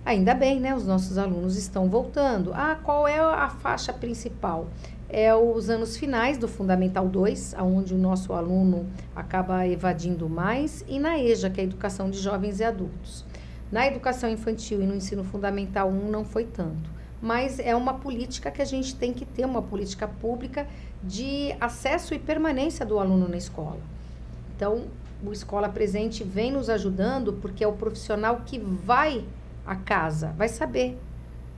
Ainda 0.06 0.34
bem, 0.34 0.60
né? 0.60 0.72
Os 0.72 0.86
nossos 0.86 1.18
alunos 1.18 1.56
estão 1.56 1.88
voltando. 1.88 2.52
Ah, 2.54 2.78
qual 2.80 3.08
é 3.08 3.18
a 3.18 3.48
faixa 3.48 3.92
principal? 3.92 4.68
É 5.08 5.34
os 5.34 5.68
anos 5.68 5.96
finais 5.96 6.38
do 6.38 6.46
Fundamental 6.46 7.08
2, 7.08 7.56
onde 7.58 7.92
o 7.92 7.98
nosso 7.98 8.32
aluno 8.32 8.86
acaba 9.16 9.66
evadindo 9.66 10.28
mais, 10.28 10.84
e 10.86 11.00
na 11.00 11.18
EJA, 11.18 11.50
que 11.50 11.60
é 11.60 11.64
a 11.64 11.66
Educação 11.66 12.08
de 12.08 12.20
Jovens 12.20 12.60
e 12.60 12.64
Adultos. 12.64 13.24
Na 13.72 13.84
educação 13.84 14.30
infantil 14.30 14.80
e 14.80 14.86
no 14.86 14.94
ensino 14.94 15.24
fundamental 15.24 15.88
1 15.88 16.08
não 16.08 16.24
foi 16.24 16.44
tanto. 16.44 16.88
Mas 17.20 17.58
é 17.58 17.74
uma 17.74 17.94
política 17.94 18.48
que 18.48 18.62
a 18.62 18.64
gente 18.64 18.94
tem 18.94 19.12
que 19.12 19.24
ter, 19.24 19.44
uma 19.44 19.60
política 19.60 20.06
pública 20.06 20.68
de 21.02 21.52
acesso 21.60 22.14
e 22.14 22.18
permanência 22.20 22.86
do 22.86 23.00
aluno 23.00 23.28
na 23.28 23.36
escola. 23.36 23.80
Então, 24.54 24.84
o 25.26 25.32
Escola 25.32 25.68
Presente 25.68 26.22
vem 26.22 26.52
nos 26.52 26.70
ajudando 26.70 27.32
porque 27.32 27.64
é 27.64 27.66
o 27.66 27.72
profissional 27.72 28.42
que 28.46 28.56
vai 28.56 29.24
a 29.66 29.76
casa, 29.76 30.32
vai 30.36 30.48
saber 30.48 30.98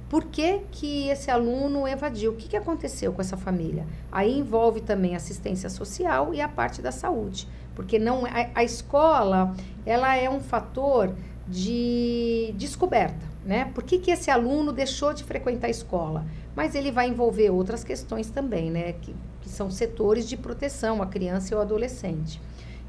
por 0.08 0.24
que, 0.24 0.60
que 0.70 1.08
esse 1.08 1.30
aluno 1.30 1.86
evadiu, 1.86 2.32
o 2.32 2.34
que, 2.34 2.48
que 2.48 2.56
aconteceu 2.56 3.12
com 3.12 3.20
essa 3.20 3.36
família. 3.36 3.86
Aí 4.10 4.38
envolve 4.38 4.80
também 4.80 5.14
assistência 5.14 5.68
social 5.68 6.32
e 6.32 6.40
a 6.40 6.48
parte 6.48 6.80
da 6.80 6.90
saúde, 6.90 7.46
porque 7.74 7.98
não 7.98 8.24
a, 8.24 8.48
a 8.54 8.64
escola 8.64 9.54
ela 9.84 10.16
é 10.16 10.28
um 10.28 10.40
fator 10.40 11.14
de 11.46 12.54
descoberta, 12.56 13.26
né? 13.44 13.70
Por 13.74 13.82
que, 13.82 13.98
que 13.98 14.10
esse 14.10 14.30
aluno 14.30 14.72
deixou 14.72 15.14
de 15.14 15.24
frequentar 15.24 15.66
a 15.66 15.70
escola? 15.70 16.26
Mas 16.54 16.74
ele 16.74 16.90
vai 16.90 17.08
envolver 17.08 17.50
outras 17.50 17.84
questões 17.84 18.30
também, 18.30 18.70
né? 18.70 18.92
Que, 18.94 19.14
que 19.40 19.48
são 19.48 19.70
setores 19.70 20.28
de 20.28 20.36
proteção 20.36 21.02
à 21.02 21.06
criança 21.06 21.52
e 21.52 21.54
ao 21.54 21.62
adolescente. 21.62 22.40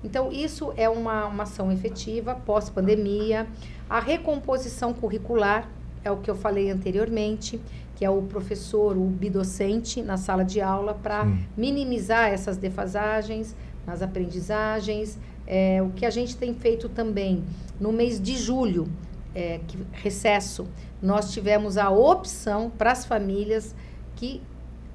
Então, 0.03 0.31
isso 0.31 0.73
é 0.77 0.87
uma, 0.87 1.25
uma 1.25 1.43
ação 1.43 1.71
efetiva 1.71 2.33
pós-pandemia. 2.33 3.47
A 3.89 3.99
recomposição 3.99 4.93
curricular 4.93 5.67
é 6.03 6.11
o 6.11 6.17
que 6.17 6.29
eu 6.29 6.35
falei 6.35 6.69
anteriormente, 6.69 7.59
que 7.95 8.05
é 8.05 8.09
o 8.09 8.21
professor, 8.21 8.95
o 8.95 9.05
bidocente 9.05 10.03
na 10.03 10.15
sala 10.15 10.45
de 10.45 10.61
aula 10.61 10.93
para 10.93 11.25
minimizar 11.57 12.29
essas 12.29 12.55
defasagens 12.55 13.55
nas 13.87 14.03
aprendizagens. 14.03 15.17
É, 15.47 15.81
o 15.81 15.89
que 15.89 16.05
a 16.05 16.11
gente 16.11 16.37
tem 16.37 16.53
feito 16.53 16.87
também 16.87 17.43
no 17.79 17.91
mês 17.91 18.21
de 18.21 18.37
julho, 18.37 18.87
é, 19.33 19.59
que, 19.67 19.77
recesso, 19.91 20.67
nós 21.01 21.33
tivemos 21.33 21.75
a 21.75 21.89
opção 21.89 22.69
para 22.69 22.91
as 22.91 23.05
famílias 23.05 23.75
que 24.15 24.39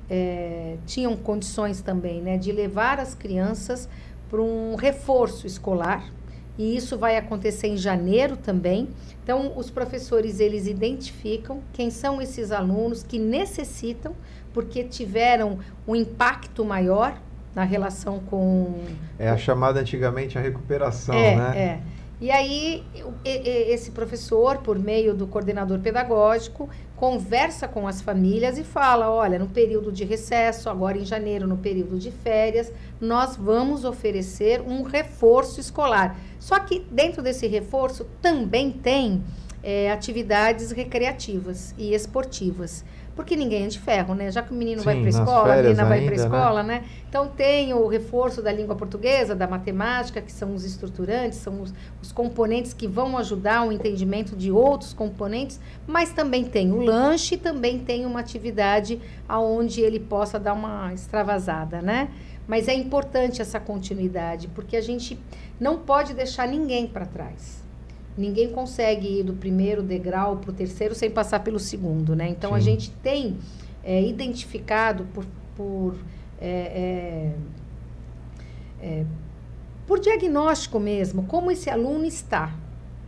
é, 0.09 0.77
tinham 0.87 1.17
condições 1.17 1.83
também 1.83 2.23
né, 2.23 2.39
de 2.39 2.53
levar 2.53 3.01
as 3.01 3.13
crianças 3.13 3.89
para 4.31 4.41
um 4.41 4.77
reforço 4.77 5.49
escolar 5.49 6.14
e 6.57 6.77
isso 6.77 6.97
vai 6.97 7.17
acontecer 7.17 7.69
em 7.69 7.77
janeiro 7.77 8.37
também. 8.37 8.89
Então, 9.23 9.53
os 9.57 9.71
professores 9.71 10.41
eles 10.41 10.67
identificam 10.67 11.61
quem 11.73 11.91
são 11.91 12.21
esses 12.21 12.53
alunos 12.53 13.03
que 13.03 13.19
necessitam, 13.19 14.15
porque 14.53 14.85
tiveram 14.85 15.59
um 15.87 15.97
impacto 15.97 16.65
maior 16.65 17.21
na 17.55 17.65
relação 17.65 18.21
com. 18.21 18.85
É 19.19 19.29
a 19.29 19.37
chamada 19.37 19.81
antigamente 19.81 20.37
a 20.37 20.41
recuperação, 20.41 21.15
é, 21.15 21.37
né? 21.37 21.59
É. 21.59 21.94
E 22.25 22.31
aí, 22.31 22.83
esse 23.22 23.91
professor, 23.91 24.57
por 24.57 24.79
meio 24.79 25.12
do 25.12 25.27
coordenador 25.27 25.79
pedagógico, 25.81 26.70
conversa 26.97 27.68
com 27.68 27.87
as 27.87 28.01
famílias 28.01 28.57
e 28.57 28.64
fala: 28.64 29.11
olha, 29.11 29.39
no 29.39 29.47
período 29.47 29.93
de 29.93 30.05
recesso, 30.05 30.70
agora 30.70 30.97
em 30.97 31.05
janeiro, 31.05 31.47
no 31.47 31.59
período 31.59 31.99
de 31.99 32.11
férias, 32.11 32.72
nós 32.99 33.37
vamos 33.37 33.85
oferecer 33.85 34.62
um 34.62 34.85
reforço 34.85 35.61
escolar. 35.61 36.18
Só 36.41 36.59
que 36.61 36.87
dentro 36.91 37.20
desse 37.20 37.47
reforço 37.47 38.07
também 38.22 38.70
tem 38.70 39.22
é, 39.62 39.91
atividades 39.93 40.70
recreativas 40.70 41.75
e 41.77 41.93
esportivas 41.93 42.87
porque 43.15 43.37
ninguém 43.37 43.65
é 43.65 43.69
de 43.69 43.79
ferro, 43.79 44.15
né? 44.15 44.31
Já 44.31 44.43
que 44.43 44.53
o 44.53 44.55
menino 44.55 44.81
Sim, 44.81 44.85
vai 44.85 44.97
para 44.97 45.07
a 45.07 45.09
escola, 45.09 45.53
a 45.53 45.57
menina 45.57 45.85
vai 45.85 46.01
para 46.05 46.15
a 46.15 46.17
né? 46.17 46.25
escola, 46.25 46.62
né? 46.62 46.81
né? 46.81 46.85
Então 47.09 47.29
tem 47.29 47.73
o 47.73 47.87
reforço 47.87 48.43
da 48.43 48.53
língua 48.53 48.75
portuguesa, 48.75 49.35
da 49.35 49.47
matemática, 49.47 50.21
que 50.21 50.33
são 50.33 50.55
os 50.55 50.65
estruturantes, 50.65 51.39
são 51.39 51.62
os, 51.62 51.73
os 52.03 52.11
componentes 52.12 52.73
que 52.73 52.89
vão 52.89 53.17
ajudar 53.19 53.67
o 53.67 53.73
entendimento 53.73 54.35
de 54.35 54.51
outros 54.51 54.93
componentes, 54.93 55.61
mas 55.87 56.12
também 56.12 56.45
tem 56.45 56.73
o 56.73 56.81
lanche, 56.81 57.37
também 57.37 57.79
tem 57.79 58.05
uma 58.05 58.21
atividade 58.21 59.01
aonde 59.29 59.81
ele 59.81 60.01
possa 60.01 60.39
dar 60.39 60.53
uma 60.53 60.93
extravasada, 60.93 61.81
né? 61.81 62.11
Mas 62.47 62.69
é 62.69 62.75
importante 62.75 63.41
essa 63.41 63.59
continuidade, 63.59 64.49
porque 64.49 64.77
a 64.77 64.81
gente 64.83 65.19
não 65.59 65.79
pode 65.79 66.12
deixar 66.12 66.47
ninguém 66.47 66.87
para 66.87 67.07
trás 67.07 67.64
ninguém 68.17 68.51
consegue 68.51 69.21
ir 69.21 69.23
do 69.23 69.35
primeiro 69.35 69.83
degrau 69.83 70.37
para 70.37 70.51
o 70.51 70.55
terceiro 70.55 70.95
sem 70.95 71.11
passar 71.11 71.41
pelo 71.41 71.59
segundo, 71.59 72.15
né? 72.15 72.29
Então 72.29 72.51
Sim. 72.51 72.57
a 72.57 72.61
gente 72.61 72.91
tem 72.91 73.37
é, 73.83 74.03
identificado 74.03 75.07
por, 75.12 75.25
por 75.57 75.97
é, 76.41 76.49
é, 76.49 77.33
é, 78.83 79.05
por 79.87 80.01
diagnóstico 80.01 80.81
mesmo 80.81 81.25
como 81.25 81.51
esse 81.51 81.69
aluno 81.71 82.05
está 82.05 82.55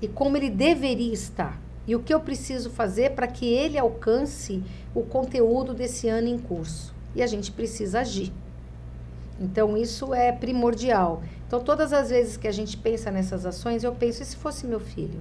e 0.00 0.08
como 0.08 0.36
ele 0.36 0.50
deveria 0.50 1.12
estar 1.12 1.60
e 1.86 1.94
o 1.94 2.00
que 2.00 2.12
eu 2.12 2.20
preciso 2.20 2.70
fazer 2.70 3.12
para 3.12 3.26
que 3.26 3.46
ele 3.46 3.78
alcance 3.78 4.62
o 4.94 5.02
conteúdo 5.02 5.72
desse 5.72 6.08
ano 6.08 6.28
em 6.28 6.38
curso 6.38 6.94
e 7.14 7.22
a 7.22 7.26
gente 7.26 7.52
precisa 7.52 8.00
agir. 8.00 8.32
Então 9.40 9.76
isso 9.76 10.12
é 10.12 10.32
primordial. 10.32 11.22
Então, 11.46 11.60
todas 11.60 11.92
as 11.92 12.10
vezes 12.10 12.36
que 12.36 12.48
a 12.48 12.52
gente 12.52 12.76
pensa 12.76 13.10
nessas 13.10 13.46
ações, 13.46 13.84
eu 13.84 13.92
penso: 13.92 14.22
e 14.22 14.26
se 14.26 14.36
fosse 14.36 14.66
meu 14.66 14.80
filho? 14.80 15.20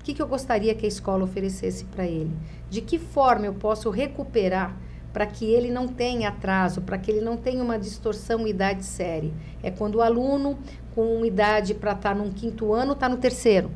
O 0.00 0.04
que, 0.04 0.12
que 0.12 0.20
eu 0.20 0.26
gostaria 0.26 0.74
que 0.74 0.84
a 0.84 0.88
escola 0.88 1.24
oferecesse 1.24 1.84
para 1.84 2.04
ele? 2.04 2.30
De 2.68 2.80
que 2.80 2.98
forma 2.98 3.46
eu 3.46 3.54
posso 3.54 3.88
recuperar 3.88 4.76
para 5.12 5.26
que 5.26 5.44
ele 5.44 5.70
não 5.70 5.86
tenha 5.86 6.28
atraso, 6.28 6.82
para 6.82 6.98
que 6.98 7.10
ele 7.10 7.20
não 7.20 7.36
tenha 7.36 7.62
uma 7.62 7.78
distorção 7.78 8.46
idade-série. 8.46 9.32
É 9.62 9.70
quando 9.70 9.96
o 9.96 10.02
aluno 10.02 10.58
com 10.94 11.24
idade 11.24 11.72
para 11.72 11.92
estar 11.92 12.10
tá 12.10 12.14
num 12.14 12.30
quinto 12.30 12.72
ano 12.72 12.92
está 12.92 13.08
no 13.08 13.16
terceiro 13.16 13.70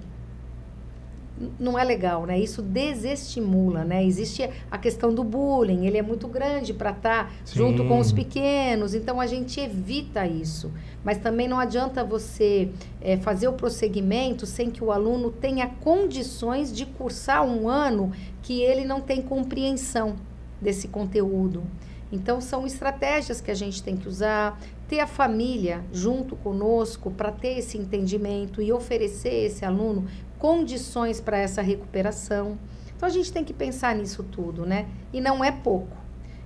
não 1.59 1.79
é 1.79 1.85
legal, 1.85 2.27
né? 2.27 2.39
Isso 2.39 2.63
desestimula, 2.63 3.85
né? 3.85 4.05
Existe 4.05 4.49
a 4.71 4.79
questão 4.79 5.13
do 5.13 5.23
bullying, 5.23 5.87
ele 5.87 5.99
é 5.99 6.03
muito 6.03 6.27
grande 6.27 6.73
para 6.73 6.91
estar 6.91 7.27
tá 7.27 7.33
junto 7.53 7.85
com 7.87 7.99
os 7.99 8.13
pequenos, 8.13 8.95
então 8.95 9.21
a 9.21 9.27
gente 9.27 9.61
evita 9.61 10.27
isso. 10.27 10.73
Mas 11.05 11.19
também 11.19 11.49
não 11.49 11.59
adianta 11.59 12.03
você 12.03 12.71
é, 13.01 13.17
fazer 13.17 13.49
o 13.49 13.53
prosseguimento 13.53 14.47
sem 14.47 14.71
que 14.71 14.83
o 14.83 14.91
aluno 14.91 15.31
tenha 15.31 15.67
condições 15.67 16.75
de 16.75 16.85
cursar 16.85 17.45
um 17.45 17.69
ano 17.69 18.13
que 18.43 18.61
ele 18.61 18.85
não 18.85 19.01
tem 19.01 19.23
compreensão 19.23 20.17
desse 20.61 20.89
conteúdo. 20.89 21.63
Então, 22.11 22.41
são 22.41 22.67
estratégias 22.67 23.41
que 23.41 23.51
a 23.51 23.55
gente 23.55 23.83
tem 23.83 23.97
que 23.97 24.09
usar, 24.09 24.59
ter 24.89 25.01
a 25.01 25.07
família 25.07 25.85
junto 25.93 26.35
conosco 26.37 27.11
para 27.11 27.31
ter 27.31 27.59
esse 27.59 27.77
entendimento 27.77 28.63
e 28.63 28.73
oferecer 28.73 29.45
esse 29.45 29.65
aluno 29.65 30.07
condições 30.39 31.21
para 31.21 31.39
essa 31.39 31.63
recuperação. 31.63 32.59
Então 32.97 33.09
a 33.09 33.13
gente 33.13 33.33
tem 33.33 33.45
que 33.45 33.53
pensar 33.53 33.95
nisso 33.95 34.23
tudo, 34.23 34.65
né? 34.65 34.87
E 35.13 35.21
não 35.21 35.45
é 35.45 35.53
pouco. 35.53 35.97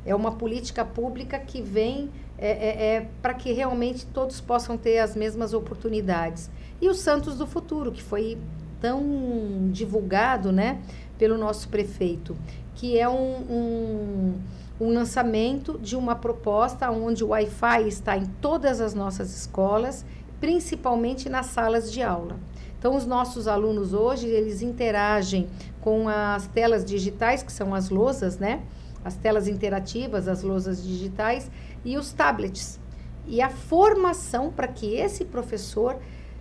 É 0.05 0.15
uma 0.15 0.33
política 0.33 0.85
pública 0.85 1.39
que 1.39 1.63
vem 1.63 2.11
é, 2.37 2.51
é, 2.51 2.87
é 2.97 3.09
para 3.21 3.35
que 3.35 3.53
realmente 3.53 4.05
todos 4.07 4.41
possam 4.41 4.77
ter 4.77 4.99
as 4.99 5.15
mesmas 5.15 5.55
oportunidades. 5.55 6.51
E 6.81 6.89
o 6.89 6.95
Santos 6.95 7.37
do 7.37 7.47
Futuro, 7.47 7.93
que 7.93 8.03
foi 8.03 8.37
tão 8.81 9.71
divulgado, 9.71 10.51
né, 10.51 10.81
pelo 11.17 11.39
nosso 11.39 11.69
prefeito, 11.69 12.37
que 12.75 12.99
é 12.99 13.09
um, 13.09 13.37
um, 13.49 14.35
um 14.81 14.93
lançamento 14.93 15.79
de 15.79 15.95
uma 15.95 16.17
proposta 16.17 16.91
onde 16.91 17.23
o 17.23 17.29
Wi-Fi 17.29 17.87
está 17.87 18.17
em 18.17 18.27
todas 18.41 18.81
as 18.81 18.93
nossas 18.93 19.33
escolas, 19.33 20.05
principalmente 20.41 21.29
nas 21.29 21.47
salas 21.47 21.93
de 21.93 22.03
aula. 22.03 22.37
Então, 22.83 22.97
os 22.97 23.07
nossos 23.07 23.47
alunos 23.47 23.95
hoje, 23.95 24.27
eles 24.27 24.61
interagem 24.61 25.47
com 25.81 26.09
as 26.09 26.49
telas 26.49 26.85
digitais, 26.85 27.41
que 27.41 27.53
são 27.53 27.73
as 27.73 27.91
lousas, 27.91 28.41
né? 28.41 28.61
As 29.05 29.15
telas 29.15 29.47
interativas, 29.47 30.27
as 30.27 30.43
lousas 30.43 30.83
digitais 30.83 31.49
e 31.85 31.97
os 31.97 32.13
tablets. 32.13 32.81
E 33.25 33.41
a 33.41 33.49
formação 33.49 34.51
para 34.51 34.67
que 34.67 34.97
esse 34.97 35.25
professor 35.25 35.97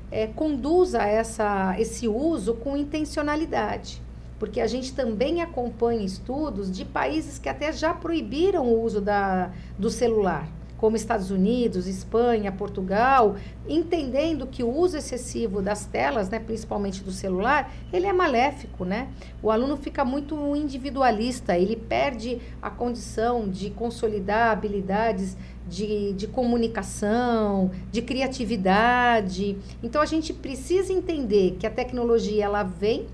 é, 0.09 0.25
conduza 0.25 1.03
essa, 1.03 1.79
esse 1.79 2.07
uso 2.07 2.55
com 2.55 2.75
intencionalidade. 2.75 4.01
Porque 4.39 4.59
a 4.61 4.65
gente 4.65 4.95
também 4.95 5.43
acompanha 5.43 6.03
estudos 6.03 6.71
de 6.71 6.83
países 6.83 7.37
que 7.37 7.49
até 7.49 7.71
já 7.71 7.93
proibiram 7.93 8.65
o 8.65 8.81
uso 8.81 8.99
da, 8.99 9.51
do 9.77 9.91
celular 9.91 10.47
como 10.81 10.95
Estados 10.95 11.29
Unidos, 11.29 11.85
Espanha, 11.85 12.51
Portugal, 12.51 13.35
entendendo 13.69 14.47
que 14.47 14.63
o 14.63 14.75
uso 14.75 14.97
excessivo 14.97 15.61
das 15.61 15.85
telas, 15.85 16.27
né, 16.27 16.39
principalmente 16.39 17.03
do 17.03 17.11
celular, 17.11 17.71
ele 17.93 18.07
é 18.07 18.11
maléfico, 18.11 18.83
né? 18.83 19.09
O 19.43 19.51
aluno 19.51 19.77
fica 19.77 20.03
muito 20.03 20.55
individualista, 20.55 21.55
ele 21.55 21.75
perde 21.75 22.41
a 22.59 22.71
condição 22.71 23.47
de 23.47 23.69
consolidar 23.69 24.49
habilidades 24.49 25.37
de, 25.69 26.13
de 26.13 26.25
comunicação, 26.25 27.69
de 27.91 28.01
criatividade. 28.01 29.59
Então 29.83 30.01
a 30.01 30.05
gente 30.07 30.33
precisa 30.33 30.91
entender 30.91 31.57
que 31.59 31.67
a 31.67 31.69
tecnologia 31.69 32.45
ela 32.45 32.63
vem 32.63 33.05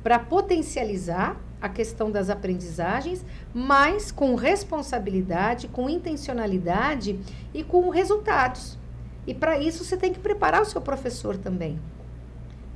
para 0.00 0.20
potencializar 0.20 1.42
a 1.64 1.68
questão 1.70 2.10
das 2.10 2.28
aprendizagens, 2.28 3.24
mas 3.54 4.12
com 4.12 4.34
responsabilidade, 4.34 5.66
com 5.66 5.88
intencionalidade 5.88 7.18
e 7.54 7.64
com 7.64 7.88
resultados. 7.88 8.78
E 9.26 9.32
para 9.32 9.58
isso 9.58 9.82
você 9.82 9.96
tem 9.96 10.12
que 10.12 10.18
preparar 10.18 10.60
o 10.60 10.66
seu 10.66 10.82
professor 10.82 11.38
também. 11.38 11.80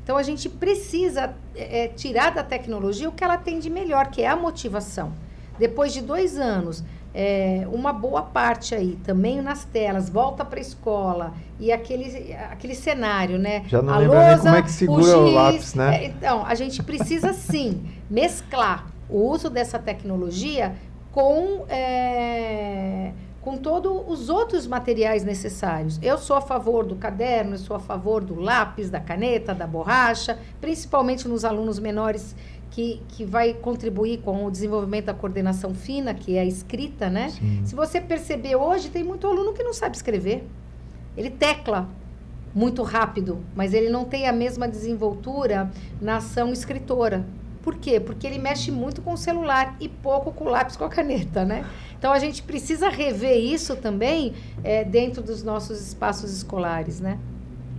Então 0.02 0.16
a 0.16 0.22
gente 0.22 0.48
precisa 0.48 1.34
é, 1.54 1.88
tirar 1.88 2.30
da 2.30 2.42
tecnologia 2.42 3.10
o 3.10 3.12
que 3.12 3.22
ela 3.22 3.36
tem 3.36 3.58
de 3.58 3.68
melhor, 3.68 4.06
que 4.06 4.22
é 4.22 4.28
a 4.28 4.34
motivação. 4.34 5.12
Depois 5.58 5.92
de 5.92 6.00
dois 6.00 6.38
anos 6.38 6.82
é, 7.12 7.66
uma 7.70 7.92
boa 7.92 8.22
parte 8.22 8.74
aí 8.74 8.98
também 9.04 9.42
nas 9.42 9.64
telas, 9.64 10.08
volta 10.08 10.46
para 10.46 10.58
a 10.58 10.62
escola 10.62 11.34
e 11.58 11.72
aquele, 11.72 12.32
aquele 12.50 12.74
cenário, 12.74 13.38
né? 13.38 13.64
Já 13.66 13.82
não 13.82 13.98
lembro 13.98 14.18
nem 14.18 14.38
como 14.38 14.54
é 14.54 14.62
que 14.62 14.70
segura 14.70 15.02
o, 15.02 15.04
giz, 15.04 15.14
o 15.14 15.34
lápis, 15.34 15.74
né? 15.74 15.96
É, 15.96 16.06
então, 16.06 16.46
a 16.46 16.54
gente 16.54 16.82
precisa 16.82 17.34
sim 17.34 17.97
mesclar 18.08 18.86
o 19.08 19.18
uso 19.18 19.48
dessa 19.48 19.78
tecnologia 19.78 20.74
com, 21.12 21.64
é, 21.68 23.12
com 23.40 23.56
todos 23.56 24.02
os 24.06 24.28
outros 24.28 24.66
materiais 24.66 25.24
necessários. 25.24 25.98
Eu 26.02 26.18
sou 26.18 26.36
a 26.36 26.40
favor 26.40 26.84
do 26.84 26.96
caderno, 26.96 27.54
eu 27.54 27.58
sou 27.58 27.76
a 27.76 27.80
favor 27.80 28.22
do 28.22 28.38
lápis, 28.38 28.90
da 28.90 29.00
caneta, 29.00 29.54
da 29.54 29.66
borracha, 29.66 30.38
principalmente 30.60 31.26
nos 31.26 31.44
alunos 31.44 31.78
menores 31.78 32.36
que, 32.70 33.02
que 33.08 33.24
vai 33.24 33.54
contribuir 33.54 34.18
com 34.18 34.44
o 34.44 34.50
desenvolvimento 34.50 35.06
da 35.06 35.14
coordenação 35.14 35.74
fina, 35.74 36.14
que 36.14 36.36
é 36.36 36.40
a 36.40 36.44
escrita, 36.44 37.08
né? 37.08 37.30
Sim. 37.30 37.62
Se 37.64 37.74
você 37.74 38.00
perceber 38.00 38.56
hoje, 38.56 38.90
tem 38.90 39.02
muito 39.02 39.26
aluno 39.26 39.52
que 39.52 39.62
não 39.62 39.72
sabe 39.72 39.96
escrever. 39.96 40.46
Ele 41.16 41.30
tecla 41.30 41.88
muito 42.54 42.82
rápido, 42.82 43.40
mas 43.54 43.74
ele 43.74 43.88
não 43.88 44.04
tem 44.04 44.28
a 44.28 44.32
mesma 44.32 44.68
desenvoltura 44.68 45.70
na 46.00 46.16
ação 46.16 46.52
escritora. 46.52 47.26
Por 47.62 47.76
quê? 47.76 48.00
Porque 48.00 48.26
ele 48.26 48.38
mexe 48.38 48.70
muito 48.70 49.02
com 49.02 49.12
o 49.12 49.16
celular 49.16 49.76
e 49.80 49.88
pouco 49.88 50.32
com 50.32 50.44
o 50.44 50.48
lápis 50.48 50.76
com 50.76 50.84
a 50.84 50.88
caneta, 50.88 51.44
né? 51.44 51.64
Então 51.98 52.12
a 52.12 52.18
gente 52.18 52.42
precisa 52.42 52.88
rever 52.88 53.36
isso 53.36 53.76
também 53.76 54.34
é, 54.62 54.84
dentro 54.84 55.22
dos 55.22 55.42
nossos 55.42 55.80
espaços 55.80 56.32
escolares, 56.32 57.00
né? 57.00 57.18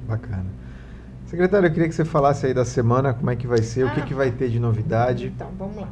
Bacana. 0.08 0.46
Secretário, 1.26 1.68
eu 1.68 1.72
queria 1.72 1.88
que 1.88 1.94
você 1.94 2.04
falasse 2.04 2.48
aí 2.48 2.54
da 2.54 2.66
semana, 2.66 3.14
como 3.14 3.30
é 3.30 3.36
que 3.36 3.46
vai 3.46 3.62
ser, 3.62 3.84
ah, 3.84 3.92
o 3.92 3.94
que, 3.94 4.02
ah, 4.02 4.04
que 4.04 4.14
vai 4.16 4.32
ter 4.32 4.50
de 4.50 4.60
novidade. 4.60 5.28
Então, 5.28 5.50
vamos 5.58 5.76
lá. 5.76 5.90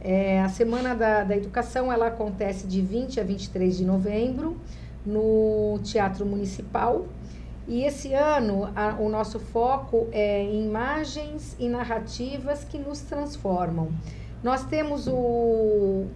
É, 0.00 0.40
a 0.40 0.48
Semana 0.48 0.94
da, 0.94 1.24
da 1.24 1.36
Educação, 1.36 1.92
ela 1.92 2.06
acontece 2.06 2.68
de 2.68 2.80
20 2.80 3.18
a 3.18 3.24
23 3.24 3.76
de 3.76 3.84
novembro 3.84 4.56
no 5.04 5.80
Teatro 5.82 6.24
Municipal. 6.24 7.06
E 7.68 7.82
esse 7.82 8.14
ano, 8.14 8.70
a, 8.76 8.94
o 8.94 9.08
nosso 9.08 9.40
foco 9.40 10.06
é 10.12 10.44
imagens 10.44 11.56
e 11.58 11.68
narrativas 11.68 12.64
que 12.64 12.78
nos 12.78 13.00
transformam. 13.00 13.90
Nós 14.42 14.64
temos 14.64 15.08
o, 15.08 16.06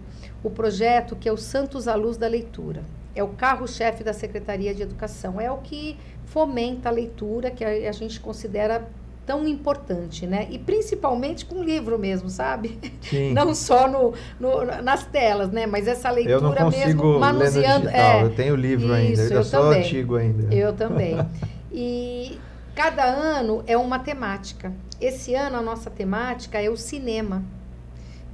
o 0.41 0.49
projeto 0.49 1.15
que 1.15 1.27
é 1.27 1.31
o 1.31 1.37
Santos 1.37 1.87
à 1.89 1.95
Luz 1.95 2.15
da 2.15 2.27
Leitura. 2.27 2.83
É 3.13 3.21
o 3.21 3.29
carro-chefe 3.29 4.03
da 4.03 4.13
Secretaria 4.13 4.73
de 4.73 4.81
Educação. 4.81 5.41
É 5.41 5.51
o 5.51 5.57
que 5.57 5.97
fomenta 6.25 6.87
a 6.87 6.91
leitura, 6.91 7.51
que 7.51 7.65
a, 7.65 7.89
a 7.89 7.91
gente 7.91 8.21
considera 8.21 8.87
tão 9.31 9.47
importante, 9.47 10.27
né? 10.27 10.45
E 10.49 10.59
principalmente 10.59 11.45
com 11.45 11.63
livro 11.63 11.97
mesmo, 11.97 12.29
sabe? 12.29 12.77
Sim. 12.99 13.31
Não 13.33 13.55
só 13.55 13.87
no, 13.87 14.13
no, 14.37 14.65
nas 14.81 15.05
telas, 15.05 15.49
né? 15.49 15.65
Mas 15.65 15.87
essa 15.87 16.11
leitura 16.11 16.35
eu 16.35 16.41
não 16.41 16.53
consigo 16.53 17.03
mesmo 17.05 17.19
manuseando. 17.19 17.87
É, 17.87 18.23
eu 18.23 18.35
tenho 18.35 18.57
livro 18.57 18.87
isso, 18.87 18.93
ainda, 18.93 19.21
eu, 19.21 19.31
eu 19.37 19.43
sou 19.45 19.61
também. 19.61 19.79
antigo 19.79 20.15
ainda. 20.17 20.53
Eu 20.53 20.73
também. 20.73 21.15
E 21.73 22.37
cada 22.75 23.05
ano 23.05 23.63
é 23.65 23.77
uma 23.77 23.97
temática. 23.97 24.73
Esse 24.99 25.33
ano 25.33 25.55
a 25.55 25.61
nossa 25.61 25.89
temática 25.89 26.61
é 26.61 26.69
o 26.69 26.75
cinema. 26.75 27.41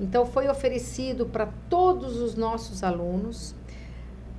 Então 0.01 0.25
foi 0.25 0.47
oferecido 0.47 1.27
para 1.27 1.47
todos 1.69 2.19
os 2.19 2.33
nossos 2.35 2.81
alunos 2.81 3.53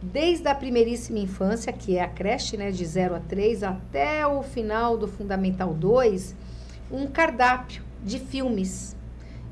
desde 0.03 0.49
a 0.49 0.55
primeiríssima 0.57 1.21
infância, 1.21 1.73
que 1.73 1.97
é 1.97 2.03
a 2.03 2.09
creche, 2.09 2.57
né, 2.57 2.73
de 2.73 2.85
0 2.85 3.15
a 3.15 3.21
3, 3.21 3.63
até 3.63 4.27
o 4.27 4.43
final 4.43 4.99
do 4.99 5.07
Fundamental 5.07 5.73
2, 5.73 6.35
um 6.91 7.07
cardápio 7.07 7.82
de 8.03 8.18
filmes. 8.18 8.97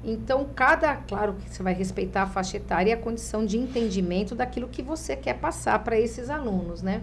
Então, 0.04 0.46
cada, 0.54 0.96
claro 0.96 1.34
que 1.34 1.50
você 1.50 1.62
vai 1.62 1.74
respeitar 1.74 2.22
a 2.22 2.26
faixa 2.26 2.58
etária 2.58 2.90
e 2.90 2.92
a 2.92 2.96
condição 2.96 3.44
de 3.44 3.58
entendimento 3.58 4.34
daquilo 4.34 4.68
que 4.68 4.82
você 4.82 5.16
quer 5.16 5.34
passar 5.34 5.82
para 5.82 5.98
esses 5.98 6.30
alunos, 6.30 6.80
né? 6.80 7.02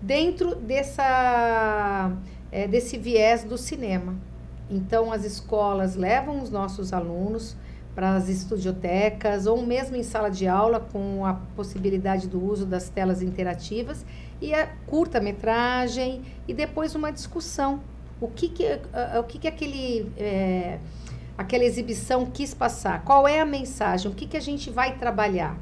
Dentro 0.00 0.54
dessa, 0.54 2.12
é, 2.52 2.68
desse 2.68 2.96
viés 2.96 3.42
do 3.42 3.58
cinema. 3.58 4.14
Então, 4.70 5.12
as 5.12 5.24
escolas 5.24 5.96
levam 5.96 6.40
os 6.40 6.50
nossos 6.50 6.92
alunos 6.92 7.56
para 7.96 8.14
as 8.14 8.28
estudiotecas 8.28 9.46
ou 9.46 9.64
mesmo 9.66 9.96
em 9.96 10.02
sala 10.02 10.28
de 10.28 10.46
aula 10.46 10.80
com 10.92 11.24
a 11.24 11.34
possibilidade 11.56 12.28
do 12.28 12.44
uso 12.44 12.66
das 12.66 12.90
telas 12.90 13.22
interativas 13.22 14.04
e 14.40 14.54
a 14.54 14.66
curta-metragem 14.86 16.22
e 16.46 16.52
depois 16.52 16.94
uma 16.94 17.10
discussão. 17.10 17.80
O 18.20 18.28
que 18.28 18.48
que, 18.48 18.64
o 19.18 19.24
que, 19.24 19.38
que 19.38 19.48
aquele, 19.48 20.10
é, 20.16 20.78
aquela 21.36 21.64
exibição 21.64 22.26
quis 22.26 22.54
passar? 22.54 23.04
Qual 23.04 23.28
é 23.28 23.40
a 23.40 23.44
mensagem? 23.44 24.10
O 24.10 24.14
que, 24.14 24.26
que 24.26 24.36
a 24.36 24.40
gente 24.40 24.70
vai 24.70 24.96
trabalhar? 24.96 25.58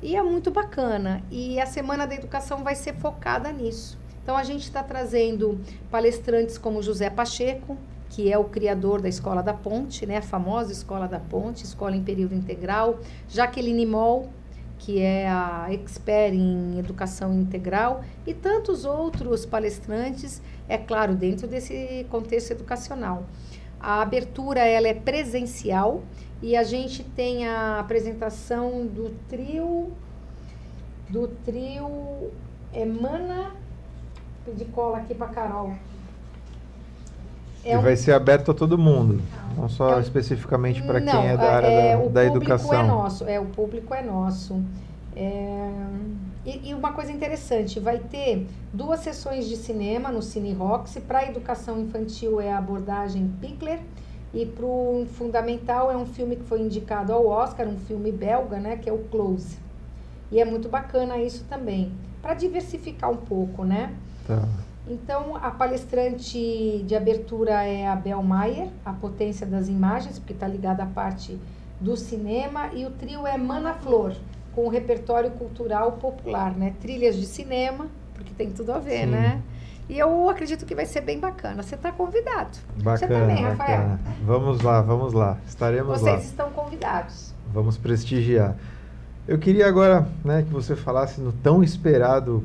E 0.00 0.14
é 0.14 0.22
muito 0.22 0.50
bacana. 0.50 1.22
E 1.30 1.58
a 1.58 1.66
Semana 1.66 2.06
da 2.06 2.14
Educação 2.14 2.62
vai 2.62 2.74
ser 2.74 2.94
focada 2.94 3.50
nisso. 3.50 3.98
Então, 4.22 4.36
a 4.36 4.44
gente 4.44 4.62
está 4.62 4.82
trazendo 4.82 5.60
palestrantes 5.90 6.56
como 6.56 6.82
José 6.82 7.10
Pacheco, 7.10 7.76
que 8.08 8.32
é 8.32 8.38
o 8.38 8.44
criador 8.44 9.02
da 9.02 9.08
Escola 9.08 9.42
da 9.42 9.52
Ponte, 9.52 10.06
né, 10.06 10.18
a 10.18 10.22
famosa 10.22 10.72
Escola 10.72 11.08
da 11.08 11.18
Ponte, 11.18 11.64
escola 11.64 11.96
em 11.96 12.02
período 12.02 12.34
integral, 12.34 13.00
Jaqueline 13.28 13.84
Moll, 13.84 14.30
que 14.84 15.00
é 15.00 15.26
a 15.26 15.68
expert 15.72 16.34
em 16.34 16.78
educação 16.78 17.32
integral, 17.32 18.04
e 18.26 18.34
tantos 18.34 18.84
outros 18.84 19.46
palestrantes, 19.46 20.42
é 20.68 20.76
claro, 20.76 21.14
dentro 21.14 21.48
desse 21.48 22.06
contexto 22.10 22.50
educacional. 22.50 23.24
A 23.80 24.02
abertura 24.02 24.60
ela 24.60 24.86
é 24.86 24.92
presencial 24.92 26.02
e 26.42 26.54
a 26.54 26.62
gente 26.62 27.02
tem 27.02 27.48
a 27.48 27.80
apresentação 27.80 28.86
do 28.86 29.10
trio 29.26 29.90
do 31.08 31.28
trio 31.28 32.30
Emana 32.74 33.52
Pedi 34.44 34.66
cola 34.66 34.98
aqui 34.98 35.14
para 35.14 35.28
Carol. 35.28 35.72
É 37.64 37.74
e 37.74 37.76
um... 37.76 37.82
vai 37.82 37.96
ser 37.96 38.12
aberto 38.12 38.50
a 38.50 38.54
todo 38.54 38.76
mundo, 38.76 39.22
não 39.56 39.68
só 39.68 39.98
é 39.98 40.00
especificamente 40.00 40.82
para 40.82 41.00
quem 41.00 41.28
é 41.28 41.36
da 41.36 41.52
área 41.52 41.66
é, 41.66 41.96
da, 41.96 42.08
da 42.08 42.24
educação. 42.24 42.68
O 42.68 42.70
público 42.70 42.74
é 42.74 42.86
nosso, 42.86 43.24
é, 43.24 43.40
o 43.40 43.46
público 43.46 43.94
é 43.94 44.02
nosso. 44.02 44.62
É, 45.16 45.70
e, 46.44 46.70
e, 46.70 46.74
uma 46.74 46.92
coisa 46.92 47.10
interessante, 47.10 47.80
vai 47.80 47.98
ter 47.98 48.46
duas 48.72 49.00
sessões 49.00 49.46
de 49.48 49.56
cinema 49.56 50.10
no 50.10 50.20
Cine 50.20 50.52
Roxy. 50.52 51.00
Para 51.00 51.20
a 51.20 51.28
educação 51.28 51.80
infantil 51.80 52.40
é 52.40 52.52
a 52.52 52.58
abordagem 52.58 53.32
Pickler 53.40 53.80
e 54.34 54.44
para 54.44 54.66
o 54.66 55.06
fundamental 55.14 55.90
é 55.90 55.96
um 55.96 56.04
filme 56.04 56.36
que 56.36 56.44
foi 56.44 56.60
indicado 56.60 57.12
ao 57.12 57.26
Oscar, 57.26 57.68
um 57.68 57.78
filme 57.78 58.10
belga, 58.10 58.58
né, 58.58 58.76
que 58.76 58.90
é 58.90 58.92
o 58.92 58.98
Close. 58.98 59.56
E 60.30 60.40
é 60.40 60.44
muito 60.44 60.68
bacana 60.68 61.18
isso 61.18 61.44
também, 61.48 61.92
para 62.20 62.34
diversificar 62.34 63.10
um 63.10 63.16
pouco, 63.16 63.64
né? 63.64 63.94
Tá. 64.26 64.42
Então, 64.86 65.36
a 65.36 65.50
palestrante 65.50 66.84
de 66.86 66.94
abertura 66.94 67.64
é 67.64 67.86
a 67.86 67.96
Bel 67.96 68.22
Maier, 68.22 68.68
a 68.84 68.92
potência 68.92 69.46
das 69.46 69.68
imagens, 69.68 70.18
porque 70.18 70.34
está 70.34 70.46
ligada 70.46 70.82
à 70.82 70.86
parte 70.86 71.38
do 71.80 71.96
cinema, 71.96 72.68
e 72.74 72.84
o 72.84 72.90
trio 72.90 73.26
é 73.26 73.36
Mana 73.38 73.74
Flor, 73.74 74.14
com 74.54 74.66
o 74.66 74.68
repertório 74.68 75.30
cultural 75.32 75.92
popular, 75.92 76.54
né? 76.54 76.74
Trilhas 76.80 77.16
de 77.16 77.26
cinema, 77.26 77.86
porque 78.14 78.32
tem 78.34 78.50
tudo 78.50 78.72
a 78.72 78.78
ver, 78.78 79.04
Sim. 79.04 79.12
né? 79.12 79.42
E 79.88 79.98
eu 79.98 80.28
acredito 80.28 80.64
que 80.64 80.74
vai 80.74 80.86
ser 80.86 81.02
bem 81.02 81.18
bacana. 81.18 81.62
Você 81.62 81.74
está 81.74 81.92
convidado. 81.92 82.56
Bacana, 82.76 82.96
Você 82.96 83.06
também, 83.06 83.42
Rafael. 83.42 83.80
Bacana. 83.80 84.00
Vamos 84.24 84.62
lá, 84.62 84.80
vamos 84.80 85.12
lá. 85.12 85.38
Estaremos 85.46 85.88
Vocês 85.88 86.02
lá. 86.02 86.12
Vocês 86.12 86.30
estão 86.30 86.50
convidados. 86.50 87.34
Vamos 87.52 87.76
prestigiar. 87.76 88.56
Eu 89.28 89.38
queria 89.38 89.66
agora 89.66 90.06
né, 90.24 90.42
que 90.42 90.50
você 90.50 90.74
falasse 90.74 91.20
no 91.20 91.32
tão 91.32 91.62
esperado 91.62 92.42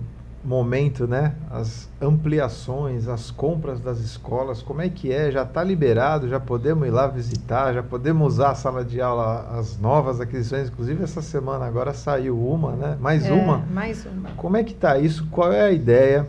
momento, 0.50 1.08
né? 1.08 1.36
As 1.52 1.88
ampliações, 2.02 3.08
as 3.08 3.30
compras 3.30 3.80
das 3.80 4.00
escolas, 4.00 4.64
como 4.64 4.82
é 4.82 4.90
que 4.90 5.12
é? 5.12 5.32
Já 5.32 5.44
está 5.44 5.64
liberado? 5.64 6.28
Já 6.28 6.40
podemos 6.40 6.88
ir 6.88 6.92
lá 6.92 7.06
visitar? 7.06 7.72
Já 7.72 7.84
podemos 7.84 8.34
usar 8.34 8.50
a 8.50 8.56
sala 8.56 8.84
de 8.84 9.00
aula, 9.00 9.48
as 9.60 9.80
novas 9.80 10.20
aquisições? 10.20 10.68
Inclusive 10.68 11.04
essa 11.04 11.22
semana 11.22 11.66
agora 11.66 11.94
saiu 11.94 12.36
uma, 12.44 12.72
né? 12.72 12.98
Mais 13.00 13.28
é, 13.28 13.32
uma. 13.32 13.60
Mais 13.72 14.04
uma. 14.08 14.32
Como 14.32 14.58
é 14.58 14.64
que 14.64 14.72
está 14.72 14.98
isso? 14.98 15.28
Qual 15.30 15.54
é 15.54 15.62
a 15.62 15.72
ideia? 15.72 16.28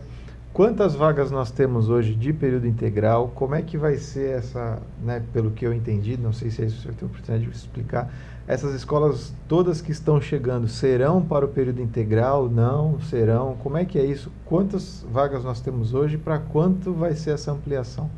Quantas 0.53 0.93
vagas 0.93 1.31
nós 1.31 1.49
temos 1.49 1.89
hoje 1.89 2.13
de 2.13 2.31
período 2.31 2.67
integral? 2.67 3.31
Como 3.33 3.55
é 3.55 3.63
que 3.63 3.75
vai 3.75 3.95
ser 3.97 4.37
essa, 4.37 4.79
né, 5.01 5.23
pelo 5.33 5.49
que 5.49 5.65
eu 5.65 5.73
entendi, 5.73 6.17
não 6.17 6.33
sei 6.33 6.51
se 6.51 6.61
é 6.61 6.65
isso 6.65 6.75
que 6.75 6.81
você 6.83 6.89
tem 6.89 7.07
a 7.07 7.09
oportunidade 7.09 7.49
de 7.49 7.57
explicar, 7.57 8.13
essas 8.47 8.73
escolas 8.73 9.33
todas 9.47 9.81
que 9.81 9.91
estão 9.91 10.19
chegando 10.19 10.67
serão 10.67 11.21
para 11.21 11.45
o 11.45 11.47
período 11.47 11.81
integral? 11.81 12.49
Não? 12.49 12.99
Serão? 13.01 13.55
Como 13.61 13.77
é 13.77 13.85
que 13.85 13.99
é 13.99 14.05
isso? 14.05 14.31
Quantas 14.45 15.05
vagas 15.11 15.43
nós 15.43 15.61
temos 15.61 15.93
hoje? 15.93 16.17
Para 16.17 16.39
quanto 16.39 16.93
vai 16.93 17.13
ser 17.13 17.31
essa 17.31 17.51
ampliação? 17.51 18.09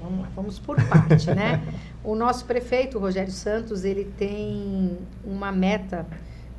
Vamos 0.00 0.28
vamos 0.34 0.58
por 0.58 0.76
parte, 0.84 1.26
né? 1.34 1.62
O 2.02 2.14
nosso 2.14 2.46
prefeito, 2.46 2.98
Rogério 2.98 3.30
Santos, 3.30 3.84
ele 3.84 4.06
tem 4.16 4.96
uma 5.22 5.52
meta 5.52 6.06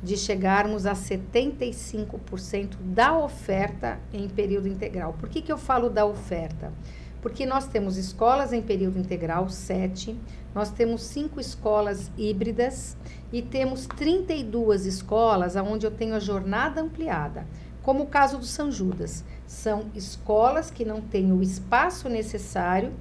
de 0.00 0.16
chegarmos 0.16 0.86
a 0.86 0.92
75% 0.92 2.76
da 2.80 3.18
oferta 3.18 3.98
em 4.12 4.28
período 4.28 4.68
integral. 4.68 5.14
Por 5.18 5.28
que, 5.28 5.42
que 5.42 5.50
eu 5.50 5.58
falo 5.58 5.90
da 5.90 6.06
oferta? 6.06 6.72
Porque 7.20 7.44
nós 7.46 7.66
temos 7.66 7.96
escolas 7.96 8.52
em 8.52 8.62
período 8.62 8.98
integral, 8.98 9.48
sete, 9.48 10.16
nós 10.54 10.70
temos 10.70 11.02
cinco 11.02 11.40
escolas 11.40 12.10
híbridas 12.16 12.96
e 13.32 13.40
temos 13.40 13.86
32 13.86 14.86
escolas 14.86 15.56
onde 15.56 15.86
eu 15.86 15.90
tenho 15.90 16.14
a 16.14 16.20
jornada 16.20 16.80
ampliada, 16.80 17.46
como 17.82 18.04
o 18.04 18.06
caso 18.06 18.38
do 18.38 18.44
São 18.44 18.70
Judas. 18.70 19.24
São 19.46 19.86
escolas 19.94 20.70
que 20.70 20.84
não 20.84 21.00
têm 21.00 21.32
o 21.32 21.42
espaço 21.42 22.08
necessário 22.08 22.92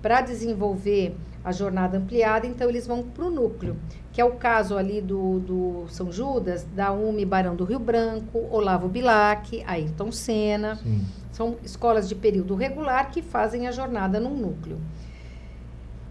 para 0.00 0.20
desenvolver 0.20 1.16
a 1.44 1.50
jornada 1.50 1.98
ampliada, 1.98 2.46
então 2.46 2.68
eles 2.68 2.86
vão 2.86 3.02
para 3.02 3.24
o 3.24 3.30
núcleo, 3.30 3.76
que 4.12 4.20
é 4.20 4.24
o 4.24 4.32
caso 4.32 4.76
ali 4.76 5.00
do, 5.00 5.40
do 5.40 5.84
São 5.88 6.12
Judas, 6.12 6.64
da 6.74 6.92
UME 6.92 7.24
Barão 7.24 7.56
do 7.56 7.64
Rio 7.64 7.80
Branco, 7.80 8.46
Olavo 8.50 8.88
Bilac, 8.88 9.62
Ayrton 9.66 10.12
Senna. 10.12 10.76
Sim. 10.76 11.04
São 11.32 11.56
escolas 11.64 12.08
de 12.08 12.14
período 12.14 12.54
regular 12.54 13.10
que 13.10 13.22
fazem 13.22 13.66
a 13.66 13.72
jornada 13.72 14.20
num 14.20 14.36
núcleo. 14.36 14.78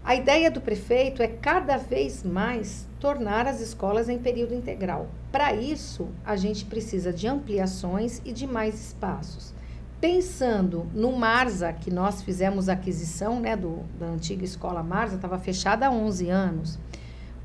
A 0.04 0.16
ideia 0.16 0.50
do 0.50 0.60
prefeito 0.60 1.22
é 1.22 1.28
cada 1.28 1.76
vez 1.76 2.24
mais 2.24 2.88
tornar 2.98 3.46
as 3.46 3.60
escolas 3.60 4.08
em 4.08 4.18
período 4.18 4.52
integral. 4.52 5.08
Para 5.30 5.54
isso, 5.54 6.08
a 6.24 6.34
gente 6.34 6.64
precisa 6.64 7.12
de 7.12 7.28
ampliações 7.28 8.20
e 8.24 8.32
de 8.32 8.44
mais 8.44 8.88
espaços. 8.88 9.54
Pensando 10.00 10.88
no 10.92 11.12
Marza, 11.12 11.72
que 11.72 11.88
nós 11.88 12.20
fizemos 12.20 12.68
a 12.68 12.72
aquisição 12.72 13.38
né, 13.38 13.56
do, 13.56 13.84
da 13.96 14.06
antiga 14.06 14.44
escola 14.44 14.82
Marza, 14.82 15.14
estava 15.14 15.38
fechada 15.38 15.86
há 15.86 15.90
11 15.90 16.28
anos. 16.28 16.78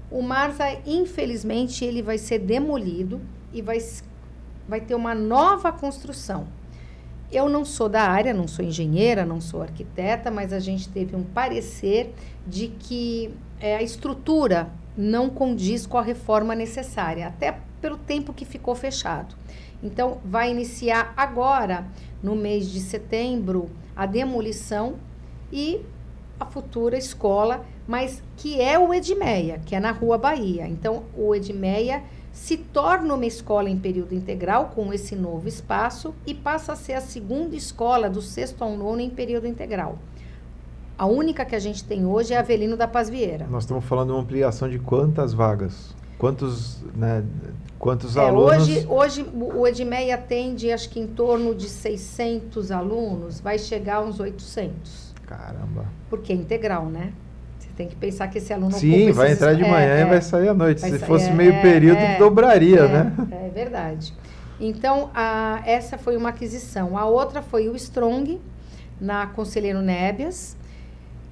O 0.09 0.23
Marza, 0.23 0.65
infelizmente, 0.83 1.85
ele 1.85 2.01
vai 2.01 2.17
ser 2.17 2.39
demolido 2.39 3.21
e 3.53 3.61
vai, 3.61 3.77
vai 4.67 4.81
ter 4.81 4.95
uma 4.95 5.13
nova 5.13 5.71
construção. 5.71 6.47
Eu 7.31 7.49
não 7.49 7.65
sou 7.65 7.89
da 7.89 8.03
área, 8.03 8.33
não 8.33 8.47
sou 8.47 8.63
engenheira, 8.63 9.25
não 9.25 9.41
sou 9.41 9.61
arquiteta, 9.61 10.31
mas 10.31 10.53
a 10.53 10.59
gente 10.59 10.87
teve 10.87 11.15
um 11.15 11.23
parecer 11.23 12.13
de 12.45 12.69
que 12.69 13.33
é, 13.59 13.75
a 13.75 13.83
estrutura 13.83 14.69
não 14.95 15.29
condiz 15.29 15.85
com 15.85 15.97
a 15.97 16.01
reforma 16.01 16.55
necessária, 16.55 17.27
até 17.27 17.59
pelo 17.81 17.97
tempo 17.97 18.33
que 18.33 18.45
ficou 18.45 18.73
fechado. 18.73 19.35
Então, 19.83 20.19
vai 20.23 20.49
iniciar 20.49 21.13
agora, 21.15 21.85
no 22.23 22.35
mês 22.35 22.71
de 22.71 22.79
setembro, 22.79 23.69
a 23.95 24.05
demolição 24.05 24.95
e 25.51 25.81
a 26.39 26.45
futura 26.45 26.97
escola, 26.97 27.65
mas 27.87 28.23
que 28.37 28.59
é 28.59 28.77
o 28.77 28.93
Edmeia, 28.93 29.61
que 29.65 29.75
é 29.75 29.79
na 29.79 29.91
Rua 29.91 30.17
Bahia. 30.17 30.67
Então, 30.67 31.03
o 31.15 31.33
Edmeia 31.35 32.03
se 32.37 32.55
torna 32.55 33.15
uma 33.15 33.25
escola 33.25 33.67
em 33.67 33.77
período 33.77 34.13
integral 34.13 34.71
com 34.73 34.93
esse 34.93 35.15
novo 35.15 35.47
espaço 35.47 36.13
e 36.25 36.35
passa 36.35 36.73
a 36.73 36.75
ser 36.75 36.93
a 36.93 37.01
segunda 37.01 37.55
escola 37.55 38.09
do 38.09 38.21
sexto 38.21 38.63
ao 38.63 38.77
nono 38.77 39.01
em 39.01 39.09
período 39.09 39.47
integral. 39.47 39.97
A 40.95 41.07
única 41.07 41.43
que 41.43 41.55
a 41.55 41.59
gente 41.59 41.83
tem 41.83 42.05
hoje 42.05 42.33
é 42.33 42.37
a 42.37 42.41
Avelino 42.41 42.77
da 42.77 42.87
Paz 42.87 43.09
Vieira. 43.09 43.47
Nós 43.49 43.63
estamos 43.63 43.83
falando 43.85 44.09
de 44.09 44.13
uma 44.13 44.21
ampliação 44.21 44.69
de 44.69 44.77
quantas 44.77 45.33
vagas? 45.33 45.95
Quantos, 46.19 46.83
né, 46.95 47.25
quantos 47.79 48.15
é, 48.15 48.21
alunos? 48.21 48.69
Hoje, 48.69 48.87
hoje 48.87 49.29
o 49.33 49.67
Edmeia 49.67 50.15
atende 50.15 50.71
acho 50.71 50.89
que 50.89 50.99
em 50.99 51.07
torno 51.07 51.55
de 51.55 51.67
600 51.67 52.71
alunos, 52.71 53.39
vai 53.41 53.57
chegar 53.57 53.97
a 53.97 54.01
uns 54.01 54.19
800. 54.19 55.15
Caramba. 55.25 55.85
Porque 56.07 56.31
é 56.31 56.35
integral, 56.35 56.85
né? 56.85 57.13
Tem 57.77 57.87
que 57.87 57.95
pensar 57.95 58.27
que 58.27 58.39
esse 58.39 58.51
aluno 58.51 58.71
Sim, 58.71 59.11
vai 59.11 59.31
entrar 59.31 59.53
de 59.53 59.61
manhã 59.61 59.93
é, 59.93 60.01
e 60.01 60.05
vai 60.05 60.19
sair 60.19 60.49
à 60.49 60.53
noite. 60.53 60.81
Se 60.81 60.97
fosse 60.97 61.29
é, 61.29 61.33
meio 61.33 61.53
é, 61.53 61.61
período, 61.61 61.99
é, 61.99 62.17
dobraria, 62.17 62.79
é, 62.79 62.87
né? 62.87 63.13
É 63.31 63.49
verdade. 63.49 64.15
Então, 64.59 65.11
a, 65.13 65.61
essa 65.63 65.95
foi 65.95 66.17
uma 66.17 66.29
aquisição. 66.29 66.97
A 66.97 67.05
outra 67.05 67.43
foi 67.43 67.69
o 67.69 67.75
Strong, 67.75 68.41
na 68.99 69.27
Conselheiro 69.27 69.79
Nébias, 69.79 70.57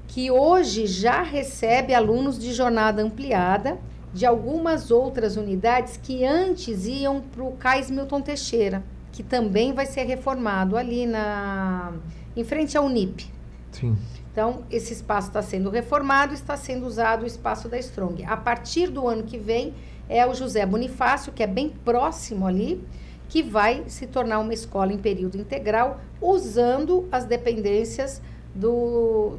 que 0.07 0.29
hoje 0.29 0.85
já 0.85 1.23
recebe 1.23 1.95
alunos 1.95 2.37
de 2.37 2.53
jornada 2.53 3.01
ampliada 3.01 3.79
de 4.13 4.23
algumas 4.23 4.91
outras 4.91 5.35
unidades 5.35 5.97
que 5.97 6.23
antes 6.23 6.85
iam 6.85 7.21
para 7.21 7.43
o 7.43 7.53
Cais 7.53 7.89
Milton 7.89 8.21
Teixeira, 8.21 8.83
que 9.11 9.23
também 9.23 9.73
vai 9.73 9.87
ser 9.87 10.03
reformado 10.03 10.77
ali 10.77 11.07
na 11.07 11.91
em 12.37 12.43
frente 12.43 12.77
ao 12.77 12.85
Unip. 12.85 13.25
Sim. 13.71 13.97
Então, 14.35 14.65
esse 14.69 14.91
espaço 14.91 15.29
está 15.29 15.41
sendo 15.41 15.69
reformado, 15.69 16.33
está 16.33 16.57
sendo 16.57 16.85
usado 16.85 17.23
o 17.23 17.25
espaço 17.25 17.69
da 17.69 17.79
Strong. 17.79 18.25
A 18.25 18.35
partir 18.35 18.89
do 18.89 19.07
ano 19.07 19.23
que 19.23 19.37
vem, 19.37 19.73
é 20.09 20.27
o 20.27 20.33
José 20.33 20.65
Bonifácio, 20.65 21.31
que 21.31 21.41
é 21.41 21.47
bem 21.47 21.69
próximo 21.69 22.45
ali, 22.45 22.83
que 23.29 23.41
vai 23.41 23.85
se 23.87 24.05
tornar 24.05 24.39
uma 24.39 24.53
escola 24.53 24.91
em 24.91 24.97
período 24.97 25.37
integral, 25.37 26.01
usando 26.19 27.07
as 27.13 27.23
dependências 27.23 28.21
do, 28.53 29.37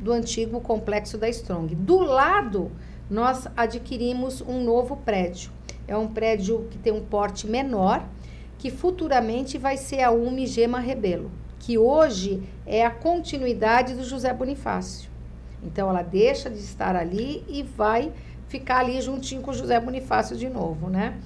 do 0.00 0.12
antigo 0.12 0.62
complexo 0.62 1.18
da 1.18 1.28
Strong. 1.28 1.74
Do 1.74 1.98
lado, 1.98 2.72
nós 3.10 3.46
adquirimos 3.54 4.40
um 4.40 4.64
novo 4.64 4.96
prédio. 4.96 5.50
É 5.86 5.94
um 5.94 6.08
prédio 6.08 6.66
que 6.70 6.78
tem 6.78 6.90
um 6.90 7.04
porte 7.04 7.46
menor, 7.46 8.02
que 8.56 8.70
futuramente 8.70 9.58
vai 9.58 9.76
ser 9.76 10.00
a 10.00 10.10
UMI 10.10 10.46
Gema 10.46 10.80
Rebelo 10.80 11.30
que 11.58 11.78
hoje 11.78 12.42
é 12.66 12.84
a 12.84 12.90
continuidade 12.90 13.94
do 13.94 14.04
José 14.04 14.32
Bonifácio. 14.32 15.10
Então 15.62 15.88
ela 15.88 16.02
deixa 16.02 16.48
de 16.48 16.58
estar 16.58 16.94
ali 16.94 17.44
e 17.48 17.62
vai 17.62 18.12
ficar 18.48 18.78
ali 18.78 19.00
juntinho 19.00 19.42
com 19.42 19.50
o 19.50 19.54
José 19.54 19.78
Bonifácio 19.78 20.36
de 20.36 20.48
novo, 20.48 20.88
né? 20.88 21.18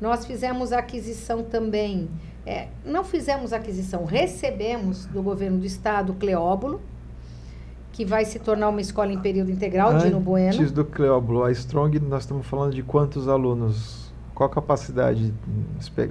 Nós 0.00 0.24
fizemos 0.24 0.72
aquisição 0.72 1.42
também, 1.42 2.08
é, 2.46 2.68
não 2.84 3.04
fizemos 3.04 3.52
aquisição, 3.52 4.04
recebemos 4.04 5.06
do 5.06 5.22
governo 5.22 5.58
do 5.58 5.66
estado 5.66 6.12
o 6.12 6.16
Cleóbulo, 6.16 6.80
que 7.92 8.04
vai 8.04 8.24
se 8.24 8.38
tornar 8.38 8.68
uma 8.68 8.80
escola 8.80 9.12
em 9.12 9.20
período 9.20 9.50
integral, 9.50 9.90
Antes 9.90 10.04
Dino 10.04 10.18
Bueno. 10.18 10.54
Antes 10.54 10.72
do 10.72 10.84
Cleóbulo, 10.84 11.44
a 11.44 11.52
Strong, 11.52 12.00
nós 12.00 12.24
estamos 12.24 12.46
falando 12.46 12.74
de 12.74 12.82
quantos 12.82 13.28
alunos? 13.28 14.03
Qual 14.34 14.50
a 14.50 14.52
capacidade, 14.52 15.32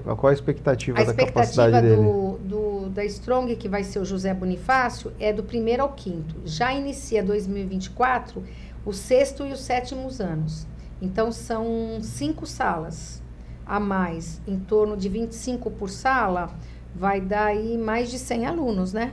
qual 0.05 0.28
a 0.28 0.34
expectativa, 0.34 0.97
a 0.97 1.03
da 1.03 1.11
expectativa 1.11 1.34
capacidade 1.34 1.82
dele? 1.82 2.01
Do, 2.01 2.38
do, 2.38 2.89
da 2.89 3.03
Strong, 3.03 3.53
que 3.57 3.67
vai 3.67 3.84
ser 3.84 3.99
o 3.99 4.05
José 4.05 4.34
Bonifácio, 4.34 5.11
é 5.19 5.34
do 5.34 5.43
primeiro 5.43 5.84
ao 5.84 5.89
quinto. 5.89 6.36
Já 6.45 6.74
inicia 6.74 7.21
2024 7.21 8.41
o 8.86 8.93
sexto 8.93 9.45
e 9.45 9.51
os 9.51 9.59
sétimos 9.59 10.21
anos. 10.21 10.65
Então, 11.01 11.34
são 11.34 11.99
cinco 12.01 12.45
salas 12.47 13.21
a 13.65 13.78
mais, 13.78 14.41
em 14.47 14.57
torno 14.57 14.95
de 14.95 15.09
25 15.09 15.71
por 15.71 15.89
sala, 15.89 16.49
vai 16.95 17.19
dar 17.19 17.47
aí 17.47 17.78
mais 17.78 18.09
de 18.09 18.19
100 18.19 18.45
alunos, 18.45 18.93
né? 18.93 19.11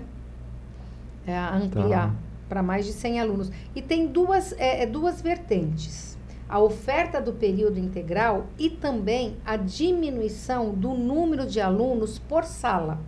É, 1.26 1.36
ampliar 1.36 2.10
tá. 2.10 2.14
para 2.48 2.62
mais 2.62 2.86
de 2.86 2.92
100 2.92 3.20
alunos. 3.20 3.50
E 3.74 3.82
tem 3.82 4.06
duas, 4.06 4.52
é, 4.52 4.82
é 4.82 4.86
duas 4.86 5.20
vertentes 5.20 6.09
a 6.50 6.58
oferta 6.58 7.20
do 7.20 7.32
período 7.32 7.78
integral 7.78 8.46
e 8.58 8.68
também 8.68 9.36
a 9.46 9.56
diminuição 9.56 10.70
do 10.72 10.94
número 10.94 11.46
de 11.46 11.60
alunos 11.60 12.18
por 12.18 12.44
sala. 12.44 12.98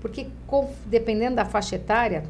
Porque, 0.00 0.28
dependendo 0.86 1.36
da 1.36 1.44
faixa 1.44 1.76
etária, 1.76 2.24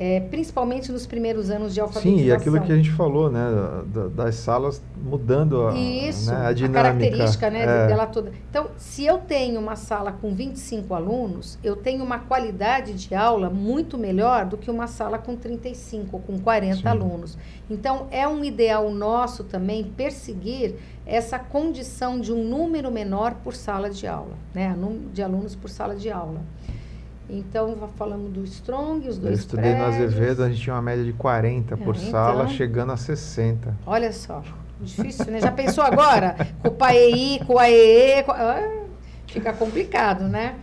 é, 0.00 0.20
principalmente 0.20 0.92
nos 0.92 1.08
primeiros 1.08 1.50
anos 1.50 1.74
de 1.74 1.80
alfabetização. 1.80 2.18
Sim, 2.20 2.24
e 2.24 2.30
aquilo 2.30 2.60
que 2.60 2.70
a 2.70 2.76
gente 2.76 2.92
falou, 2.92 3.28
né, 3.28 3.44
da, 3.86 4.06
das 4.06 4.36
salas 4.36 4.80
mudando 4.96 5.66
a, 5.66 5.74
Isso, 5.76 6.30
né, 6.30 6.46
a 6.46 6.52
dinâmica. 6.52 6.80
A 6.80 6.82
característica 6.84 7.50
né, 7.50 7.62
é. 7.64 7.86
dela 7.88 8.06
toda. 8.06 8.32
Então, 8.48 8.68
se 8.76 9.04
eu 9.04 9.18
tenho 9.18 9.58
uma 9.58 9.74
sala 9.74 10.12
com 10.12 10.32
25 10.32 10.94
alunos, 10.94 11.58
eu 11.64 11.74
tenho 11.74 12.04
uma 12.04 12.20
qualidade 12.20 12.94
de 12.94 13.12
aula 13.12 13.50
muito 13.50 13.98
melhor 13.98 14.46
do 14.46 14.56
que 14.56 14.70
uma 14.70 14.86
sala 14.86 15.18
com 15.18 15.34
35, 15.34 16.20
com 16.20 16.38
40 16.38 16.76
Sim. 16.76 16.86
alunos. 16.86 17.36
Então, 17.68 18.06
é 18.12 18.26
um 18.28 18.44
ideal 18.44 18.88
nosso 18.92 19.42
também 19.42 19.82
perseguir 19.82 20.76
essa 21.04 21.40
condição 21.40 22.20
de 22.20 22.32
um 22.32 22.44
número 22.44 22.88
menor 22.88 23.34
por 23.42 23.52
sala 23.52 23.90
de 23.90 24.06
aula, 24.06 24.36
né, 24.54 24.72
de 25.12 25.24
alunos 25.24 25.56
por 25.56 25.68
sala 25.68 25.96
de 25.96 26.08
aula. 26.08 26.40
Então, 27.28 27.76
falamos 27.96 28.32
do 28.32 28.42
Strong, 28.44 29.06
os 29.06 29.18
dois 29.18 29.34
Eu 29.34 29.38
estudei 29.38 29.74
prédios. 29.74 29.98
no 29.98 30.04
Azevedo, 30.04 30.42
a 30.42 30.48
gente 30.48 30.62
tinha 30.62 30.74
uma 30.74 30.82
média 30.82 31.04
de 31.04 31.12
40 31.12 31.76
por 31.76 31.94
é, 31.94 31.98
sala, 31.98 32.44
então, 32.44 32.54
chegando 32.54 32.92
a 32.92 32.96
60. 32.96 33.76
Olha 33.84 34.12
só, 34.12 34.42
difícil, 34.80 35.26
né? 35.26 35.40
Já 35.40 35.52
pensou 35.52 35.84
agora? 35.84 36.36
Com 36.62 36.68
o 36.68 36.72
PAEI, 36.72 37.40
com 37.46 37.54
o 37.54 37.58
AEE, 37.58 38.22
com... 38.22 38.32
Ah, 38.32 38.84
fica 39.26 39.52
complicado, 39.52 40.24
né? 40.24 40.56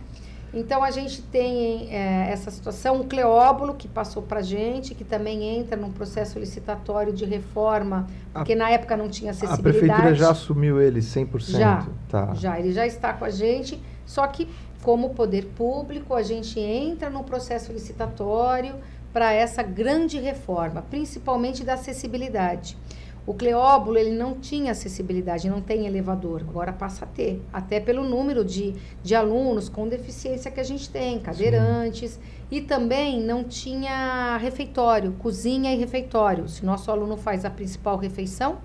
Então, 0.52 0.82
a 0.82 0.90
gente 0.90 1.20
tem 1.20 1.94
é, 1.94 2.30
essa 2.30 2.50
situação, 2.50 3.00
o 3.00 3.04
Cleóbulo, 3.04 3.74
que 3.74 3.86
passou 3.86 4.22
para 4.22 4.40
a 4.40 4.42
gente, 4.42 4.94
que 4.94 5.04
também 5.04 5.44
entra 5.44 5.76
num 5.76 5.92
processo 5.92 6.38
licitatório 6.38 7.12
de 7.12 7.26
reforma, 7.26 8.06
porque 8.32 8.54
a, 8.54 8.56
na 8.56 8.70
época 8.70 8.96
não 8.96 9.08
tinha 9.08 9.32
acessibilidade. 9.32 9.76
A 9.76 9.80
prefeitura 9.80 10.14
já 10.14 10.30
assumiu 10.30 10.80
ele 10.80 11.00
100%? 11.00 11.50
Já, 11.50 11.86
tá. 12.08 12.32
já, 12.34 12.58
ele 12.58 12.72
já 12.72 12.86
está 12.86 13.12
com 13.12 13.26
a 13.26 13.30
gente, 13.30 13.78
só 14.06 14.26
que 14.28 14.48
como 14.86 15.10
poder 15.10 15.46
público, 15.46 16.14
a 16.14 16.22
gente 16.22 16.60
entra 16.60 17.10
no 17.10 17.24
processo 17.24 17.72
licitatório 17.72 18.76
para 19.12 19.32
essa 19.32 19.60
grande 19.60 20.16
reforma, 20.20 20.80
principalmente 20.80 21.64
da 21.64 21.74
acessibilidade. 21.74 22.78
O 23.26 23.34
Cleóbulo 23.34 23.98
ele 23.98 24.12
não 24.12 24.36
tinha 24.36 24.70
acessibilidade, 24.70 25.50
não 25.50 25.60
tem 25.60 25.88
elevador, 25.88 26.42
agora 26.48 26.72
passa 26.72 27.04
a 27.04 27.08
ter, 27.08 27.42
até 27.52 27.80
pelo 27.80 28.04
número 28.04 28.44
de, 28.44 28.76
de 29.02 29.12
alunos 29.12 29.68
com 29.68 29.88
deficiência 29.88 30.52
que 30.52 30.60
a 30.60 30.64
gente 30.64 30.88
tem, 30.88 31.18
cadeirantes, 31.18 32.12
Sim. 32.12 32.20
e 32.48 32.60
também 32.60 33.20
não 33.20 33.42
tinha 33.42 34.36
refeitório, 34.36 35.14
cozinha 35.18 35.74
e 35.74 35.76
refeitório. 35.76 36.48
Se 36.48 36.64
nosso 36.64 36.92
aluno 36.92 37.16
faz 37.16 37.44
a 37.44 37.50
principal 37.50 37.96
refeição, 37.96 38.58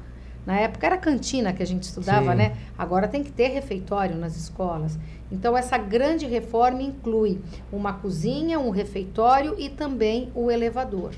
na 0.45 0.59
época 0.59 0.87
era 0.87 0.97
cantina 0.97 1.53
que 1.53 1.61
a 1.61 1.65
gente 1.65 1.83
estudava, 1.83 2.31
Sim. 2.31 2.37
né? 2.37 2.57
Agora 2.77 3.07
tem 3.07 3.23
que 3.23 3.31
ter 3.31 3.49
refeitório 3.49 4.15
nas 4.15 4.35
escolas. 4.35 4.97
Então, 5.31 5.55
essa 5.55 5.77
grande 5.77 6.25
reforma 6.25 6.81
inclui 6.81 7.39
uma 7.71 7.93
cozinha, 7.93 8.59
um 8.59 8.69
refeitório 8.69 9.55
e 9.57 9.69
também 9.69 10.31
o 10.35 10.51
elevador. 10.51 11.13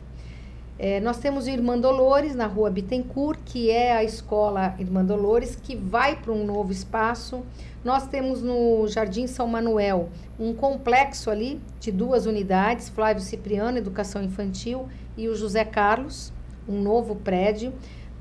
É, 0.78 1.00
nós 1.00 1.18
temos 1.18 1.46
o 1.46 1.50
Irmã 1.50 1.78
Dolores, 1.78 2.36
na 2.36 2.48
rua 2.48 2.70
Bittencourt, 2.70 3.40
que 3.46 3.70
é 3.70 3.96
a 3.96 4.04
escola 4.04 4.76
Irmã 4.80 5.06
Dolores, 5.06 5.56
que 5.56 5.76
vai 5.76 6.16
para 6.16 6.34
um 6.34 6.46
novo 6.46 6.72
espaço. 6.72 7.44
Nós 7.84 8.08
temos 8.08 8.42
no 8.42 8.88
Jardim 8.88 9.28
São 9.28 9.48
Manuel 9.48 10.10
um 10.40 10.54
complexo 10.54 11.30
ali 11.30 11.62
de 11.80 11.92
duas 11.92 12.26
unidades, 12.26 12.90
Flávio 12.90 13.22
Cipriano, 13.22 13.78
Educação 13.78 14.24
Infantil, 14.24 14.88
e 15.16 15.28
o 15.28 15.36
José 15.36 15.64
Carlos, 15.64 16.34
um 16.68 16.82
novo 16.82 17.16
prédio. 17.16 17.72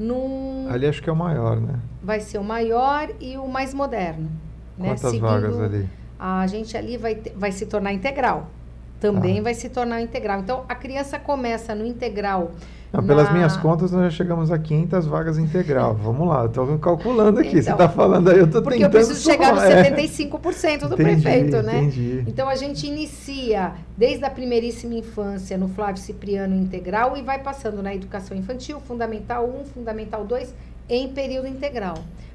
Num... 0.02 0.66
Ali 0.68 0.86
acho 0.86 1.00
que 1.00 1.08
é 1.08 1.12
o 1.12 1.16
maior, 1.16 1.60
né? 1.60 1.78
Vai 2.02 2.18
ser 2.18 2.38
o 2.38 2.44
maior 2.44 3.08
e 3.20 3.36
o 3.36 3.46
mais 3.46 3.72
moderno. 3.72 4.28
Né? 4.76 4.88
Quantas 4.88 5.00
Seguindo, 5.00 5.22
vagas 5.22 5.60
ali? 5.60 5.88
A 6.18 6.46
gente 6.48 6.76
ali 6.76 6.96
vai, 6.96 7.14
vai 7.36 7.52
se 7.52 7.66
tornar 7.66 7.92
integral. 7.92 8.50
Também 8.98 9.38
ah. 9.38 9.42
vai 9.42 9.54
se 9.54 9.68
tornar 9.68 10.00
integral. 10.00 10.40
Então, 10.40 10.64
a 10.68 10.74
criança 10.74 11.18
começa 11.18 11.74
no 11.74 11.86
integral. 11.86 12.52
Não, 12.92 13.02
pelas 13.02 13.28
na... 13.28 13.32
minhas 13.32 13.56
contas, 13.56 13.90
nós 13.90 14.02
já 14.04 14.10
chegamos 14.10 14.50
a 14.50 14.58
500 14.58 15.06
vagas 15.06 15.38
integral. 15.38 15.94
Vamos 16.02 16.28
lá, 16.28 16.44
estou 16.46 16.78
calculando 16.78 17.40
aqui. 17.40 17.58
Então, 17.58 17.62
você 17.62 17.70
está 17.70 17.88
falando 17.88 18.28
aí, 18.28 18.38
eu 18.38 18.44
estou 18.44 18.60
tentando... 18.60 18.78
Porque 18.78 18.84
eu 18.84 18.90
preciso 18.90 19.30
chegar 19.30 19.54
nos 19.54 19.62
75% 19.62 20.88
do 20.88 20.94
entendi, 20.94 21.22
prefeito, 21.22 21.62
né? 21.62 21.78
Entendi. 21.78 22.24
Então, 22.26 22.48
a 22.48 22.54
gente 22.54 22.86
inicia 22.86 23.72
desde 23.96 24.24
a 24.24 24.30
primeiríssima 24.30 24.94
infância 24.94 25.56
no 25.56 25.68
Flávio 25.68 26.02
Cipriano 26.02 26.54
Integral 26.54 27.16
e 27.16 27.22
vai 27.22 27.38
passando 27.38 27.82
na 27.82 27.94
educação 27.94 28.36
infantil, 28.36 28.78
Fundamental 28.80 29.48
1, 29.48 29.64
Fundamental 29.66 30.24
2, 30.24 30.54
em 30.88 31.08
período 31.08 31.46
integral 31.46 31.94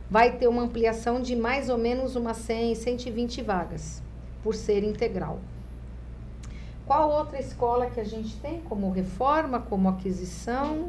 vai 0.10 0.32
ter 0.38 0.47
uma 0.47 0.64
ampliação 0.64 1.22
de 1.22 1.36
mais 1.36 1.70
ou 1.70 1.78
menos 1.78 2.16
umas 2.16 2.38
100, 2.38 2.76
120 2.76 3.41
vagas, 3.41 4.01
por 4.41 4.55
ser 4.55 4.84
integral. 4.84 5.39
Qual 6.88 7.12
outra 7.12 7.38
escola 7.38 7.88
que 7.88 8.00
a 8.00 8.04
gente 8.06 8.38
tem 8.38 8.62
como 8.62 8.90
reforma, 8.90 9.60
como 9.60 9.90
aquisição? 9.90 10.88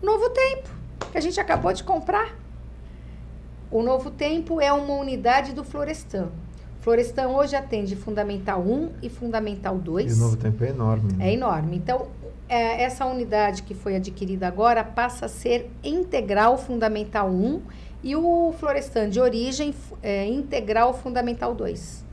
Novo 0.00 0.30
Tempo, 0.30 0.68
que 1.10 1.18
a 1.18 1.20
gente 1.20 1.40
acabou 1.40 1.72
de 1.72 1.82
comprar. 1.82 2.32
O 3.68 3.82
Novo 3.82 4.12
Tempo 4.12 4.60
é 4.60 4.72
uma 4.72 4.94
unidade 4.94 5.52
do 5.52 5.64
Florestan. 5.64 6.28
Florestan 6.80 7.26
hoje 7.26 7.56
atende 7.56 7.96
Fundamental 7.96 8.60
1 8.60 8.92
e 9.02 9.10
Fundamental 9.10 9.76
2. 9.76 10.12
E 10.12 10.14
o 10.14 10.24
Novo 10.24 10.36
Tempo 10.36 10.62
é 10.62 10.68
enorme. 10.68 11.12
Né? 11.14 11.28
É 11.28 11.32
enorme. 11.32 11.76
Então, 11.76 12.06
é, 12.48 12.84
essa 12.84 13.04
unidade 13.04 13.64
que 13.64 13.74
foi 13.74 13.96
adquirida 13.96 14.46
agora 14.46 14.84
passa 14.84 15.26
a 15.26 15.28
ser 15.28 15.68
integral 15.82 16.56
Fundamental 16.56 17.28
1 17.28 17.62
e 18.04 18.14
o 18.14 18.54
Florestan 18.60 19.10
de 19.10 19.18
origem 19.18 19.74
é, 20.00 20.24
integral 20.24 20.94
fundamental 20.94 21.52
2. 21.52 22.05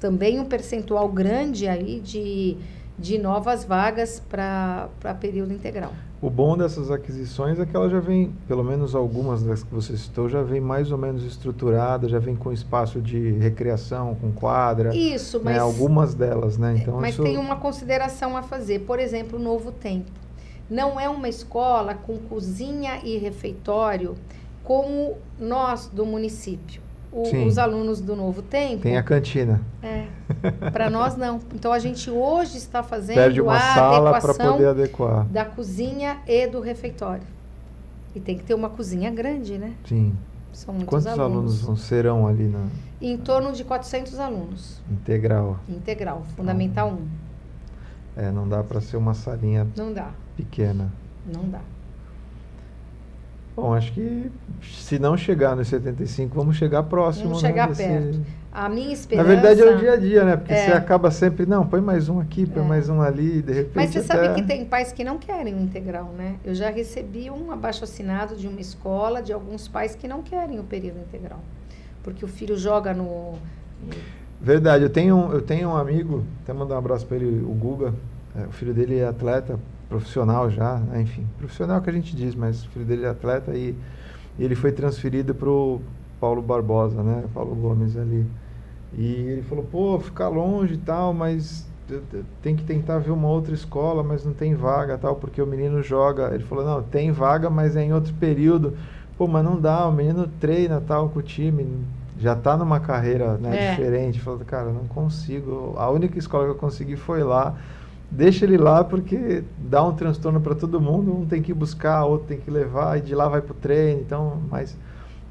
Também 0.00 0.40
um 0.40 0.44
percentual 0.46 1.08
grande 1.08 1.68
aí 1.68 2.00
de, 2.00 2.56
de 2.98 3.18
novas 3.18 3.64
vagas 3.64 4.18
para 4.18 4.88
período 5.20 5.52
integral. 5.52 5.92
O 6.22 6.28
bom 6.28 6.54
dessas 6.54 6.90
aquisições 6.90 7.58
é 7.58 7.64
que 7.64 7.74
ela 7.74 7.88
já 7.88 7.98
vem, 7.98 8.30
pelo 8.46 8.62
menos 8.62 8.94
algumas 8.94 9.42
das 9.42 9.62
que 9.62 9.74
você 9.74 9.96
citou, 9.96 10.28
já 10.28 10.42
vem 10.42 10.60
mais 10.60 10.92
ou 10.92 10.98
menos 10.98 11.24
estruturada, 11.24 12.06
já 12.10 12.18
vem 12.18 12.36
com 12.36 12.52
espaço 12.52 13.00
de 13.00 13.32
recreação, 13.32 14.14
com 14.16 14.30
quadra. 14.30 14.94
Isso, 14.94 15.38
né? 15.38 15.44
mas. 15.44 15.58
Algumas 15.58 16.14
delas, 16.14 16.58
né? 16.58 16.76
Então, 16.76 17.00
mas 17.00 17.14
isso... 17.14 17.22
tem 17.22 17.38
uma 17.38 17.56
consideração 17.56 18.36
a 18.36 18.42
fazer. 18.42 18.80
Por 18.80 18.98
exemplo, 18.98 19.38
o 19.38 19.42
Novo 19.42 19.72
Tempo. 19.72 20.10
Não 20.68 21.00
é 21.00 21.08
uma 21.08 21.28
escola 21.28 21.94
com 21.94 22.18
cozinha 22.18 23.00
e 23.02 23.16
refeitório 23.16 24.14
como 24.62 25.16
nós 25.38 25.88
do 25.88 26.04
município. 26.04 26.82
O, 27.12 27.22
os 27.46 27.58
alunos 27.58 28.00
do 28.00 28.14
Novo 28.14 28.40
Tempo. 28.40 28.82
Tem 28.82 28.96
a 28.96 29.02
cantina. 29.02 29.60
É. 29.82 30.06
Para 30.70 30.88
nós 30.88 31.16
não. 31.16 31.40
Então 31.54 31.72
a 31.72 31.78
gente 31.78 32.08
hoje 32.08 32.56
está 32.56 32.82
fazendo 32.82 33.16
Perde 33.16 33.40
uma 33.40 33.56
a 33.56 33.74
sala 33.74 34.20
para 34.20 34.32
poder 34.34 34.68
adequar. 34.68 35.24
Da 35.26 35.44
cozinha 35.44 36.18
e 36.26 36.46
do 36.46 36.60
refeitório. 36.60 37.24
E 38.14 38.20
tem 38.20 38.36
que 38.36 38.44
ter 38.44 38.54
uma 38.54 38.68
cozinha 38.68 39.10
grande, 39.10 39.58
né? 39.58 39.72
Sim. 39.84 40.14
São 40.52 40.74
muitos 40.74 40.88
Quantos 40.90 41.06
alunos, 41.18 41.62
alunos 41.62 41.80
serão 41.82 42.26
ali 42.26 42.48
na 42.48 42.66
Em 43.00 43.16
torno 43.16 43.52
de 43.52 43.64
400 43.64 44.18
alunos. 44.18 44.80
Integral. 44.90 45.58
Integral, 45.68 46.24
fundamental 46.36 46.90
1. 46.90 48.20
É, 48.22 48.30
não 48.30 48.48
dá 48.48 48.62
para 48.62 48.80
ser 48.80 48.96
uma 48.96 49.14
salinha 49.14 49.66
Não 49.76 49.92
dá. 49.92 50.10
pequena. 50.36 50.92
Não 51.26 51.48
dá. 51.48 51.60
Bom, 53.60 53.74
acho 53.74 53.92
que 53.92 54.30
se 54.62 54.98
não 54.98 55.18
chegar 55.18 55.54
nos 55.54 55.68
75, 55.68 56.34
vamos 56.34 56.56
chegar 56.56 56.82
próximo. 56.84 57.26
Vamos 57.26 57.40
chegar 57.40 57.68
né, 57.68 57.74
perto. 57.74 58.20
A 58.50 58.70
minha 58.70 58.92
esperança. 58.92 59.28
Na 59.28 59.34
verdade 59.34 59.60
é 59.60 59.74
o 59.74 59.78
dia 59.78 59.92
a 59.92 59.96
dia, 59.96 60.24
né? 60.24 60.36
Porque 60.36 60.54
é. 60.54 60.64
você 60.64 60.72
acaba 60.72 61.10
sempre, 61.10 61.44
não, 61.44 61.66
põe 61.66 61.80
mais 61.82 62.08
um 62.08 62.18
aqui, 62.18 62.46
põe 62.46 62.64
é. 62.64 62.66
mais 62.66 62.88
um 62.88 63.02
ali, 63.02 63.42
de 63.42 63.52
repente. 63.52 63.76
Mas 63.76 63.90
você 63.90 63.98
até... 63.98 64.06
sabe 64.08 64.40
que 64.40 64.46
tem 64.46 64.64
pais 64.64 64.92
que 64.92 65.04
não 65.04 65.18
querem 65.18 65.54
o 65.54 65.60
integral, 65.60 66.10
né? 66.16 66.36
Eu 66.42 66.54
já 66.54 66.70
recebi 66.70 67.30
um 67.30 67.52
abaixo 67.52 67.84
assinado 67.84 68.34
de 68.34 68.48
uma 68.48 68.60
escola 68.60 69.22
de 69.22 69.32
alguns 69.32 69.68
pais 69.68 69.94
que 69.94 70.08
não 70.08 70.22
querem 70.22 70.58
o 70.58 70.64
período 70.64 70.98
integral. 70.98 71.40
porque 72.02 72.24
o 72.24 72.28
filho 72.28 72.56
joga 72.56 72.94
no. 72.94 73.34
Verdade, 74.40 74.84
eu 74.84 74.90
tenho, 74.90 75.30
eu 75.32 75.42
tenho 75.42 75.68
um 75.68 75.76
amigo, 75.76 76.24
até 76.42 76.54
mandar 76.54 76.76
um 76.76 76.78
abraço 76.78 77.06
para 77.06 77.18
ele, 77.18 77.44
o 77.44 77.52
Guga. 77.52 77.92
É, 78.34 78.46
o 78.46 78.52
filho 78.52 78.72
dele 78.72 78.98
é 78.98 79.06
atleta 79.06 79.58
profissional 79.90 80.48
já, 80.48 80.78
né, 80.78 81.02
enfim, 81.02 81.26
profissional 81.36 81.82
que 81.82 81.90
a 81.90 81.92
gente 81.92 82.16
diz, 82.16 82.34
mas 82.34 82.64
o 82.64 82.68
filho 82.70 82.86
dele 82.86 83.04
é 83.04 83.08
atleta 83.08 83.52
e, 83.54 83.74
e 84.38 84.44
ele 84.44 84.54
foi 84.54 84.72
transferido 84.72 85.34
para 85.34 85.50
o 85.50 85.82
Paulo 86.20 86.40
Barbosa, 86.40 87.02
né? 87.02 87.24
Paulo 87.34 87.54
Gomes 87.54 87.96
ali. 87.96 88.24
E 88.96 89.04
ele 89.04 89.42
falou, 89.42 89.64
pô, 89.64 89.98
ficar 89.98 90.28
longe 90.28 90.74
e 90.74 90.78
tal, 90.78 91.12
mas 91.12 91.68
tem 92.42 92.54
que 92.54 92.62
tentar 92.62 92.98
ver 92.98 93.10
uma 93.10 93.28
outra 93.28 93.54
escola, 93.54 94.02
mas 94.02 94.24
não 94.24 94.32
tem 94.32 94.54
vaga 94.54 94.96
tal, 94.98 95.16
porque 95.16 95.40
o 95.42 95.46
menino 95.46 95.82
joga. 95.82 96.30
Ele 96.32 96.44
falou, 96.44 96.64
não, 96.64 96.82
tem 96.82 97.10
vaga, 97.10 97.50
mas 97.50 97.74
é 97.76 97.82
em 97.82 97.92
outro 97.92 98.14
período. 98.14 98.76
Pô, 99.16 99.26
mas 99.26 99.44
não 99.44 99.60
dá, 99.60 99.86
o 99.86 99.92
menino 99.92 100.28
treina 100.40 100.80
tal 100.80 101.08
com 101.08 101.18
o 101.18 101.22
time, 101.22 101.66
já 102.18 102.34
está 102.34 102.56
numa 102.56 102.80
carreira 102.80 103.36
né, 103.38 103.66
é. 103.66 103.70
diferente. 103.70 104.20
Falou, 104.20 104.40
cara, 104.40 104.70
não 104.70 104.86
consigo. 104.86 105.74
A 105.76 105.90
única 105.90 106.18
escola 106.18 106.44
que 106.44 106.50
eu 106.50 106.56
consegui 106.56 106.96
foi 106.96 107.22
lá. 107.22 107.56
Deixa 108.10 108.44
ele 108.44 108.58
lá 108.58 108.82
porque 108.82 109.44
dá 109.58 109.84
um 109.84 109.94
transtorno 109.94 110.40
para 110.40 110.54
todo 110.54 110.80
mundo. 110.80 111.16
Um 111.16 111.26
tem 111.26 111.40
que 111.40 111.54
buscar, 111.54 112.04
outro 112.04 112.26
tem 112.26 112.40
que 112.40 112.50
levar, 112.50 112.98
e 112.98 113.00
de 113.00 113.14
lá 113.14 113.28
vai 113.28 113.40
para 113.40 113.52
o 113.52 113.54
treino. 113.54 114.00
Então, 114.00 114.42
mas 114.50 114.76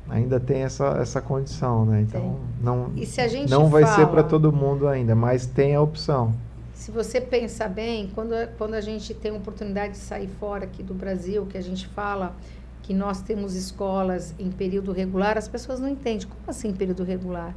ainda 0.10 0.40
tem 0.40 0.64
essa, 0.64 0.98
essa 1.00 1.22
condição, 1.22 1.86
né? 1.86 2.02
Então, 2.02 2.38
não, 2.62 2.92
não 3.50 3.68
vai 3.68 3.86
ser 3.86 4.08
para 4.08 4.24
todo 4.24 4.52
mundo 4.52 4.88
ainda, 4.88 5.14
mas 5.14 5.46
tem 5.46 5.76
a 5.76 5.82
opção 5.82 6.34
se 6.80 6.92
você 6.92 7.20
pensar 7.20 7.68
bem, 7.68 8.10
quando, 8.16 8.34
quando 8.58 8.74
a 8.74 8.80
gente 8.80 9.14
tem 9.14 9.32
a 9.32 9.34
oportunidade 9.34 9.94
de 9.94 10.00
sair 10.00 10.30
fora 10.40 10.64
aqui 10.64 10.82
do 10.82 10.94
Brasil, 10.94 11.46
que 11.46 11.58
a 11.58 11.62
gente 11.62 11.86
fala 11.90 12.34
que 12.82 12.94
nós 12.94 13.22
temos 13.22 13.54
escolas 13.54 14.34
em 14.40 14.50
período 14.50 14.94
regular, 14.94 15.38
as 15.38 15.48
pessoas 15.48 15.82
não 15.82 15.90
entendem. 15.90 16.26
Como 16.26 16.40
assim 16.48 16.74
período 16.74 17.04
regular? 17.04 17.54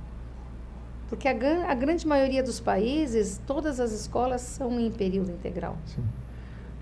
Porque 1.13 1.29
a, 1.29 1.33
a 1.71 1.75
grande 1.75 2.07
maioria 2.07 2.43
dos 2.43 2.59
países, 2.59 3.39
todas 3.47 3.79
as 3.79 3.93
escolas 3.93 4.41
são 4.41 4.81
em 4.81 4.91
período 4.91 5.31
integral. 5.31 5.77
Sim. 5.85 6.03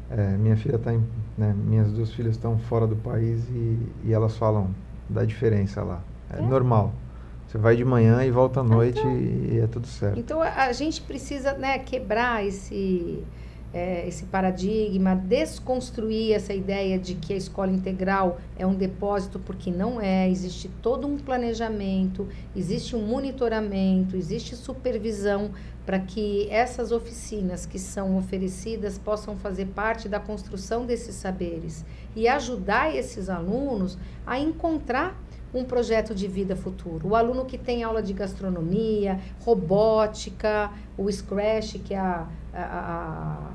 É, 0.08 0.36
minha 0.36 0.56
filha 0.56 0.76
está 0.76 0.92
né, 1.36 1.52
minhas 1.52 1.90
duas 1.90 2.12
filhas 2.12 2.36
estão 2.36 2.56
fora 2.56 2.86
do 2.86 2.94
país 2.94 3.42
e, 3.48 3.76
e 4.04 4.12
elas 4.12 4.36
falam 4.36 4.70
da 5.08 5.24
diferença 5.24 5.82
lá. 5.82 6.00
É, 6.32 6.38
é. 6.38 6.42
normal. 6.42 6.92
Você 7.48 7.58
vai 7.58 7.74
de 7.74 7.84
manhã 7.84 8.24
e 8.24 8.30
volta 8.30 8.60
à 8.60 8.62
noite 8.62 9.00
então, 9.00 9.16
e, 9.16 9.54
e, 9.54 9.58
é 9.58 9.66
tudo 9.66 9.88
certo. 9.88 10.20
Então 10.20 10.40
a, 10.40 10.66
a 10.66 10.72
gente 10.72 11.02
precisa 11.02 11.54
né, 11.54 11.80
quebrar 11.80 12.46
esse, 12.46 13.24
é, 13.72 14.06
esse 14.06 14.24
paradigma, 14.24 15.14
desconstruir 15.14 16.32
essa 16.32 16.52
ideia 16.52 16.98
de 16.98 17.14
que 17.14 17.32
a 17.32 17.36
escola 17.36 17.70
integral 17.70 18.40
é 18.58 18.66
um 18.66 18.74
depósito, 18.74 19.38
porque 19.38 19.70
não 19.70 20.00
é. 20.00 20.28
Existe 20.28 20.68
todo 20.82 21.06
um 21.06 21.16
planejamento, 21.16 22.28
existe 22.54 22.96
um 22.96 23.06
monitoramento, 23.06 24.16
existe 24.16 24.56
supervisão 24.56 25.50
para 25.86 25.98
que 25.98 26.48
essas 26.50 26.92
oficinas 26.92 27.64
que 27.66 27.78
são 27.78 28.16
oferecidas 28.16 28.98
possam 28.98 29.36
fazer 29.36 29.66
parte 29.66 30.08
da 30.08 30.20
construção 30.20 30.84
desses 30.84 31.14
saberes 31.14 31.84
e 32.14 32.28
ajudar 32.28 32.94
esses 32.94 33.28
alunos 33.28 33.96
a 34.26 34.38
encontrar 34.38 35.20
um 35.52 35.64
projeto 35.64 36.14
de 36.14 36.26
vida 36.28 36.54
futuro. 36.54 37.08
O 37.08 37.16
aluno 37.16 37.44
que 37.44 37.58
tem 37.58 37.82
aula 37.82 38.02
de 38.02 38.12
gastronomia, 38.12 39.20
robótica, 39.40 40.70
o 40.96 41.10
Scratch, 41.10 41.76
que 41.84 41.94
é 41.94 41.98
a, 41.98 42.26
a, 42.54 42.58
a, 42.58 43.50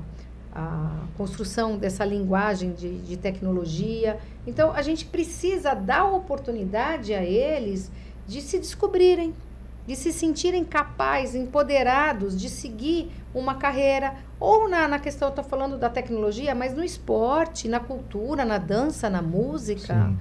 a 0.54 0.90
construção 1.16 1.76
dessa 1.76 2.04
linguagem 2.04 2.72
de, 2.72 2.98
de 2.98 3.16
tecnologia. 3.16 4.18
Então, 4.46 4.72
a 4.72 4.82
gente 4.82 5.06
precisa 5.06 5.74
dar 5.74 6.04
oportunidade 6.04 7.14
a 7.14 7.24
eles 7.24 7.90
de 8.26 8.40
se 8.40 8.58
descobrirem, 8.58 9.34
de 9.86 9.94
se 9.94 10.12
sentirem 10.12 10.64
capazes, 10.64 11.34
empoderados 11.34 12.38
de 12.38 12.48
seguir 12.48 13.10
uma 13.32 13.54
carreira, 13.54 14.14
ou 14.38 14.68
na, 14.68 14.88
na 14.88 14.98
questão, 14.98 15.28
eu 15.28 15.30
estou 15.30 15.44
falando 15.44 15.78
da 15.78 15.88
tecnologia, 15.88 16.54
mas 16.54 16.74
no 16.74 16.84
esporte, 16.84 17.68
na 17.68 17.80
cultura, 17.80 18.44
na 18.44 18.58
dança, 18.58 19.08
na 19.08 19.22
música. 19.22 20.08
Sim. 20.08 20.18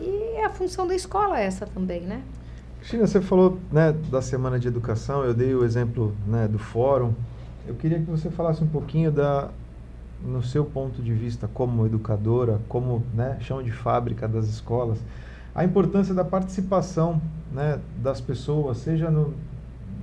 E 0.00 0.36
é 0.36 0.44
a 0.44 0.50
função 0.50 0.86
da 0.86 0.94
escola 0.94 1.38
essa 1.38 1.66
também, 1.66 2.00
né? 2.00 2.22
Cristina, 2.78 3.06
você 3.06 3.20
falou 3.20 3.58
né, 3.72 3.92
da 4.10 4.22
Semana 4.22 4.58
de 4.58 4.68
Educação, 4.68 5.24
eu 5.24 5.34
dei 5.34 5.54
o 5.54 5.64
exemplo 5.64 6.14
né, 6.26 6.46
do 6.46 6.58
fórum. 6.58 7.14
Eu 7.66 7.74
queria 7.74 7.98
que 7.98 8.04
você 8.04 8.30
falasse 8.30 8.62
um 8.62 8.68
pouquinho 8.68 9.10
da, 9.10 9.50
no 10.24 10.42
seu 10.42 10.64
ponto 10.64 11.02
de 11.02 11.12
vista 11.12 11.48
como 11.52 11.84
educadora, 11.86 12.60
como 12.68 13.02
né, 13.14 13.38
chão 13.40 13.62
de 13.62 13.72
fábrica 13.72 14.28
das 14.28 14.46
escolas, 14.46 14.98
a 15.54 15.64
importância 15.64 16.14
da 16.14 16.24
participação 16.24 17.20
né, 17.52 17.80
das 18.02 18.20
pessoas, 18.20 18.78
seja 18.78 19.10
no, 19.10 19.34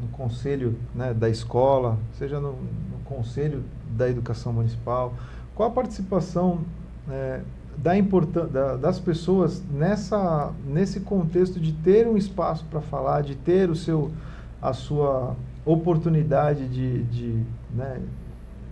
no 0.02 0.08
conselho 0.12 0.76
né, 0.96 1.14
da 1.14 1.30
escola, 1.30 1.98
seja 2.18 2.40
no, 2.40 2.54
no, 2.54 3.00
conselho 3.06 3.64
da 3.92 4.10
educação 4.10 4.52
municipal. 4.52 5.14
Qual 5.54 5.70
a 5.70 5.72
participação 5.72 6.62
né, 7.08 7.44
da 7.78 7.98
importância 7.98 8.78
das 8.78 9.00
pessoas 9.00 9.64
nessa 9.72 10.52
nesse 10.66 11.00
contexto 11.02 11.60
de 11.60 11.74
ter 11.74 12.08
um 12.08 12.18
espaço 12.18 12.66
para 12.70 12.82
falar, 12.82 13.22
de 13.22 13.36
ter 13.36 13.70
o 13.70 13.76
seu 13.76 14.12
a 14.62 14.72
sua 14.72 15.36
oportunidade 15.66 16.68
de, 16.68 17.04
de, 17.04 17.44
né, 17.74 18.02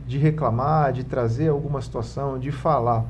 de 0.08 0.18
reclamar, 0.18 0.94
de 0.94 1.04
trazer 1.04 1.50
alguma 1.50 1.82
situação, 1.82 2.40
de 2.40 2.52
falar. 2.52 3.06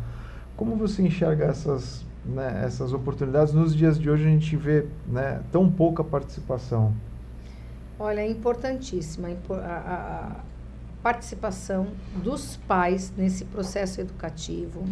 Como 0.56 0.76
você 0.76 1.02
enxerga 1.02 1.46
essas, 1.46 2.06
né, 2.26 2.64
essas 2.66 2.94
oportunidades? 2.94 3.54
Nos 3.54 3.76
dias 3.76 4.00
de 4.00 4.10
hoje 4.10 4.26
a 4.26 4.30
gente 4.30 4.56
vê 4.56 4.88
né, 5.08 5.42
tão 5.52 5.70
pouca 5.70 6.04
participação. 6.04 6.94
Olha, 8.00 8.22
é 8.22 8.30
importantíssima 8.30 9.30
a, 9.50 9.54
a 9.54 10.36
participação 11.04 11.88
dos 12.16 12.58
pais 12.68 13.12
nesse 13.16 13.46
processo 13.46 14.02
educativo, 14.02 14.84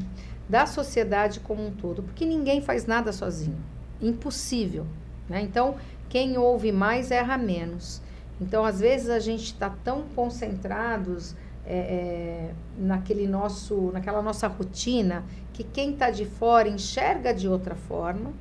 da 0.49 0.65
sociedade 0.65 1.39
como 1.39 1.65
um 1.65 1.71
todo, 1.71 2.01
porque 2.01 2.25
ninguém 2.25 2.59
faz 2.61 2.87
nada 2.87 3.13
sozinho. 3.13 3.57
Impossível. 4.01 4.87
Né? 5.29 5.41
Então, 5.41 5.75
quem 6.09 6.37
ouve 6.37 6.71
mais 6.71 7.11
erra 7.11 7.37
menos. 7.37 8.01
Então, 8.41 8.65
às 8.65 8.79
vezes, 8.79 9.09
a 9.09 9.19
gente 9.19 9.43
está 9.43 9.69
tão 9.69 10.03
concentrados 10.15 11.35
é, 11.65 11.77
é, 11.77 12.53
naquele 12.77 13.27
nosso, 13.27 13.91
naquela 13.93 14.23
nossa 14.23 14.47
rotina 14.47 15.23
que 15.53 15.63
quem 15.63 15.91
está 15.91 16.09
de 16.09 16.25
fora 16.25 16.67
enxerga 16.67 17.31
de 17.31 17.47
outra 17.47 17.75
forma 17.75 18.33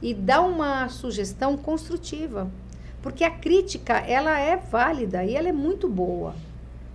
e 0.00 0.14
dá 0.14 0.40
uma 0.40 0.88
sugestão 0.88 1.56
construtiva. 1.56 2.48
Porque 3.02 3.24
a 3.24 3.30
crítica, 3.30 3.94
ela 3.94 4.38
é 4.38 4.56
válida 4.56 5.24
e 5.24 5.34
ela 5.34 5.48
é 5.48 5.52
muito 5.52 5.88
boa. 5.88 6.34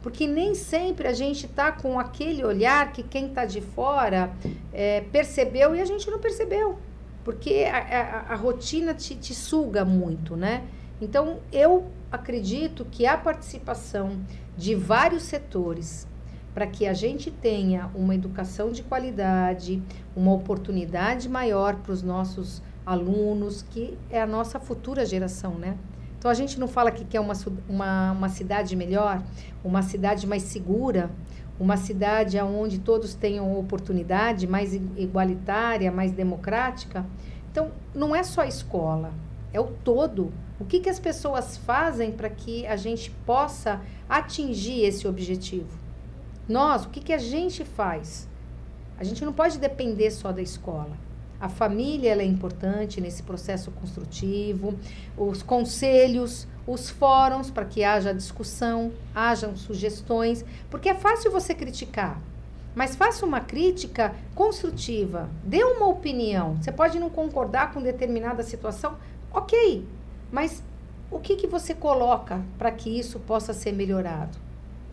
Porque 0.04 0.28
nem 0.28 0.54
sempre 0.54 1.08
a 1.08 1.14
gente 1.14 1.46
está 1.46 1.72
com 1.72 1.98
aquele 1.98 2.44
olhar 2.44 2.92
que 2.92 3.02
quem 3.02 3.28
está 3.28 3.46
de 3.46 3.62
fora 3.62 4.32
é, 4.74 5.00
percebeu 5.00 5.74
e 5.74 5.82
a 5.82 5.86
gente 5.86 6.12
não 6.12 6.20
percebeu. 6.20 6.78
Porque 7.24 7.66
a, 7.72 7.78
a, 7.78 8.34
a 8.34 8.36
rotina 8.36 8.94
te, 8.94 9.16
te 9.16 9.34
suga 9.34 9.86
muito, 9.86 10.36
né? 10.36 10.66
Então, 11.02 11.40
eu 11.52 11.88
acredito 12.12 12.86
que 12.86 13.06
a 13.06 13.18
participação 13.18 14.20
de 14.58 14.76
vários 14.76 15.24
setores 15.24 16.06
para 16.54 16.68
que 16.68 16.86
a 16.86 16.94
gente 16.94 17.32
tenha 17.32 17.90
uma 17.96 18.14
educação 18.14 18.72
de 18.72 18.84
qualidade, 18.84 19.82
uma 20.16 20.34
oportunidade 20.34 21.28
maior 21.28 21.76
para 21.78 21.92
os 21.92 22.04
nossos 22.04 22.62
alunos, 22.86 23.64
que 23.64 23.98
é 24.10 24.22
a 24.22 24.28
nossa 24.28 24.60
futura 24.60 25.06
geração, 25.06 25.56
né? 25.58 25.78
Então 26.24 26.32
a 26.32 26.36
gente 26.36 26.58
não 26.58 26.70
fala 26.70 26.90
que 26.90 27.04
quer 27.04 27.20
uma, 27.20 27.34
uma, 27.68 28.12
uma 28.14 28.30
cidade 28.30 28.78
melhor, 28.78 29.22
uma 29.62 29.82
cidade 29.82 30.26
mais 30.26 30.44
segura, 30.44 31.12
uma 31.60 31.76
cidade 31.76 32.40
onde 32.40 32.80
todos 32.80 33.14
tenham 33.14 33.60
oportunidade, 33.60 34.48
mais 34.48 34.74
igualitária, 34.74 35.92
mais 35.92 36.14
democrática. 36.14 37.06
Então, 37.52 37.72
não 37.94 38.16
é 38.16 38.24
só 38.24 38.40
a 38.40 38.48
escola, 38.48 39.12
é 39.52 39.60
o 39.60 39.68
todo. 39.84 40.32
O 40.62 40.64
que, 40.64 40.80
que 40.80 40.88
as 40.90 40.98
pessoas 40.98 41.58
fazem 41.58 42.10
para 42.10 42.30
que 42.30 42.66
a 42.68 42.78
gente 42.78 43.12
possa 43.26 43.82
atingir 44.08 44.80
esse 44.86 45.06
objetivo? 45.06 45.78
Nós, 46.48 46.86
o 46.86 46.90
que, 46.90 47.02
que 47.02 47.12
a 47.12 47.18
gente 47.18 47.66
faz? 47.66 48.30
A 48.98 49.04
gente 49.04 49.26
não 49.26 49.34
pode 49.34 49.60
depender 49.60 50.10
só 50.10 50.32
da 50.32 50.42
escola. 50.42 50.98
A 51.44 51.50
família 51.50 52.16
é 52.16 52.24
importante 52.24 53.02
nesse 53.02 53.22
processo 53.22 53.70
construtivo, 53.70 54.80
os 55.18 55.44
conselhos, 55.44 56.48
os 56.66 56.90
fóruns 56.90 57.52
para 57.52 57.66
que 57.66 57.84
haja 57.84 58.14
discussão, 58.14 58.94
hajam 59.14 59.54
sugestões, 59.58 60.46
porque 60.70 60.88
é 60.88 60.96
fácil 60.96 61.34
você 61.34 61.54
criticar, 61.54 62.18
mas 62.74 62.96
faça 62.96 63.26
uma 63.26 63.42
crítica 63.42 64.16
construtiva, 64.34 65.30
dê 65.44 65.66
uma 65.66 65.86
opinião. 65.90 66.56
Você 66.62 66.72
pode 66.72 66.98
não 66.98 67.10
concordar 67.10 67.74
com 67.74 67.82
determinada 67.82 68.42
situação, 68.42 68.96
ok, 69.30 69.86
mas 70.32 70.64
o 71.12 71.20
que, 71.20 71.36
que 71.36 71.46
você 71.46 71.76
coloca 71.76 72.40
para 72.58 72.72
que 72.72 72.90
isso 72.90 73.20
possa 73.20 73.52
ser 73.52 73.74
melhorado? 73.74 74.43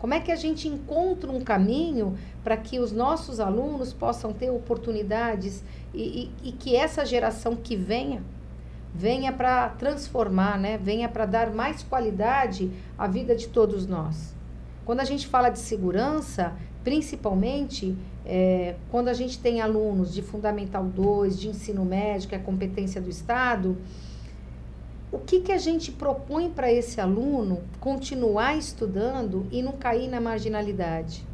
Como 0.01 0.15
é 0.15 0.19
que 0.19 0.31
a 0.31 0.35
gente 0.35 0.67
encontra 0.67 1.31
um 1.31 1.41
caminho 1.41 2.17
para 2.43 2.57
que 2.57 2.79
os 2.79 2.91
nossos 2.91 3.39
alunos 3.39 3.93
possam 3.93 4.33
ter 4.33 4.49
oportunidades 4.49 5.63
e, 5.93 6.31
e, 6.43 6.49
e, 6.49 6.51
que 6.53 6.75
essa 6.75 7.05
geração 7.05 7.55
que 7.55 7.75
venha 7.75 8.23
venha 8.95 9.31
para 9.31 9.69
transformar, 9.69 10.57
né? 10.57 10.75
venha 10.75 11.07
para 11.07 11.27
dar 11.27 11.53
mais 11.53 11.83
qualidade 11.83 12.71
à 12.97 13.05
vida 13.05 13.35
de 13.35 13.47
todos 13.49 13.85
nós. 13.85 14.33
Quando 14.85 15.01
a 15.01 15.05
gente 15.05 15.27
fala 15.27 15.49
de 15.49 15.59
segurança, 15.59 16.55
principalmente 16.83 17.95
é, 18.25 18.73
quando 18.89 19.07
a 19.07 19.13
gente 19.13 19.37
tem 19.37 19.61
alunos 19.61 20.11
de 20.11 20.23
Fundamental 20.23 20.83
2, 20.83 21.39
de 21.39 21.49
ensino 21.49 21.85
médio, 21.85 22.27
que 22.27 22.33
é 22.33 22.39
competência 22.39 22.99
do 22.99 23.09
Estado, 23.11 23.77
o 25.11 25.19
que, 25.19 25.41
que 25.41 25.51
a 25.51 25.57
gente 25.57 25.91
propõe 25.91 26.49
para 26.49 26.71
esse 26.71 27.01
aluno 27.01 27.61
continuar 27.79 28.57
estudando 28.57 29.45
e 29.51 29.61
não 29.61 29.73
cair 29.73 30.07
na 30.07 30.21
marginalidade? 30.21 31.25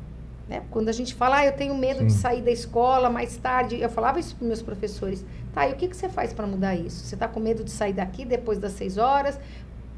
Né? 0.50 0.64
Quando 0.72 0.90
a 0.90 0.92
gente 0.92 1.14
fala, 1.14 1.38
ah, 1.38 1.46
eu 1.46 1.52
tenho 1.52 1.78
medo 1.78 2.00
Sim. 2.00 2.08
de 2.08 2.14
sair 2.14 2.42
da 2.42 2.50
escola 2.50 3.10
mais 3.10 3.38
tarde, 3.38 3.80
eu 3.80 3.90
falava 3.90 4.20
isso 4.20 4.36
para 4.36 4.48
meus 4.48 4.62
professores. 4.62 5.24
Tá, 5.54 5.68
e 5.68 5.74
o 5.74 5.76
que, 5.76 5.88
que 5.88 5.96
você 5.96 6.10
faz 6.10 6.34
para 6.34 6.48
mudar 6.48 6.76
isso? 6.76 7.06
Você 7.06 7.16
está 7.16 7.28
com 7.28 7.40
medo 7.40 7.64
de 7.64 7.72
sair 7.72 7.94
daqui 7.94 8.26
depois 8.26 8.58
das 8.58 8.72
seis 8.72 8.98
horas, 8.98 9.40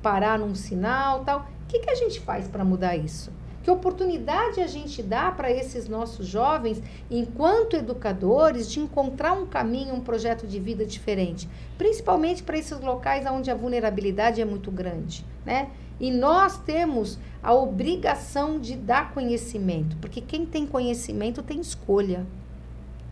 parar 0.01 0.37
num 0.37 0.55
sinal 0.55 1.23
tal? 1.23 1.39
O 1.39 1.67
que, 1.67 1.79
que 1.79 1.89
a 1.89 1.95
gente 1.95 2.19
faz 2.19 2.47
para 2.47 2.65
mudar 2.65 2.97
isso? 2.97 3.31
Que 3.69 3.73
oportunidade 3.73 4.61
a 4.61 4.65
gente 4.65 5.03
dá 5.03 5.29
para 5.29 5.51
esses 5.51 5.87
nossos 5.87 6.25
jovens, 6.25 6.81
enquanto 7.07 7.75
educadores, 7.75 8.67
de 8.71 8.79
encontrar 8.79 9.33
um 9.33 9.45
caminho, 9.45 9.93
um 9.93 10.01
projeto 10.01 10.47
de 10.47 10.59
vida 10.59 10.83
diferente, 10.83 11.47
principalmente 11.77 12.41
para 12.41 12.57
esses 12.57 12.79
locais 12.79 13.27
onde 13.27 13.51
a 13.51 13.53
vulnerabilidade 13.53 14.41
é 14.41 14.45
muito 14.45 14.71
grande, 14.71 15.23
né? 15.45 15.69
E 15.99 16.09
nós 16.09 16.57
temos 16.57 17.19
a 17.43 17.53
obrigação 17.53 18.59
de 18.59 18.75
dar 18.75 19.13
conhecimento, 19.13 19.95
porque 19.97 20.19
quem 20.19 20.47
tem 20.47 20.65
conhecimento 20.65 21.43
tem 21.43 21.61
escolha. 21.61 22.25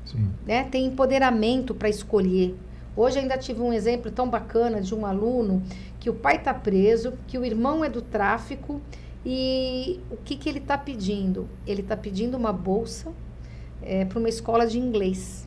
Sim. 0.06 0.32
Né? 0.44 0.64
Tem 0.64 0.88
empoderamento 0.88 1.76
para 1.76 1.88
escolher. 1.88 2.58
Hoje 2.96 3.20
ainda 3.20 3.38
tive 3.38 3.62
um 3.62 3.72
exemplo 3.72 4.10
tão 4.10 4.28
bacana 4.28 4.82
de 4.82 4.96
um 4.96 5.06
aluno 5.06 5.62
que 6.00 6.10
o 6.10 6.16
pai 6.16 6.38
está 6.38 6.52
preso, 6.52 7.14
que 7.28 7.38
o 7.38 7.46
irmão 7.46 7.86
é 7.86 7.90
do 7.90 8.02
tráfico 8.02 8.82
e 9.30 10.00
o 10.10 10.16
que, 10.16 10.38
que 10.38 10.48
ele 10.48 10.60
está 10.60 10.78
pedindo? 10.78 11.50
Ele 11.68 11.82
está 11.82 11.98
pedindo 11.98 12.38
uma 12.38 12.54
bolsa 12.54 13.12
é, 13.82 14.06
para 14.06 14.20
uma 14.20 14.30
escola 14.30 14.66
de 14.66 14.80
inglês. 14.80 15.46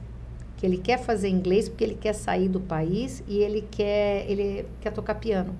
Que 0.58 0.66
ele 0.66 0.76
quer 0.76 0.98
fazer 0.98 1.30
inglês 1.30 1.66
porque 1.66 1.82
ele 1.82 1.94
quer 1.94 2.12
sair 2.12 2.46
do 2.46 2.60
país 2.60 3.24
e 3.26 3.38
ele 3.38 3.62
quer, 3.70 4.30
ele 4.30 4.66
quer 4.82 4.92
tocar 4.92 5.14
piano. 5.14 5.56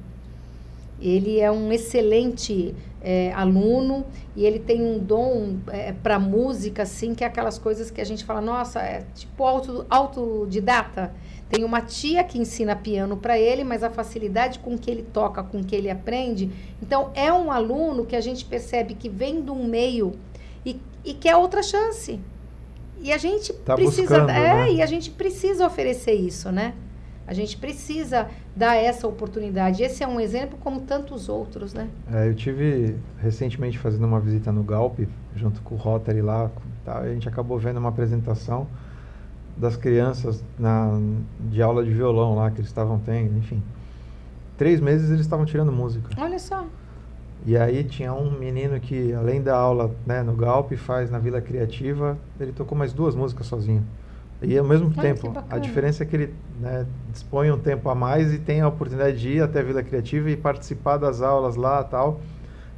Ele 1.00 1.40
é 1.40 1.50
um 1.50 1.72
excelente 1.72 2.74
é, 3.00 3.32
aluno 3.32 4.04
e 4.36 4.44
ele 4.44 4.58
tem 4.58 4.82
um 4.82 4.98
dom 4.98 5.56
é, 5.68 5.92
para 5.92 6.18
música, 6.18 6.82
assim, 6.82 7.14
que 7.14 7.24
é 7.24 7.26
aquelas 7.26 7.58
coisas 7.58 7.90
que 7.90 8.00
a 8.00 8.04
gente 8.04 8.24
fala, 8.24 8.40
nossa, 8.40 8.80
é 8.80 9.04
tipo 9.14 9.44
auto, 9.44 9.86
autodidata. 9.88 11.12
Tem 11.48 11.64
uma 11.64 11.80
tia 11.80 12.22
que 12.22 12.38
ensina 12.38 12.76
piano 12.76 13.16
para 13.16 13.38
ele, 13.38 13.64
mas 13.64 13.82
a 13.82 13.90
facilidade 13.90 14.60
com 14.60 14.78
que 14.78 14.88
ele 14.88 15.02
toca, 15.02 15.42
com 15.42 15.64
que 15.64 15.74
ele 15.74 15.90
aprende. 15.90 16.50
Então, 16.80 17.10
é 17.14 17.32
um 17.32 17.50
aluno 17.50 18.06
que 18.06 18.14
a 18.14 18.20
gente 18.20 18.44
percebe 18.44 18.94
que 18.94 19.08
vem 19.08 19.42
de 19.42 19.50
um 19.50 19.64
meio 19.64 20.12
e, 20.64 20.80
e 21.04 21.12
quer 21.12 21.34
outra 21.34 21.62
chance. 21.62 22.20
E 23.02 23.12
a 23.12 23.18
gente 23.18 23.52
tá 23.52 23.74
precisa. 23.74 24.02
Buscando, 24.02 24.30
é, 24.30 24.54
né? 24.54 24.72
e 24.72 24.82
a 24.82 24.86
gente 24.86 25.10
precisa 25.10 25.66
oferecer 25.66 26.12
isso, 26.12 26.52
né? 26.52 26.74
A 27.30 27.32
gente 27.32 27.56
precisa 27.56 28.26
dar 28.56 28.74
essa 28.74 29.06
oportunidade. 29.06 29.84
Esse 29.84 30.02
é 30.02 30.08
um 30.08 30.18
exemplo 30.18 30.58
como 30.58 30.80
tantos 30.80 31.28
outros, 31.28 31.72
né? 31.72 31.88
É, 32.12 32.26
eu 32.26 32.34
tive 32.34 32.96
recentemente 33.20 33.78
fazendo 33.78 34.04
uma 34.04 34.18
visita 34.18 34.50
no 34.50 34.64
Galp, 34.64 34.98
junto 35.36 35.62
com 35.62 35.76
o 35.76 35.78
Rotary 35.78 36.22
lá, 36.22 36.50
tá? 36.84 36.98
a 36.98 37.08
gente 37.08 37.28
acabou 37.28 37.56
vendo 37.56 37.76
uma 37.76 37.90
apresentação 37.90 38.66
das 39.56 39.76
crianças 39.76 40.42
na, 40.58 41.00
de 41.38 41.62
aula 41.62 41.84
de 41.84 41.92
violão 41.92 42.34
lá 42.34 42.50
que 42.50 42.58
eles 42.58 42.68
estavam 42.68 42.98
tendo, 42.98 43.38
enfim. 43.38 43.62
Três 44.58 44.80
meses 44.80 45.08
eles 45.08 45.20
estavam 45.20 45.44
tirando 45.44 45.70
música. 45.70 46.08
Olha 46.20 46.38
só. 46.40 46.66
E 47.46 47.56
aí 47.56 47.84
tinha 47.84 48.12
um 48.12 48.36
menino 48.36 48.80
que, 48.80 49.12
além 49.12 49.40
da 49.40 49.56
aula 49.56 49.94
né, 50.04 50.20
no 50.24 50.34
Galp, 50.34 50.72
faz 50.72 51.08
na 51.12 51.20
Vila 51.20 51.40
Criativa, 51.40 52.18
ele 52.40 52.50
tocou 52.50 52.76
mais 52.76 52.92
duas 52.92 53.14
músicas 53.14 53.46
sozinho. 53.46 53.86
E 54.42 54.56
ao 54.56 54.64
mesmo 54.64 54.86
Olha, 54.96 55.02
tempo, 55.02 55.32
a 55.50 55.58
diferença 55.58 56.02
é 56.02 56.06
que 56.06 56.16
ele 56.16 56.34
né, 56.58 56.86
dispõe 57.12 57.50
um 57.50 57.58
tempo 57.58 57.88
a 57.90 57.94
mais 57.94 58.32
e 58.32 58.38
tem 58.38 58.62
a 58.62 58.68
oportunidade 58.68 59.18
de 59.18 59.28
ir 59.32 59.42
até 59.42 59.60
a 59.60 59.62
Vila 59.62 59.82
Criativa 59.82 60.30
e 60.30 60.36
participar 60.36 60.96
das 60.96 61.20
aulas 61.20 61.56
lá 61.56 61.84
tal. 61.84 62.20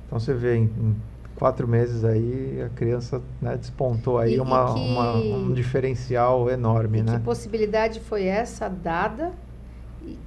Então 0.07 0.19
você 0.19 0.35
vê 0.35 0.57
em, 0.57 0.65
em 0.65 0.97
quatro 1.37 1.67
meses 1.69 2.05
aí 2.05 2.63
a 2.65 2.69
criança 2.69 3.23
né, 3.41 3.57
despontou 3.57 4.19
aí 4.19 4.35
e, 4.35 4.41
uma, 4.41 4.71
e 4.71 4.75
que, 4.75 4.81
uma, 4.81 5.15
um 5.17 5.53
diferencial 5.53 6.51
enorme, 6.51 6.99
e 6.99 7.03
né? 7.03 7.19
Que 7.19 7.25
possibilidade 7.25 8.01
foi 8.01 8.25
essa 8.25 8.69
dada 8.69 9.33
e, 10.05 10.19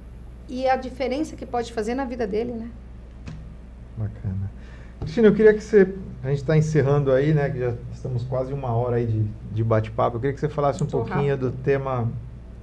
e, 0.48 0.68
a 0.68 0.76
diferença 0.76 1.36
que 1.36 1.44
pode 1.44 1.72
fazer 1.72 1.94
na 1.94 2.04
vida 2.04 2.26
dele, 2.26 2.52
né? 2.52 2.70
Bacana. 3.96 4.50
Cristina, 5.00 5.28
eu 5.28 5.34
queria 5.34 5.54
que 5.54 5.60
você, 5.60 5.94
a 6.22 6.28
gente 6.28 6.38
está 6.38 6.56
encerrando 6.56 7.12
aí, 7.12 7.32
né? 7.32 7.48
Que 7.50 7.60
já 7.60 7.74
estamos 8.06 8.24
quase 8.24 8.52
uma 8.52 8.72
hora 8.72 8.96
aí 8.96 9.06
de, 9.06 9.24
de 9.52 9.64
bate-papo. 9.64 10.16
Eu 10.16 10.20
queria 10.20 10.34
que 10.34 10.40
você 10.40 10.48
falasse 10.48 10.82
um 10.82 10.86
pouquinho 10.86 11.30
rápido. 11.30 11.50
do 11.50 11.56
tema 11.58 12.08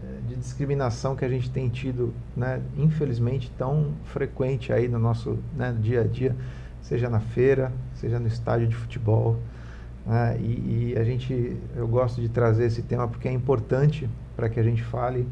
eh, 0.03 0.19
de 0.27 0.35
discriminação 0.35 1.15
que 1.15 1.25
a 1.25 1.29
gente 1.29 1.49
tem 1.49 1.69
tido, 1.69 2.13
né? 2.35 2.61
Infelizmente 2.77 3.51
tão 3.57 3.91
frequente 4.05 4.71
aí 4.71 4.87
no 4.87 4.97
nosso 4.97 5.37
né, 5.55 5.75
dia 5.79 6.01
a 6.01 6.03
dia 6.05 6.35
seja 6.81 7.09
na 7.09 7.19
feira, 7.19 7.71
seja 7.95 8.19
no 8.19 8.27
estádio 8.27 8.67
de 8.67 8.75
futebol. 8.75 9.37
Né? 10.05 10.37
E, 10.39 10.93
e, 10.93 10.97
a 10.99 11.03
gente, 11.03 11.57
eu 11.75 11.87
gosto 11.87 12.21
de 12.21 12.27
trazer 12.27 12.65
esse 12.65 12.81
tema 12.81 13.07
porque 13.07 13.27
é 13.27 13.31
importante 13.31 14.09
para 14.35 14.49
que 14.49 14.59
a 14.59 14.63
gente 14.63 14.83
fale 14.83 15.25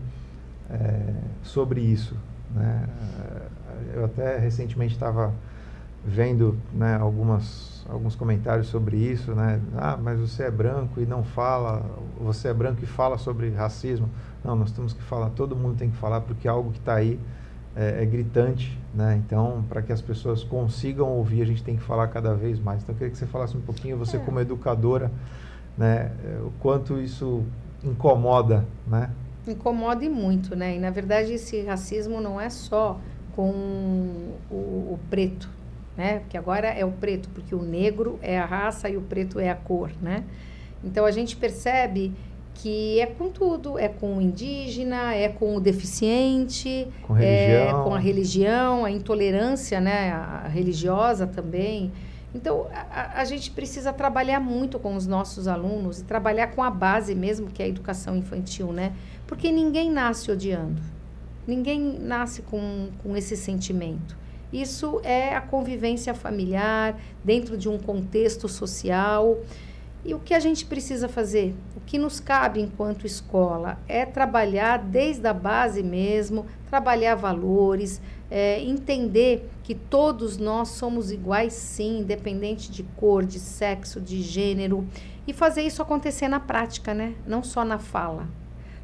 é, 0.70 1.14
sobre 1.43 1.82
isso. 1.82 2.16
Né? 2.55 2.88
Eh, 3.20 3.97
eu 3.97 4.05
até 4.05 4.38
recentemente 4.38 4.93
estava 4.93 5.34
vendo 6.05 6.57
né, 6.74 6.95
algumas, 6.95 7.71
alguns 7.92 8.16
comentários 8.16 8.68
sobre 8.68 8.98
isso, 8.98 9.36
né? 9.36 9.60
Ah, 9.76 9.98
mas 10.02 10.20
você 10.20 10.44
é 10.44 10.52
branco 10.52 11.02
e 11.02 11.06
não 11.06 11.24
fala, 11.24 11.84
você 12.20 12.48
é 12.48 12.54
branco 12.54 12.84
e 12.84 12.88
fala 12.88 13.18
sobre 13.18 13.50
racismo. 13.50 14.10
Não, 14.44 14.56
nós 14.56 14.72
temos 14.72 14.94
que 14.94 15.04
falar, 15.04 15.30
todo 15.32 15.56
mundo 15.56 15.78
tem 15.78 15.89
que 15.89 15.98
falar 15.98 16.22
porque 16.22 16.48
é 16.48 16.52
algo 16.52 16.72
que 16.72 16.80
está 16.80 16.96
aí 16.96 17.20
é, 17.76 18.02
é, 18.02 18.06
gritante, 18.06 18.78
né? 18.96 19.22
Então, 19.24 19.64
para 19.68 19.82
que 19.82 19.92
as 19.92 20.02
pessoas 20.02 20.44
consigam 20.44 21.10
ouvir, 21.10 21.42
a 21.42 21.46
gente 21.46 21.64
tem 21.64 21.76
que 21.76 21.84
falar 21.84 22.08
cada 22.08 22.34
vez 22.34 22.60
mais. 22.60 22.82
Então, 22.82 22.94
eu 22.96 22.98
queria 22.98 23.12
que 23.12 23.18
você 23.18 23.28
falasse 23.28 23.56
um 23.58 23.62
pouquinho, 23.62 23.98
você 23.98 24.18
é. 24.18 24.20
como 24.20 24.39
educadora, 24.39 25.12
né? 25.78 26.12
O 26.46 26.52
quanto 26.62 26.98
isso 26.98 27.44
incomoda, 27.84 28.66
né? 28.88 29.10
Incomoda 29.48 30.06
e 30.06 30.10
muito, 30.10 30.56
né? 30.56 30.78
E, 30.78 30.80
na 30.80 30.89
verdade, 30.89 31.34
esse 31.34 31.62
racismo 31.64 32.22
não 32.22 32.39
é 32.39 32.50
só 32.50 33.00
com 33.36 33.52
o, 34.50 34.54
o 34.94 35.00
preto, 35.10 35.50
né? 36.02 36.20
Porque 36.22 36.36
agora 36.36 36.68
é 36.68 36.84
o 36.84 36.91
preto, 36.91 37.30
porque 37.30 37.54
o 37.54 37.62
negro 37.62 38.18
é 38.24 38.39
a 38.39 38.45
raça 38.45 38.89
e 38.89 38.97
o 38.97 39.02
preto 39.02 39.39
é 39.39 39.52
a 39.52 39.56
cor, 39.56 39.91
né? 40.02 40.24
Então, 40.84 41.06
a 41.06 41.12
gente 41.12 41.38
percebe 41.38 42.12
que 42.56 42.99
é 42.99 43.06
com 43.06 43.30
tudo, 43.30 43.78
é 43.78 43.88
com 43.88 44.18
o 44.18 44.22
indígena, 44.22 45.14
é 45.14 45.30
com 45.30 45.56
o 45.56 45.60
deficiente, 45.60 46.88
com, 47.04 47.16
é 47.18 47.72
com 47.84 47.93
a 47.93 47.99
religião, 47.99 48.84
a 48.84 48.89
intolerância 48.89 49.80
né, 49.80 50.12
a 50.12 50.47
religiosa 50.47 51.28
também. 51.28 51.91
Então, 52.34 52.68
a, 52.74 53.22
a, 53.22 53.26
gente 53.26 53.52
precisa 53.52 53.93
trabalhar 53.93 54.39
muito 54.39 54.80
com 54.80 54.95
os 54.95 55.06
nossos 55.06 55.47
alunos 55.47 55.99
e 55.99 56.04
trabalhar 56.04 56.47
com 56.47 56.64
a 56.64 56.72
base 56.72 57.14
mesmo, 57.14 57.47
que 57.47 57.62
é 57.62 57.66
a 57.66 57.70
educação 57.70 58.16
infantil, 58.16 58.74
né? 58.74 58.93
Porque 59.28 59.52
ninguém 59.52 59.91
nasce 59.91 60.32
odiando, 60.32 60.82
ninguém 61.45 61.99
nasce 61.99 62.41
com, 62.41 62.89
com 63.04 63.16
esse 63.16 63.38
sentimento. 63.38 64.21
Isso 64.52 64.99
é 65.04 65.34
a 65.36 65.41
convivência 65.41 66.14
familiar, 66.14 66.99
dentro 67.24 67.58
de 67.58 67.70
um 67.70 67.78
contexto 67.78 68.49
social. 68.49 69.39
E 70.04 70.14
o 70.14 70.20
que 70.20 70.34
a 70.34 70.39
gente 70.39 70.66
precisa 70.66 71.08
fazer? 71.08 71.56
O 71.76 71.80
que 71.80 71.97
nos 71.97 72.20
cabe 72.20 72.59
enquanto 72.59 73.05
escola 73.05 73.78
é 73.88 74.05
trabalhar 74.05 74.78
desde 74.78 75.28
a 75.28 75.34
base 75.34 75.84
mesmo, 75.84 76.46
trabalhar 76.67 77.16
valores, 77.16 78.01
é, 78.30 78.59
entender 78.62 79.47
que 79.63 79.76
todos 79.76 80.38
nós 80.38 80.70
somos 80.70 81.12
iguais 81.12 81.54
sim, 81.54 82.00
independente 82.00 82.71
de 82.71 82.82
cor, 82.84 83.24
de 83.24 83.39
sexo, 83.39 84.01
de 84.01 84.21
gênero, 84.21 84.88
e 85.28 85.34
fazer 85.34 85.62
isso 85.62 85.82
acontecer 85.82 86.28
na 86.28 86.39
prática, 86.39 86.93
né? 86.93 87.13
Não 87.28 87.43
só 87.43 87.63
na 87.63 87.78
fala, 87.78 88.28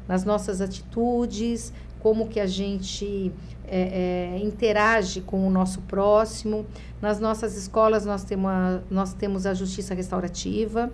nas 0.06 0.24
nossas 0.24 0.60
atitudes, 0.60 1.72
como 2.00 2.28
que 2.28 2.38
a 2.38 2.46
gente 2.46 3.32
é, 3.70 4.34
é, 4.34 4.38
interage 4.38 5.20
com 5.20 5.46
o 5.46 5.50
nosso 5.50 5.80
próximo. 5.82 6.66
Nas 7.00 7.20
nossas 7.20 7.56
escolas 7.56 8.04
nós 8.04 8.24
temos, 8.24 8.50
a, 8.50 8.80
nós 8.90 9.12
temos 9.12 9.46
a 9.46 9.54
justiça 9.54 9.94
restaurativa, 9.94 10.90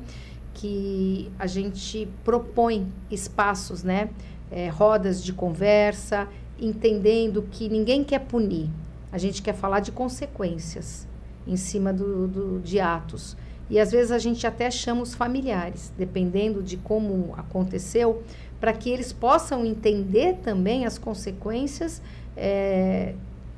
que 0.53 1.31
a 1.39 1.47
gente 1.47 2.09
propõe 2.25 2.87
espaços, 3.11 3.83
né? 3.83 4.11
É, 4.51 4.69
rodas 4.69 5.23
de 5.23 5.33
conversa, 5.33 6.29
entendendo 6.61 7.43
que 7.51 7.69
ninguém 7.69 8.05
quer 8.05 8.21
punir, 8.21 8.69
a 9.11 9.19
gente 9.19 9.43
quer 9.43 9.55
falar 9.55 9.81
de 9.81 9.91
consequências 9.91 11.09
em 11.47 11.57
cima 11.57 11.93
do, 11.93 12.29
do, 12.29 12.61
de 12.61 12.81
atos. 12.81 13.37
E 13.69 13.81
às 13.81 13.91
vezes 13.91 14.13
a 14.13 14.19
gente 14.19 14.47
até 14.47 14.71
chama 14.71 15.03
os 15.03 15.15
familiares, 15.15 15.93
dependendo 15.97 16.63
de 16.63 16.77
como 16.77 17.35
aconteceu, 17.37 18.23
para 18.61 18.73
que 18.73 18.91
eles 18.91 19.13
possam 19.13 19.65
entender 19.65 20.39
também 20.43 20.87
as 20.87 20.99
consequências 20.99 22.01
é, 22.37 23.15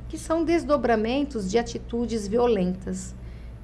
que 0.09 0.19
são 0.19 0.45
desdobramentos 0.45 1.51
de 1.51 1.59
atitudes 1.59 2.27
violentas. 2.29 3.15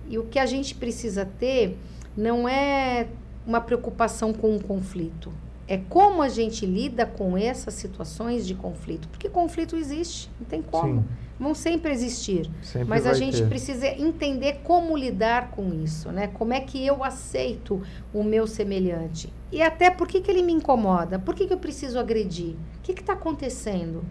E 0.08 0.18
o 0.18 0.24
que 0.24 0.38
a 0.38 0.46
gente 0.46 0.74
precisa 0.74 1.24
ter 1.24 1.78
não 2.16 2.48
é 2.48 3.08
uma 3.46 3.60
preocupação 3.60 4.32
com 4.32 4.56
o 4.56 4.62
conflito, 4.62 5.32
é 5.66 5.78
como 5.88 6.22
a 6.22 6.28
gente 6.28 6.66
lida 6.66 7.06
com 7.06 7.36
essas 7.36 7.74
situações 7.74 8.46
de 8.46 8.54
conflito. 8.54 9.08
Porque 9.08 9.28
conflito 9.28 9.76
existe, 9.76 10.30
não 10.38 10.46
tem 10.46 10.60
como. 10.60 11.00
Sim. 11.00 11.08
Vão 11.40 11.54
sempre 11.54 11.90
existir. 11.90 12.48
Sempre 12.62 12.88
mas 12.88 13.06
a 13.06 13.14
gente 13.14 13.38
ter. 13.38 13.48
precisa 13.48 13.86
entender 13.88 14.60
como 14.62 14.96
lidar 14.96 15.50
com 15.50 15.72
isso, 15.82 16.12
né? 16.12 16.28
Como 16.28 16.52
é 16.52 16.60
que 16.60 16.84
eu 16.84 17.02
aceito 17.02 17.82
o 18.12 18.22
meu 18.22 18.46
semelhante. 18.46 19.32
E 19.50 19.62
até 19.62 19.90
por 19.90 20.06
que, 20.06 20.20
que 20.20 20.30
ele 20.30 20.42
me 20.42 20.52
incomoda? 20.52 21.18
Por 21.18 21.34
que, 21.34 21.46
que 21.46 21.52
eu 21.52 21.58
preciso 21.58 21.98
agredir? 21.98 22.54
O 22.78 22.82
que 22.82 22.92
está 22.92 23.14
acontecendo? 23.14 24.04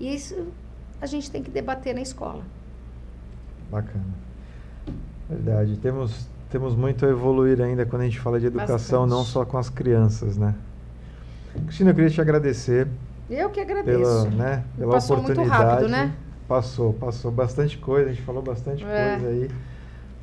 E 0.00 0.14
isso 0.14 0.46
a 1.00 1.06
gente 1.06 1.30
tem 1.30 1.42
que 1.42 1.50
debater 1.50 1.94
na 1.94 2.00
escola. 2.00 2.42
Bacana. 3.70 4.04
Verdade. 5.28 5.76
Temos, 5.76 6.28
temos 6.50 6.74
muito 6.74 7.04
a 7.04 7.08
evoluir 7.08 7.60
ainda 7.60 7.84
quando 7.84 8.02
a 8.02 8.04
gente 8.04 8.18
fala 8.18 8.40
de 8.40 8.46
educação, 8.46 9.02
Bastante. 9.02 9.18
não 9.18 9.24
só 9.24 9.44
com 9.44 9.58
as 9.58 9.68
crianças, 9.68 10.36
né? 10.36 10.54
Cristina, 11.64 11.90
eu 11.90 11.94
queria 11.94 12.10
te 12.10 12.20
agradecer. 12.20 12.88
Eu 13.28 13.50
que 13.50 13.60
agradeço. 13.60 13.98
Pela, 13.98 14.24
né, 14.30 14.64
pela 14.76 14.92
passou 14.92 15.18
oportunidade. 15.18 15.50
muito 15.50 15.68
rápido, 15.68 15.88
né? 15.88 16.14
Passou, 16.46 16.92
passou 16.94 17.30
bastante 17.30 17.76
coisa, 17.76 18.08
a 18.08 18.12
gente 18.12 18.22
falou 18.22 18.42
bastante 18.42 18.84
é. 18.84 19.16
coisa 19.16 19.28
aí. 19.28 19.50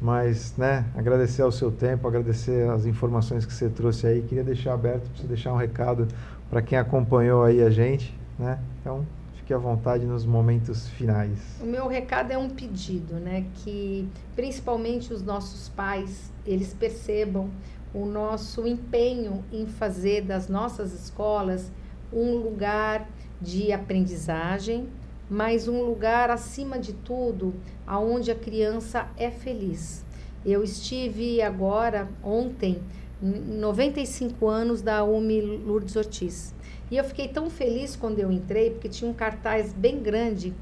Mas, 0.02 0.56
né, 0.57 0.85
agradecer 0.95 1.41
ao 1.41 1.52
seu 1.52 1.72
tempo, 1.72 2.07
agradecer 2.07 2.68
as 2.69 2.85
informações 2.85 3.45
que 3.45 3.53
você 3.53 3.69
trouxe 3.69 4.07
aí. 4.07 4.22
Queria 4.22 4.43
deixar 4.43 4.73
aberto 4.73 5.10
para 5.10 5.22
você 5.22 5.27
deixar 5.27 5.53
um 5.53 5.57
recado 5.57 6.07
para 6.49 6.61
quem 6.61 6.77
acompanhou 6.77 7.43
aí 7.43 7.61
a 7.61 7.69
gente, 7.69 8.18
né? 8.38 8.60
Então, 8.81 9.06
fique 9.45 9.53
à 9.53 9.59
vontade 9.59 10.07
nos 10.07 10.26
momentos 10.26 10.88
finais. 10.89 11.38
O 11.61 11.67
meu 11.67 11.88
recado 11.88 12.31
é 12.31 12.38
um 12.38 12.49
pedido, 12.49 13.13
né, 13.15 13.45
que 13.57 14.09
principalmente 14.35 15.13
os 15.13 15.22
nossos 15.22 15.69
pais, 15.69 16.34
eles 16.47 16.73
percebam 16.73 17.51
o 17.93 18.07
nosso 18.07 18.65
empenho 18.65 19.45
em 19.51 19.67
fazer 19.67 20.22
das 20.22 20.49
nossas 20.49 20.93
escolas 20.93 21.72
um 22.11 22.38
lugar 22.38 23.07
de 23.39 23.72
aprendizagem, 23.72 24.89
mas 25.30 25.67
um 25.67 25.84
lugar 25.84 26.31
acima 26.31 26.80
de 26.80 26.93
tudo 26.93 27.53
aonde 27.85 28.31
a 28.31 28.35
criança 28.35 29.07
é 29.15 29.30
feliz. 29.30 30.03
Eu 30.43 30.63
estive 30.63 31.39
agora 31.43 32.09
ontem 32.23 32.81
95 33.22 34.47
anos 34.47 34.81
da 34.81 35.03
UMI 35.03 35.41
Lourdes 35.41 35.95
Ortiz. 35.95 36.53
E 36.90 36.98
eu 36.98 37.03
fiquei 37.03 37.28
tão 37.28 37.49
feliz 37.49 37.95
quando 37.95 38.20
eu 38.20 38.32
entrei, 38.32 38.70
porque 38.70 38.90
tinha 38.90 39.10
um 39.10 39.14
cartaz 39.14 39.74
bem 39.74 40.02
grande, 40.02 40.53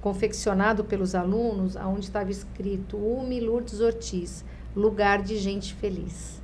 confeccionado 0.00 0.84
pelos 0.84 1.14
alunos, 1.14 1.76
onde 1.76 2.06
estava 2.06 2.30
escrito 2.30 2.96
UMI 2.96 3.40
Lourdes 3.40 3.80
Ortiz, 3.80 4.44
lugar 4.74 5.22
de 5.22 5.36
gente 5.36 5.74
feliz. 5.74 6.40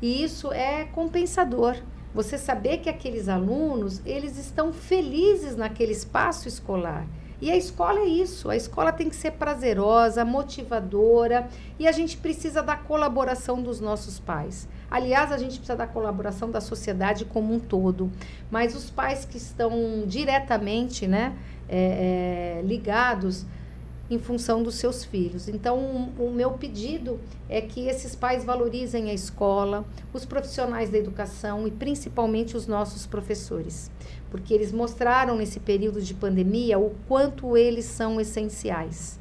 E 0.00 0.22
isso 0.22 0.52
é 0.52 0.84
compensador. 0.84 1.76
Você 2.14 2.38
saber 2.38 2.78
que 2.78 2.88
aqueles 2.88 3.28
alunos, 3.28 4.00
eles 4.04 4.38
estão 4.38 4.72
felizes 4.72 5.56
naquele 5.56 5.92
espaço 5.92 6.48
escolar. 6.48 7.06
E 7.40 7.50
a 7.50 7.56
escola 7.56 8.00
é 8.00 8.06
isso, 8.06 8.48
a 8.48 8.56
escola 8.56 8.90
tem 8.90 9.10
que 9.10 9.16
ser 9.16 9.32
prazerosa, 9.32 10.24
motivadora, 10.24 11.48
e 11.78 11.86
a 11.86 11.92
gente 11.92 12.16
precisa 12.16 12.62
da 12.62 12.76
colaboração 12.76 13.62
dos 13.62 13.78
nossos 13.78 14.18
pais. 14.18 14.66
Aliás, 14.90 15.32
a 15.32 15.38
gente 15.38 15.56
precisa 15.58 15.76
da 15.76 15.86
colaboração 15.86 16.50
da 16.50 16.60
sociedade 16.60 17.24
como 17.24 17.52
um 17.52 17.58
todo, 17.58 18.10
mas 18.50 18.74
os 18.74 18.90
pais 18.90 19.24
que 19.24 19.36
estão 19.36 20.04
diretamente 20.06 21.06
né, 21.06 21.36
é, 21.68 22.58
é, 22.58 22.62
ligados 22.62 23.44
em 24.08 24.18
função 24.18 24.62
dos 24.62 24.76
seus 24.76 25.04
filhos. 25.04 25.48
Então, 25.48 25.78
o, 26.16 26.26
o 26.26 26.32
meu 26.32 26.52
pedido 26.52 27.18
é 27.48 27.60
que 27.60 27.88
esses 27.88 28.14
pais 28.14 28.44
valorizem 28.44 29.10
a 29.10 29.14
escola, 29.14 29.84
os 30.12 30.24
profissionais 30.24 30.90
da 30.90 30.98
educação 30.98 31.66
e 31.66 31.70
principalmente 31.70 32.56
os 32.56 32.66
nossos 32.66 33.06
professores, 33.06 33.90
porque 34.30 34.54
eles 34.54 34.72
mostraram 34.72 35.36
nesse 35.36 35.58
período 35.58 36.00
de 36.00 36.14
pandemia 36.14 36.78
o 36.78 36.94
quanto 37.08 37.56
eles 37.56 37.84
são 37.84 38.20
essenciais. 38.20 39.18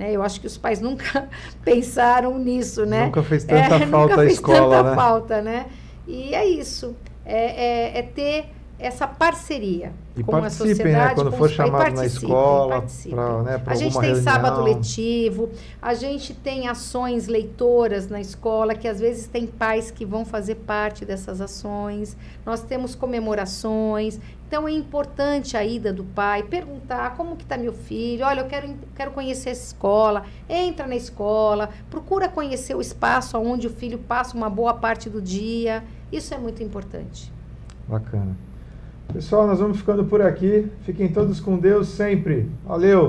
Né? 0.00 0.12
Eu 0.12 0.22
acho 0.22 0.40
que 0.40 0.46
os 0.46 0.56
pais 0.56 0.80
nunca 0.80 1.28
pensaram 1.62 2.38
nisso, 2.38 2.86
né? 2.86 3.04
Nunca 3.04 3.22
fez 3.22 3.44
tanta 3.44 3.74
é, 3.74 3.84
falta 3.86 4.22
a 4.22 4.24
escola, 4.24 4.78
tanta 4.78 4.90
né? 4.90 4.96
falta, 4.96 5.42
né? 5.42 5.66
E 6.08 6.34
é 6.34 6.46
isso, 6.46 6.96
é, 7.22 7.96
é, 7.96 7.98
é 7.98 8.02
ter 8.02 8.46
essa 8.78 9.06
parceria 9.06 9.92
e 10.16 10.24
com 10.24 10.36
a 10.36 10.48
sociedade. 10.48 10.88
Né? 10.88 11.14
Quando 11.14 11.32
for 11.32 11.50
chamado 11.50 11.94
na 11.94 12.06
escola, 12.06 12.82
pra, 13.10 13.42
né, 13.42 13.62
a 13.66 13.74
gente 13.74 13.92
tem 13.92 14.02
reunião. 14.14 14.22
sábado 14.22 14.62
letivo, 14.62 15.50
a 15.82 15.92
gente 15.92 16.32
tem 16.32 16.66
ações 16.66 17.26
leitoras 17.26 18.08
na 18.08 18.22
escola, 18.22 18.74
que 18.74 18.88
às 18.88 18.98
vezes 18.98 19.26
tem 19.26 19.46
pais 19.46 19.90
que 19.90 20.06
vão 20.06 20.24
fazer 20.24 20.54
parte 20.54 21.04
dessas 21.04 21.42
ações. 21.42 22.16
Nós 22.44 22.62
temos 22.62 22.94
comemorações. 22.94 24.18
Então 24.50 24.66
é 24.66 24.72
importante 24.72 25.56
a 25.56 25.64
ida 25.64 25.92
do 25.92 26.02
pai, 26.02 26.42
perguntar 26.42 27.14
como 27.16 27.36
que 27.36 27.44
está 27.44 27.56
meu 27.56 27.72
filho, 27.72 28.26
olha, 28.26 28.40
eu 28.40 28.48
quero, 28.48 28.74
quero 28.96 29.12
conhecer 29.12 29.50
essa 29.50 29.66
escola, 29.68 30.24
entra 30.48 30.88
na 30.88 30.96
escola, 30.96 31.70
procura 31.88 32.28
conhecer 32.28 32.74
o 32.74 32.80
espaço 32.80 33.38
onde 33.38 33.68
o 33.68 33.70
filho 33.70 33.96
passa 33.96 34.36
uma 34.36 34.50
boa 34.50 34.74
parte 34.74 35.08
do 35.08 35.22
dia. 35.22 35.84
Isso 36.10 36.34
é 36.34 36.36
muito 36.36 36.64
importante. 36.64 37.32
Bacana. 37.86 38.36
Pessoal, 39.12 39.46
nós 39.46 39.60
vamos 39.60 39.78
ficando 39.78 40.04
por 40.04 40.20
aqui. 40.20 40.68
Fiquem 40.82 41.12
todos 41.12 41.38
com 41.38 41.56
Deus 41.56 41.86
sempre. 41.86 42.50
Valeu! 42.66 43.08